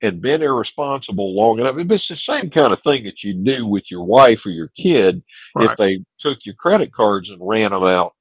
and 0.00 0.20
been 0.20 0.42
irresponsible 0.42 1.34
long 1.36 1.60
enough. 1.60 1.76
It's 1.78 2.08
the 2.08 2.16
same 2.16 2.50
kind 2.50 2.72
of 2.72 2.80
thing 2.80 3.04
that 3.04 3.22
you 3.22 3.34
do 3.34 3.66
with 3.66 3.90
your 3.90 4.04
wife 4.04 4.44
or 4.46 4.50
your 4.50 4.68
kid 4.76 5.22
right. 5.54 5.70
if 5.70 5.76
they 5.76 6.04
took 6.18 6.44
your 6.44 6.56
credit 6.56 6.92
cards 6.92 7.30
and 7.30 7.38
ran 7.40 7.70
them 7.70 7.84
out 7.84 8.14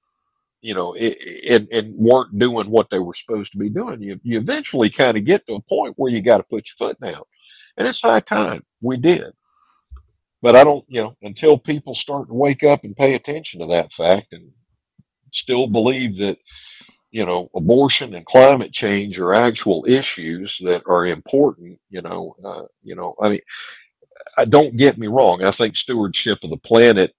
you 0.61 0.75
know, 0.75 0.93
and, 0.95 1.67
and 1.71 1.95
weren't 1.95 2.37
doing 2.37 2.69
what 2.69 2.89
they 2.89 2.99
were 2.99 3.13
supposed 3.13 3.51
to 3.51 3.57
be 3.57 3.69
doing. 3.69 3.99
You, 3.99 4.19
you 4.23 4.37
eventually 4.37 4.89
kind 4.89 5.17
of 5.17 5.25
get 5.25 5.45
to 5.47 5.55
a 5.55 5.61
point 5.61 5.95
where 5.97 6.11
you 6.11 6.21
got 6.21 6.37
to 6.37 6.43
put 6.43 6.67
your 6.69 6.87
foot 6.87 6.99
down. 7.01 7.23
And 7.77 7.87
it's 7.87 8.01
high 8.01 8.19
time 8.21 8.63
we 8.81 8.97
did. 8.97 9.31
But 10.41 10.55
I 10.55 10.63
don't, 10.63 10.85
you 10.87 11.01
know, 11.01 11.15
until 11.21 11.57
people 11.57 11.95
start 11.95 12.27
to 12.27 12.33
wake 12.33 12.63
up 12.63 12.83
and 12.83 12.95
pay 12.95 13.15
attention 13.15 13.61
to 13.61 13.67
that 13.67 13.93
fact 13.93 14.33
and 14.33 14.51
still 15.31 15.67
believe 15.67 16.17
that, 16.17 16.39
you 17.11 17.25
know, 17.25 17.49
abortion 17.55 18.15
and 18.15 18.25
climate 18.25 18.73
change 18.73 19.19
are 19.19 19.33
actual 19.33 19.85
issues 19.87 20.59
that 20.59 20.83
are 20.87 21.05
important, 21.05 21.79
you 21.89 22.01
know, 22.01 22.35
uh, 22.43 22.63
you 22.83 22.95
know, 22.95 23.15
I 23.21 23.29
mean, 23.29 23.41
I 24.37 24.45
don't 24.45 24.77
get 24.77 24.97
me 24.97 25.07
wrong. 25.07 25.43
I 25.43 25.51
think 25.51 25.75
stewardship 25.75 26.43
of 26.43 26.49
the 26.49 26.57
planet 26.57 27.13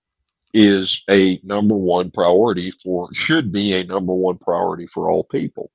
is 0.52 1.04
a 1.10 1.40
number 1.42 1.76
one 1.76 2.10
priority 2.10 2.70
for 2.70 3.12
should 3.14 3.52
be 3.52 3.74
a 3.74 3.84
number 3.84 4.12
one 4.14 4.38
priority 4.38 4.86
for 4.86 5.10
all 5.10 5.24
people. 5.24 5.70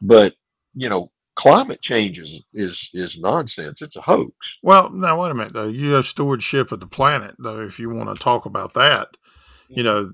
But 0.00 0.34
you 0.74 0.88
know, 0.88 1.10
climate 1.42 1.82
change 1.82 2.20
is 2.20 2.44
is, 2.54 2.88
is 2.94 3.18
nonsense. 3.18 3.82
It's 3.82 3.96
a 3.96 4.00
hoax. 4.00 4.58
Well, 4.62 4.90
now 4.90 5.20
wait 5.20 5.32
a 5.32 5.34
minute 5.34 5.52
though. 5.52 5.68
You 5.68 5.92
have 5.92 6.06
stewardship 6.06 6.70
of 6.70 6.78
the 6.78 6.86
planet 6.86 7.34
though. 7.38 7.60
If 7.62 7.80
you 7.80 7.90
want 7.90 8.16
to 8.16 8.22
talk 8.22 8.46
about 8.46 8.74
that, 8.74 9.16
you 9.68 9.82
mm-hmm. 9.82 9.84
know, 9.84 10.12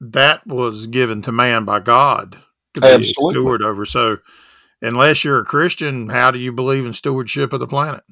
that 0.00 0.46
was 0.46 0.86
given 0.86 1.20
to 1.22 1.32
man 1.32 1.66
by 1.66 1.80
God 1.80 2.38
to 2.74 2.80
be 2.80 2.86
Absolutely. 2.86 3.02
a 3.02 3.42
steward 3.42 3.62
over. 3.62 3.84
So, 3.84 4.18
unless 4.80 5.24
you're 5.24 5.40
a 5.40 5.44
Christian, 5.44 6.08
how 6.08 6.30
do 6.30 6.38
you 6.38 6.52
believe 6.52 6.86
in 6.86 6.94
stewardship 6.94 7.52
of 7.52 7.60
the 7.60 7.66
planet? 7.66 8.02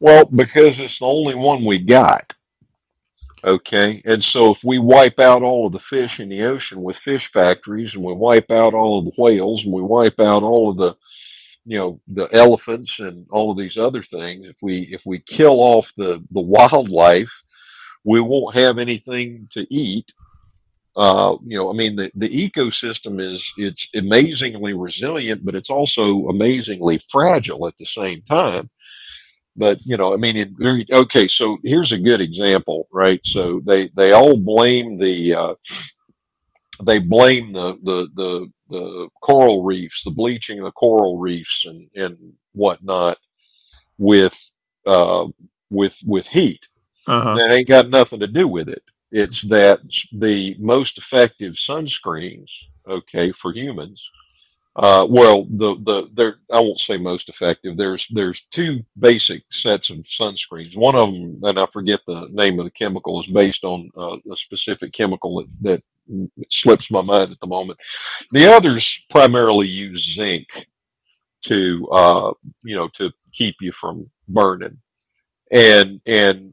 Well, 0.00 0.24
because 0.24 0.80
it's 0.80 0.98
the 0.98 1.06
only 1.06 1.36
one 1.36 1.64
we 1.64 1.78
got. 1.78 2.34
Okay. 3.44 4.02
And 4.04 4.22
so 4.22 4.50
if 4.50 4.64
we 4.64 4.78
wipe 4.78 5.18
out 5.20 5.42
all 5.42 5.66
of 5.66 5.72
the 5.72 5.78
fish 5.78 6.20
in 6.20 6.28
the 6.28 6.42
ocean 6.42 6.82
with 6.82 6.96
fish 6.96 7.30
factories 7.30 7.94
and 7.94 8.04
we 8.04 8.12
wipe 8.12 8.50
out 8.50 8.74
all 8.74 8.98
of 8.98 9.04
the 9.06 9.12
whales 9.16 9.64
and 9.64 9.72
we 9.72 9.82
wipe 9.82 10.20
out 10.20 10.42
all 10.42 10.70
of 10.70 10.76
the 10.76 10.94
you 11.64 11.78
know 11.78 12.00
the 12.08 12.28
elephants 12.32 13.00
and 13.00 13.26
all 13.30 13.50
of 13.50 13.58
these 13.58 13.78
other 13.78 14.02
things 14.02 14.48
if 14.48 14.56
we 14.62 14.80
if 14.92 15.02
we 15.06 15.18
kill 15.20 15.60
off 15.60 15.92
the 15.96 16.24
the 16.30 16.40
wildlife 16.42 17.42
we 18.04 18.20
won't 18.20 18.56
have 18.56 18.78
anything 18.78 19.48
to 19.50 19.66
eat 19.74 20.12
uh, 20.96 21.36
you 21.46 21.56
know 21.56 21.70
i 21.70 21.74
mean 21.74 21.96
the, 21.96 22.10
the 22.16 22.28
ecosystem 22.28 23.20
is 23.20 23.52
it's 23.56 23.88
amazingly 23.94 24.74
resilient 24.74 25.44
but 25.44 25.54
it's 25.54 25.70
also 25.70 26.28
amazingly 26.28 27.00
fragile 27.10 27.66
at 27.68 27.76
the 27.78 27.86
same 27.86 28.22
time 28.22 28.68
but 29.56 29.84
you 29.84 29.96
know, 29.96 30.14
I 30.14 30.16
mean, 30.16 30.36
it, 30.36 30.90
okay. 30.90 31.28
So 31.28 31.58
here's 31.62 31.92
a 31.92 31.98
good 31.98 32.20
example, 32.20 32.88
right? 32.92 33.20
So 33.24 33.60
they 33.60 33.88
they 33.88 34.12
all 34.12 34.36
blame 34.36 34.98
the 34.98 35.34
uh, 35.34 35.54
they 36.84 36.98
blame 36.98 37.52
the, 37.52 37.78
the 37.82 38.08
the 38.14 38.52
the 38.68 39.08
coral 39.22 39.64
reefs, 39.64 40.04
the 40.04 40.10
bleaching 40.10 40.58
of 40.60 40.66
the 40.66 40.72
coral 40.72 41.18
reefs, 41.18 41.66
and 41.66 41.88
and 41.94 42.34
whatnot 42.52 43.18
with 43.98 44.38
uh, 44.86 45.26
with 45.70 45.98
with 46.06 46.26
heat. 46.26 46.66
Uh-huh. 47.06 47.34
That 47.34 47.52
ain't 47.52 47.68
got 47.68 47.88
nothing 47.88 48.20
to 48.20 48.26
do 48.28 48.48
with 48.48 48.68
it. 48.68 48.82
It's 49.12 49.42
that 49.48 49.80
the 50.12 50.56
most 50.58 50.98
effective 50.98 51.54
sunscreens, 51.54 52.50
okay, 52.88 53.32
for 53.32 53.52
humans 53.52 54.02
uh, 54.74 55.06
well, 55.08 55.44
the 55.50 55.74
the 55.74 56.08
there 56.14 56.36
I 56.50 56.60
won't 56.60 56.78
say 56.78 56.96
most 56.96 57.28
effective. 57.28 57.76
There's 57.76 58.06
there's 58.08 58.40
two 58.50 58.80
basic 58.98 59.42
sets 59.50 59.90
of 59.90 59.98
sunscreens. 59.98 60.76
One 60.76 60.94
of 60.96 61.12
them, 61.12 61.40
and 61.42 61.58
I 61.58 61.66
forget 61.66 62.00
the 62.06 62.28
name 62.32 62.58
of 62.58 62.64
the 62.64 62.70
chemical, 62.70 63.20
is 63.20 63.26
based 63.26 63.64
on 63.64 63.90
uh, 63.96 64.16
a 64.32 64.36
specific 64.36 64.92
chemical 64.92 65.38
that, 65.38 65.48
that 65.60 65.82
slips 66.50 66.90
my 66.90 67.02
mind 67.02 67.30
at 67.30 67.40
the 67.40 67.46
moment. 67.46 67.78
The 68.32 68.52
others 68.52 69.04
primarily 69.10 69.68
use 69.68 70.14
zinc 70.14 70.66
to 71.42 71.88
uh, 71.90 72.32
you 72.62 72.76
know 72.76 72.88
to 72.88 73.12
keep 73.32 73.56
you 73.60 73.72
from 73.72 74.10
burning, 74.28 74.78
and 75.50 76.00
and 76.06 76.52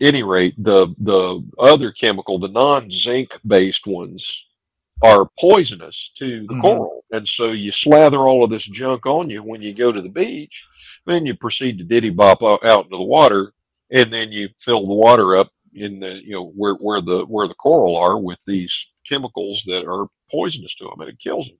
any 0.00 0.22
rate, 0.22 0.54
the 0.58 0.94
the 0.98 1.44
other 1.58 1.92
chemical, 1.92 2.38
the 2.38 2.48
non 2.48 2.90
zinc 2.90 3.38
based 3.46 3.86
ones 3.86 4.46
are 5.02 5.28
poisonous 5.38 6.12
to 6.16 6.42
the 6.42 6.46
mm-hmm. 6.46 6.60
coral. 6.60 7.04
And 7.10 7.26
so 7.26 7.48
you 7.48 7.70
slather 7.70 8.18
all 8.18 8.44
of 8.44 8.50
this 8.50 8.66
junk 8.66 9.06
on 9.06 9.30
you 9.30 9.42
when 9.42 9.62
you 9.62 9.74
go 9.74 9.90
to 9.90 10.02
the 10.02 10.10
beach, 10.10 10.66
then 11.06 11.24
you 11.26 11.34
proceed 11.34 11.78
to 11.78 11.84
diddy 11.84 12.10
bop 12.10 12.42
out 12.42 12.84
into 12.84 12.96
the 12.96 13.02
water, 13.02 13.52
and 13.90 14.12
then 14.12 14.30
you 14.30 14.48
fill 14.58 14.86
the 14.86 14.94
water 14.94 15.36
up 15.36 15.50
in 15.74 16.00
the 16.00 16.22
you 16.24 16.32
know 16.32 16.48
where 16.50 16.74
where 16.74 17.00
the 17.00 17.24
where 17.26 17.48
the 17.48 17.54
coral 17.54 17.96
are 17.96 18.18
with 18.18 18.38
these 18.46 18.89
chemicals 19.10 19.64
that 19.66 19.86
are 19.86 20.06
poisonous 20.30 20.74
to 20.76 20.84
them 20.84 21.00
and 21.00 21.10
it 21.10 21.18
kills 21.18 21.48
them. 21.48 21.58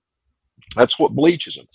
That's 0.75 0.97
what 0.97 1.13
bleaches 1.13 1.55
them. 1.55 1.67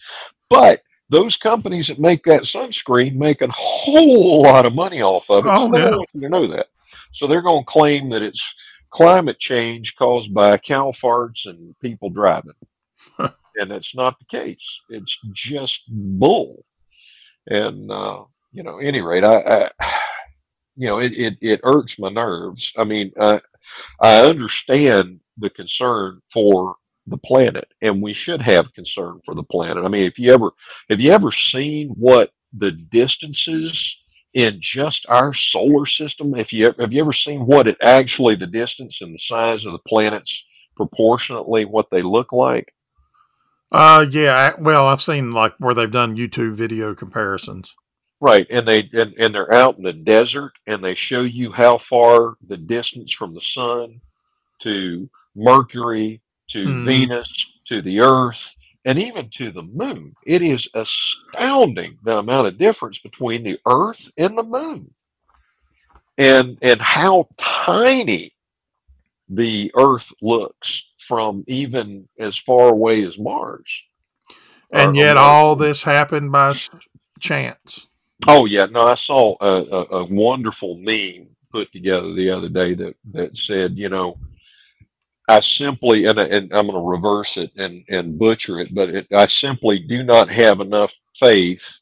But 0.49 0.81
those 1.09 1.37
companies 1.37 1.89
that 1.89 1.99
make 1.99 2.25
that 2.25 2.43
sunscreen 2.43 3.15
make 3.15 3.43
a 3.43 3.49
whole 3.51 4.43
lot 4.43 4.67
of 4.67 4.75
money 4.75 5.03
off 5.03 5.31
of 5.31 5.47
it. 5.47 5.53
Oh, 5.53 5.67
so 5.67 5.71
they 5.71 5.79
yeah. 5.79 5.85
don't 5.85 5.99
want 5.99 6.11
you 6.15 6.21
to 6.23 6.29
know 6.29 6.47
that. 6.49 6.67
So 7.13 7.27
they're 7.27 7.43
going 7.43 7.63
to 7.63 7.71
claim 7.71 8.11
that 8.11 8.23
it's 8.23 8.55
climate 8.91 9.39
change 9.39 9.97
caused 9.97 10.35
by 10.35 10.57
cow 10.59 10.91
farts 10.91 11.47
and 11.47 11.79
people 11.81 12.11
driving. 12.11 12.53
and 13.19 13.71
that's 13.71 13.95
not 13.95 14.19
the 14.19 14.25
case. 14.25 14.81
It's 14.89 15.21
just 15.33 15.85
bull. 15.89 16.65
And, 17.47 17.91
uh, 17.91 18.25
you 18.53 18.65
know, 18.65 18.79
any 18.79 19.01
rate, 19.01 19.25
I, 19.25 19.37
I 19.37 19.71
you 20.77 20.87
know, 20.89 21.01
it, 21.01 21.17
it, 21.17 21.39
it 21.41 21.61
irks 21.63 21.99
my 21.99 22.11
nerves. 22.11 22.73
I 22.77 22.85
mean, 22.85 23.13
I, 23.21 23.41
I 24.01 24.27
understand 24.27 25.21
the 25.39 25.51
concern 25.51 26.21
for 26.31 26.77
the 27.07 27.19
planet, 27.19 27.69
and 27.81 28.03
we 28.03 28.13
should 28.13 28.43
have 28.43 28.75
concern 28.75 29.21
for 29.25 29.35
the 29.35 29.43
planet. 29.43 29.85
I 29.85 29.89
mean, 29.89 30.05
if 30.07 30.19
you 30.19 30.33
ever 30.33 30.51
have 30.91 31.01
you 31.01 31.13
ever 31.13 31.33
seen 31.33 31.91
what 31.91 32.33
the 32.53 32.73
distances 32.73 34.03
in 34.35 34.57
just 34.61 35.07
our 35.09 35.33
solar 35.33 35.87
system? 35.87 36.35
If 36.35 36.53
you 36.53 36.75
have 36.79 36.93
you 36.93 37.01
ever 37.01 37.13
seen 37.13 37.47
what 37.47 37.69
it 37.69 37.77
actually 37.81 38.35
the 38.35 38.47
distance 38.47 39.01
and 39.03 39.15
the 39.15 39.19
size 39.19 39.65
of 39.65 39.73
the 39.73 39.81
planets 39.87 40.47
proportionately 40.77 41.65
what 41.65 41.91
they 41.91 42.03
look 42.03 42.33
like? 42.33 42.73
Uh, 43.73 44.07
yeah. 44.11 44.55
Well, 44.59 44.87
I've 44.87 45.03
seen 45.03 45.33
like 45.33 45.55
where 45.59 45.75
they've 45.75 45.91
done 45.91 46.17
YouTube 46.17 46.55
video 46.55 46.95
comparisons. 46.95 47.75
Right, 48.21 48.47
and 48.51 48.67
they 48.67 48.89
and, 48.95 49.15
and 49.19 49.35
they're 49.35 49.53
out 49.53 49.77
in 49.77 49.83
the 49.83 49.93
desert, 49.93 50.53
and 50.67 50.83
they 50.83 50.95
show 50.95 51.21
you 51.21 51.53
how 51.53 51.77
far 51.77 52.37
the 52.47 52.57
distance 52.57 53.13
from 53.13 53.35
the 53.35 53.43
sun 53.43 54.01
to 54.61 55.11
Mercury 55.37 56.21
to 56.49 56.67
mm. 56.67 56.85
Venus 56.85 57.53
to 57.67 57.83
the 57.83 58.01
Earth 58.01 58.57
and 58.85 58.99
even 58.99 59.29
to 59.31 59.51
the 59.51 59.65
moon. 59.65 60.15
It 60.25 60.43
is 60.43 60.69
astounding 60.75 61.99
the 62.03 62.19
amount 62.19 62.47
of 62.47 62.59
difference 62.59 62.99
between 62.99 63.43
the 63.43 63.59
Earth 63.67 64.11
and 64.17 64.39
the 64.39 64.45
moon, 64.45 64.95
and 66.17 66.59
and 66.63 66.81
how 66.81 67.29
tiny 67.37 68.31
the 69.29 69.73
Earth 69.77 70.13
looks 70.23 70.93
from 70.99 71.45
even 71.47 72.09
as 72.19 72.39
far 72.39 72.69
away 72.69 73.03
as 73.03 73.19
Mars. 73.19 73.85
And 74.71 74.97
yet, 74.97 75.17
all 75.17 75.57
this 75.57 75.83
happened 75.83 76.33
by 76.33 76.53
chance. 77.21 77.89
Oh 78.27 78.47
yeah, 78.47 78.67
no, 78.67 78.87
I 78.87 78.95
saw 78.95 79.37
a, 79.41 79.47
a, 79.47 79.87
a, 79.99 80.05
wonderful 80.07 80.77
meme 80.79 81.29
put 81.53 81.71
together 81.71 82.13
the 82.13 82.31
other 82.31 82.49
day 82.49 82.75
that 82.75 82.97
that 83.13 83.37
said, 83.37 83.77
you 83.77 83.89
know, 83.89 84.19
I 85.29 85.41
simply 85.41 86.07
and, 86.07 86.19
and 86.19 86.53
I'm 86.53 86.67
going 86.67 86.79
to 86.79 86.89
reverse 86.89 87.37
it 87.37 87.51
and 87.59 87.83
and 87.89 88.19
butcher 88.19 88.61
it, 88.61 88.75
but 88.75 88.91
it, 88.91 89.07
I 89.13 89.27
simply 89.27 89.81
do 89.81 90.03
not 90.05 90.31
have 90.31 90.61
enough 90.61 90.95
faith 91.17 91.81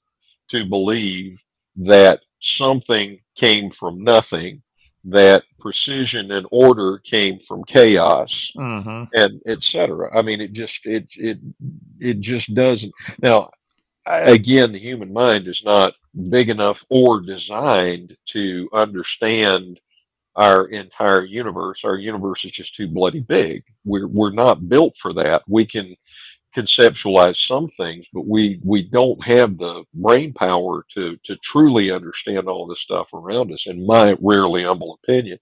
to 0.48 0.66
believe 0.66 1.42
that 1.76 2.20
something 2.40 3.18
came 3.34 3.70
from 3.70 4.02
nothing, 4.02 4.62
that 5.04 5.44
precision 5.58 6.30
and 6.30 6.46
order 6.50 6.98
came 6.98 7.38
from 7.38 7.64
chaos, 7.64 8.50
mm-hmm. 8.56 9.04
and 9.12 9.42
etc. 9.46 10.16
I 10.16 10.22
mean, 10.22 10.40
it 10.40 10.52
just 10.52 10.86
it 10.86 11.12
it 11.16 11.38
it 11.98 12.20
just 12.20 12.54
doesn't. 12.54 12.92
Now, 13.20 13.50
again, 14.06 14.72
the 14.72 14.78
human 14.78 15.12
mind 15.12 15.48
is 15.48 15.64
not 15.64 15.94
big 16.30 16.48
enough 16.48 16.84
or 16.88 17.20
designed 17.20 18.16
to 18.26 18.68
understand 18.72 19.80
our 20.36 20.66
entire 20.66 21.24
universe. 21.24 21.84
Our 21.84 21.96
universe 21.96 22.44
is 22.44 22.50
just 22.50 22.74
too 22.74 22.88
bloody 22.88 23.20
big. 23.20 23.64
We're 23.84 24.08
we're 24.08 24.32
not 24.32 24.68
built 24.68 24.96
for 24.96 25.12
that. 25.14 25.42
We 25.48 25.66
can 25.66 25.94
conceptualize 26.54 27.36
some 27.36 27.66
things, 27.66 28.08
but 28.12 28.26
we 28.26 28.60
we 28.62 28.82
don't 28.82 29.22
have 29.24 29.58
the 29.58 29.84
brain 29.94 30.32
power 30.32 30.84
to 30.90 31.16
to 31.24 31.36
truly 31.36 31.90
understand 31.90 32.48
all 32.48 32.66
this 32.66 32.80
stuff 32.80 33.12
around 33.12 33.52
us. 33.52 33.66
In 33.66 33.86
my 33.86 34.16
rarely 34.20 34.64
humble 34.64 34.98
opinion, 35.02 35.38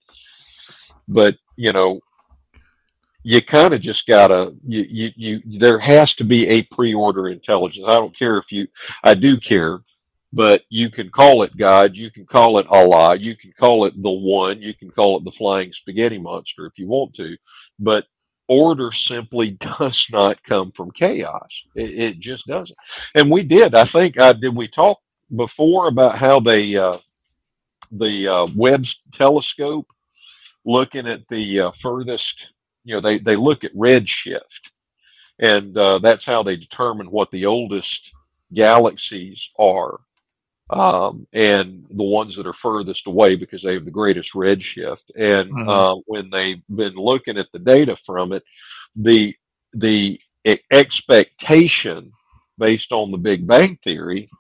but 1.09 1.37
you 1.57 1.73
know, 1.73 2.01
you 3.25 3.43
kind 3.43 3.75
of 3.75 3.81
just 3.81 4.07
gotta 4.07 4.55
you, 4.67 4.87
you 4.89 5.11
you 5.17 5.59
there 5.59 5.79
has 5.79 6.15
to 6.15 6.25
be 6.25 6.49
a 6.49 6.63
pre-order 6.65 7.29
intelligence. 7.29 7.87
I 7.87 7.95
don't 7.95 8.17
care 8.17 8.39
if 8.39 8.51
you 8.51 8.67
I 9.05 9.15
do 9.15 9.37
care, 9.37 9.81
but 10.33 10.63
you 10.69 10.91
can 10.91 11.11
call 11.11 11.43
it 11.43 11.57
God, 11.57 11.97
you 11.97 12.11
can 12.11 12.27
call 12.27 12.59
it 12.59 12.67
Allah, 12.69 13.17
you 13.17 13.37
can 13.37 13.53
call 13.53 13.85
it 13.87 14.01
the 14.01 14.11
one, 14.11 14.63
you 14.63 14.75
can 14.75 14.91
call 14.91 15.19
it 15.19 15.25
the 15.25 15.33
flying 15.33 15.73
spaghetti 15.73 16.19
monster 16.19 16.67
if 16.67 16.79
you 16.79 16.89
want 16.89 17.15
to, 17.15 17.37
but 17.79 18.07
order 18.49 18.93
simply 18.93 19.51
does 19.79 20.07
not 20.13 20.43
come 20.45 20.73
from 20.73 20.91
chaos. 20.91 21.67
It, 21.75 21.99
it 21.99 22.19
just 22.19 22.47
doesn't. 22.47 22.79
And 23.15 23.31
we 23.31 23.43
did. 23.43 23.75
I 23.75 23.85
think 23.85 24.19
uh, 24.19 24.33
did 24.35 24.55
we 24.57 24.69
talk 24.69 24.99
before 25.35 25.89
about 25.89 26.17
how 26.19 26.41
they 26.41 26.77
uh, 26.77 26.99
the 27.91 28.29
uh, 28.29 28.47
Webb's 28.57 29.03
telescope 29.13 29.87
looking 30.65 31.07
at 31.07 31.29
the 31.29 31.61
uh, 31.61 31.71
furthest 31.73 32.53
you 32.85 32.95
know, 32.95 33.01
they, 33.01 33.19
they 33.19 33.37
look 33.37 33.65
at 33.65 33.75
redshift, 33.75 34.71
and 35.39 35.77
uh, 35.77 35.99
that's 35.99 36.25
how 36.25 36.43
they 36.43 36.57
determine 36.57 37.11
what 37.11 37.31
the 37.31 37.47
oldest 37.47 38.13
galaxies 38.53 39.51
are, 39.59 40.01
um, 40.73 41.27
and 41.35 41.85
the 41.91 42.03
ones 42.03 42.35
that 42.37 42.47
are 42.47 42.55
furthest 42.55 43.07
away 43.07 43.37
because 43.37 43.63
they 43.63 43.75
have 43.75 43.85
the 43.85 43.91
greatest 43.91 44.33
redshift. 44.33 45.11
And 45.17 45.51
mm-hmm. 45.51 45.69
uh, 45.69 45.97
when 46.07 46.31
they've 46.31 46.63
been 46.75 46.95
looking 46.95 47.39
at 47.39 47.53
the 47.53 47.59
data 47.59 47.95
from 47.95 48.33
it, 48.33 48.43
the 48.97 49.35
the 49.75 50.19
expectation 50.71 52.13
based 52.59 52.93
on 52.93 53.11
the 53.11 53.19
Big 53.19 53.47
Bang 53.47 53.77
theory 53.83 54.31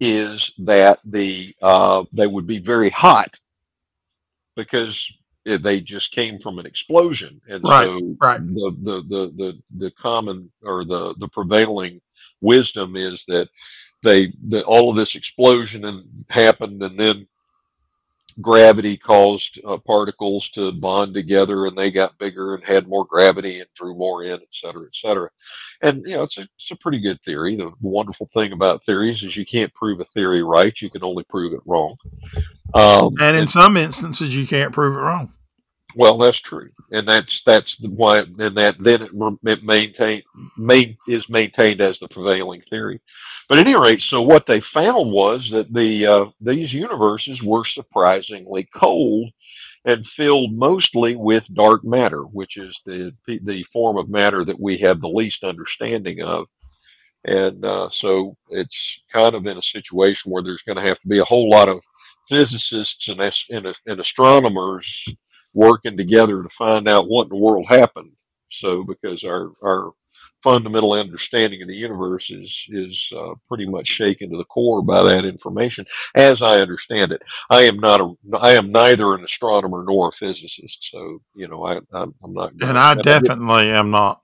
is 0.00 0.54
that 0.58 0.98
the 1.04 1.54
uh, 1.62 2.04
they 2.12 2.26
would 2.26 2.46
be 2.46 2.58
very 2.58 2.90
hot 2.90 3.36
because 4.56 5.16
they 5.44 5.80
just 5.80 6.12
came 6.12 6.38
from 6.38 6.58
an 6.58 6.66
explosion, 6.66 7.40
and 7.48 7.64
right, 7.64 7.84
so 7.84 8.16
right. 8.20 8.40
The, 8.40 8.76
the 8.80 8.94
the 9.02 9.32
the 9.36 9.62
the 9.76 9.90
common 9.92 10.50
or 10.62 10.84
the 10.84 11.14
the 11.18 11.28
prevailing 11.28 12.00
wisdom 12.40 12.96
is 12.96 13.24
that 13.26 13.48
they 14.02 14.32
that 14.48 14.64
all 14.64 14.90
of 14.90 14.96
this 14.96 15.14
explosion 15.14 15.84
and 15.84 16.24
happened, 16.30 16.82
and 16.82 16.98
then 16.98 17.26
gravity 18.40 18.96
caused 18.96 19.60
uh, 19.64 19.76
particles 19.76 20.48
to 20.50 20.72
bond 20.72 21.12
together 21.14 21.66
and 21.66 21.76
they 21.76 21.90
got 21.90 22.16
bigger 22.18 22.54
and 22.54 22.64
had 22.64 22.88
more 22.88 23.04
gravity 23.04 23.60
and 23.60 23.68
drew 23.74 23.94
more 23.94 24.24
in, 24.24 24.32
et 24.32 24.48
cetera, 24.50 24.84
et 24.86 24.94
cetera. 24.94 25.28
And, 25.82 26.02
you 26.06 26.16
know, 26.16 26.22
it's 26.22 26.38
a, 26.38 26.42
it's 26.56 26.70
a 26.70 26.76
pretty 26.76 27.00
good 27.00 27.20
theory. 27.22 27.56
The 27.56 27.72
wonderful 27.80 28.26
thing 28.26 28.52
about 28.52 28.82
theories 28.82 29.22
is 29.22 29.36
you 29.36 29.44
can't 29.44 29.74
prove 29.74 30.00
a 30.00 30.04
theory 30.04 30.42
right. 30.42 30.80
You 30.80 30.90
can 30.90 31.04
only 31.04 31.24
prove 31.24 31.52
it 31.52 31.60
wrong. 31.66 31.96
Um, 32.74 33.14
and 33.20 33.36
in 33.36 33.42
and, 33.42 33.50
some 33.50 33.76
instances, 33.76 34.34
you 34.34 34.46
can't 34.46 34.72
prove 34.72 34.94
it 34.94 35.00
wrong. 35.00 35.32
Well, 35.96 36.18
that's 36.18 36.40
true, 36.40 36.70
and 36.90 37.06
that's 37.06 37.42
that's 37.42 37.76
the 37.76 37.90
why, 37.90 38.20
and 38.20 38.36
that 38.56 38.76
then 38.78 39.02
it, 39.02 39.10
it 39.44 39.64
maintain 39.64 40.22
main 40.56 40.96
is 41.08 41.28
maintained 41.28 41.80
as 41.82 41.98
the 41.98 42.08
prevailing 42.08 42.62
theory. 42.62 43.00
But 43.48 43.58
at 43.58 43.66
any 43.66 43.76
rate, 43.78 44.02
so 44.02 44.22
what 44.22 44.46
they 44.46 44.60
found 44.60 45.12
was 45.12 45.50
that 45.50 45.72
the 45.72 46.06
uh, 46.06 46.26
these 46.40 46.72
universes 46.74 47.42
were 47.42 47.64
surprisingly 47.64 48.68
cold 48.74 49.30
and 49.84 50.06
filled 50.06 50.54
mostly 50.54 51.16
with 51.16 51.52
dark 51.54 51.84
matter, 51.84 52.22
which 52.22 52.56
is 52.56 52.80
the 52.86 53.14
the 53.26 53.62
form 53.64 53.98
of 53.98 54.08
matter 54.08 54.44
that 54.44 54.60
we 54.60 54.78
have 54.78 55.00
the 55.00 55.08
least 55.08 55.44
understanding 55.44 56.22
of. 56.22 56.46
And 57.24 57.64
uh, 57.64 57.88
so 57.90 58.36
it's 58.48 59.04
kind 59.12 59.34
of 59.34 59.46
in 59.46 59.58
a 59.58 59.62
situation 59.62 60.32
where 60.32 60.42
there's 60.42 60.62
going 60.62 60.78
to 60.78 60.84
have 60.84 61.00
to 61.00 61.08
be 61.08 61.18
a 61.18 61.24
whole 61.24 61.50
lot 61.50 61.68
of 61.68 61.84
physicists 62.28 63.08
and, 63.08 63.20
and, 63.20 63.76
and 63.86 64.00
astronomers 64.00 65.06
working 65.54 65.96
together 65.96 66.42
to 66.42 66.48
find 66.48 66.88
out 66.88 67.08
what 67.08 67.24
in 67.24 67.28
the 67.30 67.36
world 67.36 67.66
happened. 67.68 68.12
So, 68.50 68.84
because 68.84 69.24
our, 69.24 69.50
our 69.62 69.92
fundamental 70.42 70.92
understanding 70.92 71.62
of 71.62 71.68
the 71.68 71.74
universe 71.74 72.30
is 72.30 72.66
is 72.68 73.12
uh, 73.16 73.34
pretty 73.48 73.66
much 73.66 73.86
shaken 73.86 74.30
to 74.30 74.36
the 74.36 74.44
core 74.44 74.82
by 74.82 75.02
that 75.02 75.24
information, 75.24 75.86
as 76.14 76.42
I 76.42 76.60
understand 76.60 77.12
it. 77.12 77.22
I 77.50 77.62
am 77.62 77.78
not 77.78 78.00
a 78.00 78.12
I 78.40 78.50
am 78.52 78.72
neither 78.72 79.14
an 79.14 79.24
astronomer 79.24 79.84
nor 79.86 80.08
a 80.08 80.12
physicist, 80.12 80.90
so 80.90 81.20
you 81.34 81.48
know 81.48 81.64
I 81.64 81.78
I'm, 81.92 82.14
I'm 82.22 82.32
not. 82.32 82.52
and 82.60 82.78
I 82.78 82.94
definitely 82.94 83.46
I 83.46 83.78
am 83.78 83.90
not. 83.90 84.20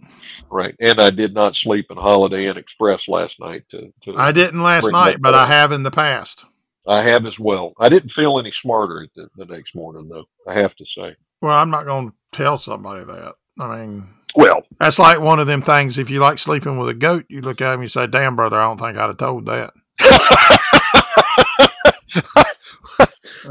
Right, 0.51 0.75
and 0.81 1.01
I 1.01 1.11
did 1.11 1.35
not 1.35 1.55
sleep 1.55 1.87
in 1.91 1.97
Holiday 1.97 2.47
Inn 2.47 2.57
Express 2.57 3.09
last 3.09 3.41
night. 3.41 3.69
To, 3.71 3.93
to 4.03 4.17
I 4.17 4.33
didn't 4.33 4.63
last 4.63 4.91
night, 4.91 5.19
but 5.21 5.35
I 5.35 5.47
have 5.47 5.73
in 5.73 5.83
the 5.83 5.91
past. 5.91 6.47
I 6.89 7.03
have 7.03 7.27
as 7.27 7.39
well. 7.39 7.75
I 7.79 7.89
didn't 7.89 8.11
feel 8.11 8.39
any 8.39 8.51
smarter 8.51 9.07
the, 9.15 9.29
the 9.37 9.45
next 9.45 9.75
morning, 9.75 10.09
though. 10.09 10.25
I 10.47 10.55
have 10.55 10.75
to 10.77 10.87
say. 10.87 11.15
Well, 11.43 11.57
I'm 11.57 11.71
not 11.71 11.85
going 11.85 12.09
to 12.11 12.15
tell 12.33 12.59
somebody 12.59 13.05
that. 13.05 13.35
I 13.61 13.79
mean, 13.79 14.09
well, 14.35 14.63
that's 14.81 14.99
like 14.99 15.21
one 15.21 15.39
of 15.39 15.47
them 15.47 15.63
things. 15.63 15.99
If 15.99 16.11
you 16.11 16.21
like 16.21 16.39
sleeping 16.39 16.79
with 16.79 16.89
a 16.89 16.95
goat, 16.95 17.27
you 17.29 17.41
look 17.41 17.61
at 17.61 17.75
him 17.75 17.81
and 17.81 17.83
you 17.83 17.89
say, 17.89 18.07
"Damn, 18.07 18.37
brother, 18.37 18.59
I 18.59 18.65
don't 18.65 18.79
think 18.79 18.97
I'd 18.97 19.09
have 19.09 19.19
told 19.19 19.47
that." 19.47 19.73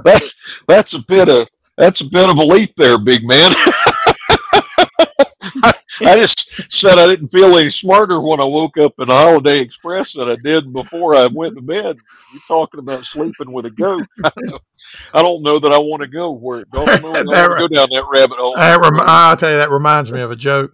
that 0.04 0.32
that's 0.68 0.94
a 0.94 1.00
bit 1.08 1.30
of 1.30 1.50
that's 1.78 2.02
a 2.02 2.10
bit 2.10 2.30
of 2.30 2.38
a 2.38 2.44
leap 2.44 2.76
there, 2.76 2.98
big 2.98 3.28
man. 3.28 3.52
I 6.02 6.16
just 6.18 6.72
said 6.72 6.98
I 6.98 7.08
didn't 7.08 7.30
feel 7.30 7.58
any 7.58 7.70
smarter 7.70 8.22
when 8.22 8.40
I 8.40 8.46
woke 8.46 8.78
up 8.78 8.94
in 9.00 9.10
a 9.10 9.14
Holiday 9.14 9.60
Express 9.60 10.14
than 10.14 10.30
I 10.30 10.36
did 10.44 10.72
before 10.74 11.16
I 11.16 11.28
went 11.28 11.56
to 11.56 11.62
bed. 11.62 11.98
You're 12.34 12.42
talking 12.48 12.80
about 12.80 13.06
sleeping 13.06 13.52
with 13.52 13.66
a 13.66 13.72
goat. 13.72 14.06
I 15.14 15.22
don't 15.22 15.44
know 15.44 15.60
that 15.60 15.72
I 15.72 15.78
want 15.78 16.02
to 16.02 16.08
go 16.08 16.32
where. 16.34 16.66
Don't 16.66 16.86
know 17.02 17.14
that, 17.14 17.56
go 17.60 17.68
down 17.68 17.90
that 17.92 18.06
rabbit 18.12 18.38
hole. 18.38 18.56
That 18.56 18.80
rem- 18.80 19.00
I'll 19.00 19.38
tell 19.38 19.52
you 19.52 19.58
that 19.58 19.72
reminds 19.72 20.12
me 20.12 20.22
of 20.22 20.32
a 20.32 20.36
joke. 20.36 20.74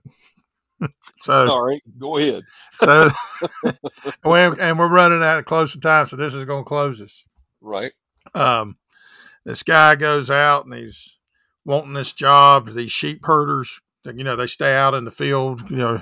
so 1.18 1.48
All 1.48 1.64
right, 1.66 1.82
go 1.98 2.18
ahead. 2.18 2.44
so 2.74 3.10
we- 4.26 4.40
and 4.40 4.78
we're 4.80 4.90
running 4.90 5.24
out 5.24 5.40
of 5.40 5.46
close 5.46 5.78
time, 5.78 6.06
so 6.08 6.16
this 6.16 6.34
is 6.34 6.46
going 6.46 6.64
to 6.64 6.68
close 6.68 7.02
us. 7.02 7.24
Right. 7.62 7.94
Um, 8.36 8.78
this 9.46 9.64
guy 9.64 9.96
goes 9.96 10.30
out 10.30 10.66
and 10.66 10.74
he's 10.74 11.18
wanting 11.66 11.94
this 11.94 12.14
job. 12.14 12.70
These 12.74 12.92
sheep 12.92 13.24
herders, 13.26 13.82
you 14.06 14.24
know, 14.24 14.36
they 14.36 14.48
stay 14.48 14.76
out 14.76 14.94
in 14.94 15.06
the 15.06 15.12
field, 15.12 15.70
you 15.70 15.78
know, 15.78 16.02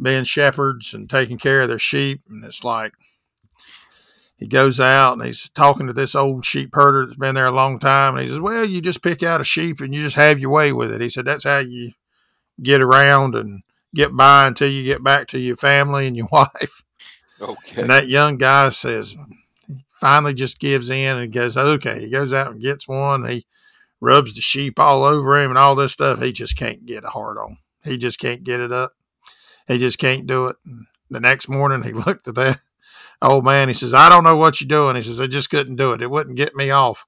being 0.00 0.24
shepherds 0.24 0.94
and 0.94 1.08
taking 1.08 1.38
care 1.38 1.62
of 1.62 1.68
their 1.68 1.78
sheep. 1.78 2.22
And 2.28 2.44
it's 2.44 2.64
like 2.64 2.92
he 4.36 4.46
goes 4.46 4.78
out 4.78 5.14
and 5.14 5.26
he's 5.26 5.48
talking 5.48 5.86
to 5.86 5.92
this 5.92 6.14
old 6.14 6.44
sheep 6.44 6.70
herder 6.74 7.06
that's 7.06 7.18
been 7.18 7.34
there 7.34 7.46
a 7.46 7.52
long 7.52 7.78
time. 7.78 8.14
And 8.14 8.22
he 8.22 8.28
says, 8.28 8.40
Well, 8.40 8.64
you 8.64 8.80
just 8.80 9.02
pick 9.02 9.22
out 9.22 9.40
a 9.40 9.44
sheep 9.44 9.80
and 9.80 9.94
you 9.94 10.02
just 10.02 10.16
have 10.16 10.38
your 10.38 10.50
way 10.50 10.72
with 10.72 10.92
it. 10.92 11.00
He 11.00 11.08
said, 11.08 11.24
That's 11.24 11.44
how 11.44 11.58
you 11.58 11.92
get 12.62 12.82
around 12.82 13.34
and 13.34 13.62
get 13.94 14.14
by 14.14 14.46
until 14.46 14.68
you 14.68 14.84
get 14.84 15.02
back 15.02 15.28
to 15.28 15.38
your 15.38 15.56
family 15.56 16.06
and 16.06 16.16
your 16.16 16.28
wife. 16.32 16.82
Okay. 17.40 17.82
And 17.82 17.90
that 17.90 18.08
young 18.08 18.36
guy 18.36 18.68
says, 18.70 19.16
he 19.66 19.84
finally 19.90 20.34
just 20.34 20.58
gives 20.58 20.90
in 20.90 21.16
and 21.16 21.32
goes, 21.32 21.56
okay. 21.56 22.00
He 22.00 22.10
goes 22.10 22.32
out 22.32 22.52
and 22.52 22.60
gets 22.60 22.88
one. 22.88 23.28
He 23.28 23.46
rubs 24.00 24.34
the 24.34 24.40
sheep 24.40 24.78
all 24.78 25.04
over 25.04 25.38
him 25.38 25.50
and 25.50 25.58
all 25.58 25.74
this 25.74 25.92
stuff. 25.92 26.20
He 26.20 26.32
just 26.32 26.56
can't 26.56 26.86
get 26.86 27.04
a 27.04 27.08
hard 27.08 27.38
on. 27.38 27.58
He 27.84 27.98
just 27.98 28.18
can't 28.18 28.44
get 28.44 28.60
it 28.60 28.72
up. 28.72 28.92
He 29.66 29.78
just 29.78 29.98
can't 29.98 30.26
do 30.26 30.46
it. 30.48 30.56
And 30.64 30.86
the 31.10 31.20
next 31.20 31.48
morning, 31.48 31.82
he 31.82 31.92
looked 32.06 32.28
at 32.28 32.34
that 32.36 32.58
old 33.22 33.44
man. 33.44 33.68
He 33.68 33.74
says, 33.74 33.94
I 33.94 34.08
don't 34.08 34.24
know 34.24 34.36
what 34.36 34.60
you're 34.60 34.68
doing. 34.68 34.96
He 34.96 35.02
says, 35.02 35.20
I 35.20 35.26
just 35.26 35.50
couldn't 35.50 35.76
do 35.76 35.92
it. 35.92 36.02
It 36.02 36.10
wouldn't 36.10 36.36
get 36.36 36.54
me 36.54 36.70
off. 36.70 37.06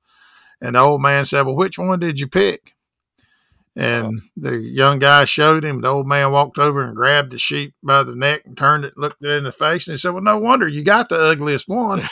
And 0.60 0.74
the 0.74 0.80
old 0.80 1.00
man 1.00 1.24
said, 1.24 1.46
Well, 1.46 1.56
which 1.56 1.78
one 1.78 1.98
did 1.98 2.20
you 2.20 2.26
pick? 2.26 2.74
And 3.76 4.20
the 4.36 4.58
young 4.58 4.98
guy 4.98 5.24
showed 5.24 5.64
him. 5.64 5.80
The 5.80 5.88
old 5.88 6.06
man 6.06 6.32
walked 6.32 6.58
over 6.58 6.82
and 6.82 6.94
grabbed 6.94 7.32
the 7.32 7.38
sheep 7.38 7.74
by 7.82 8.02
the 8.02 8.16
neck 8.16 8.42
and 8.44 8.56
turned 8.56 8.84
it, 8.84 8.98
looked 8.98 9.22
it 9.24 9.30
in 9.30 9.44
the 9.44 9.52
face, 9.52 9.86
and 9.86 9.94
he 9.94 9.98
said, 9.98 10.12
Well, 10.12 10.22
no 10.22 10.38
wonder 10.38 10.68
you 10.68 10.84
got 10.84 11.08
the 11.08 11.18
ugliest 11.18 11.68
one. 11.68 12.02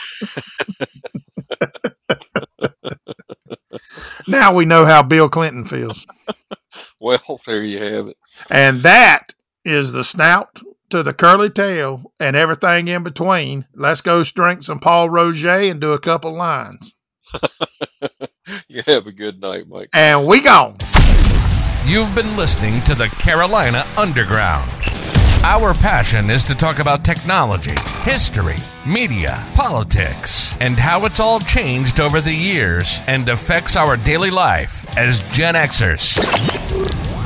now 4.26 4.55
we 4.55 4.64
know 4.64 4.85
how 4.85 5.03
Bill 5.03 5.29
Clinton 5.29 5.64
feels. 5.64 6.07
Well, 7.01 7.41
there 7.47 7.62
you 7.62 7.79
have 7.79 8.09
it. 8.09 8.16
And 8.51 8.81
that 8.81 9.33
is 9.64 9.93
the 9.93 10.05
snout 10.05 10.61
to 10.91 11.03
the 11.03 11.14
curly 11.14 11.51
tail 11.51 12.12
and 12.20 12.37
everything 12.37 12.89
in 12.89 13.03
between. 13.03 13.66
Let's 13.74 14.01
go 14.01 14.22
drink 14.22 14.62
some 14.62 14.79
Pol 14.79 15.09
Roger 15.09 15.51
and 15.51 15.81
do 15.81 15.93
a 15.93 15.99
couple 15.99 16.33
lines. 16.33 16.97
You 18.68 18.83
have 18.87 19.07
a 19.07 19.12
good 19.12 19.41
night, 19.43 19.68
Mike. 19.68 19.91
And 19.93 20.26
we 20.26 20.41
gone. 20.41 20.79
You've 21.85 22.14
been 22.14 22.37
listening 22.37 22.83
to 22.85 22.95
the 22.95 23.09
Carolina 23.18 23.85
Underground. 23.97 24.70
Our 25.43 25.73
passion 25.73 26.31
is 26.31 26.45
to 26.45 26.55
talk 26.55 26.79
about 26.79 27.05
technology, 27.05 27.75
history, 28.03 28.57
media, 28.87 29.47
politics, 29.55 30.55
and 30.61 30.79
how 30.79 31.05
it's 31.05 31.21
all 31.21 31.41
changed 31.41 32.01
over 32.01 32.21
the 32.21 32.35
years 32.35 33.01
and 33.07 33.29
affects 33.29 33.77
our 33.77 33.97
daily 33.97 34.31
life 34.31 34.87
as 34.97 35.21
Gen 35.33 35.55
Xers. 35.55 36.19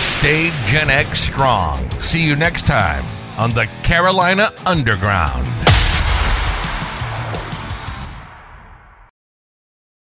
Stay 0.00 0.52
Gen 0.66 0.88
X 0.88 1.18
strong. 1.18 1.98
See 1.98 2.24
you 2.24 2.36
next 2.36 2.64
time 2.64 3.04
on 3.36 3.54
the 3.54 3.66
Carolina 3.82 4.52
Underground. 4.64 5.48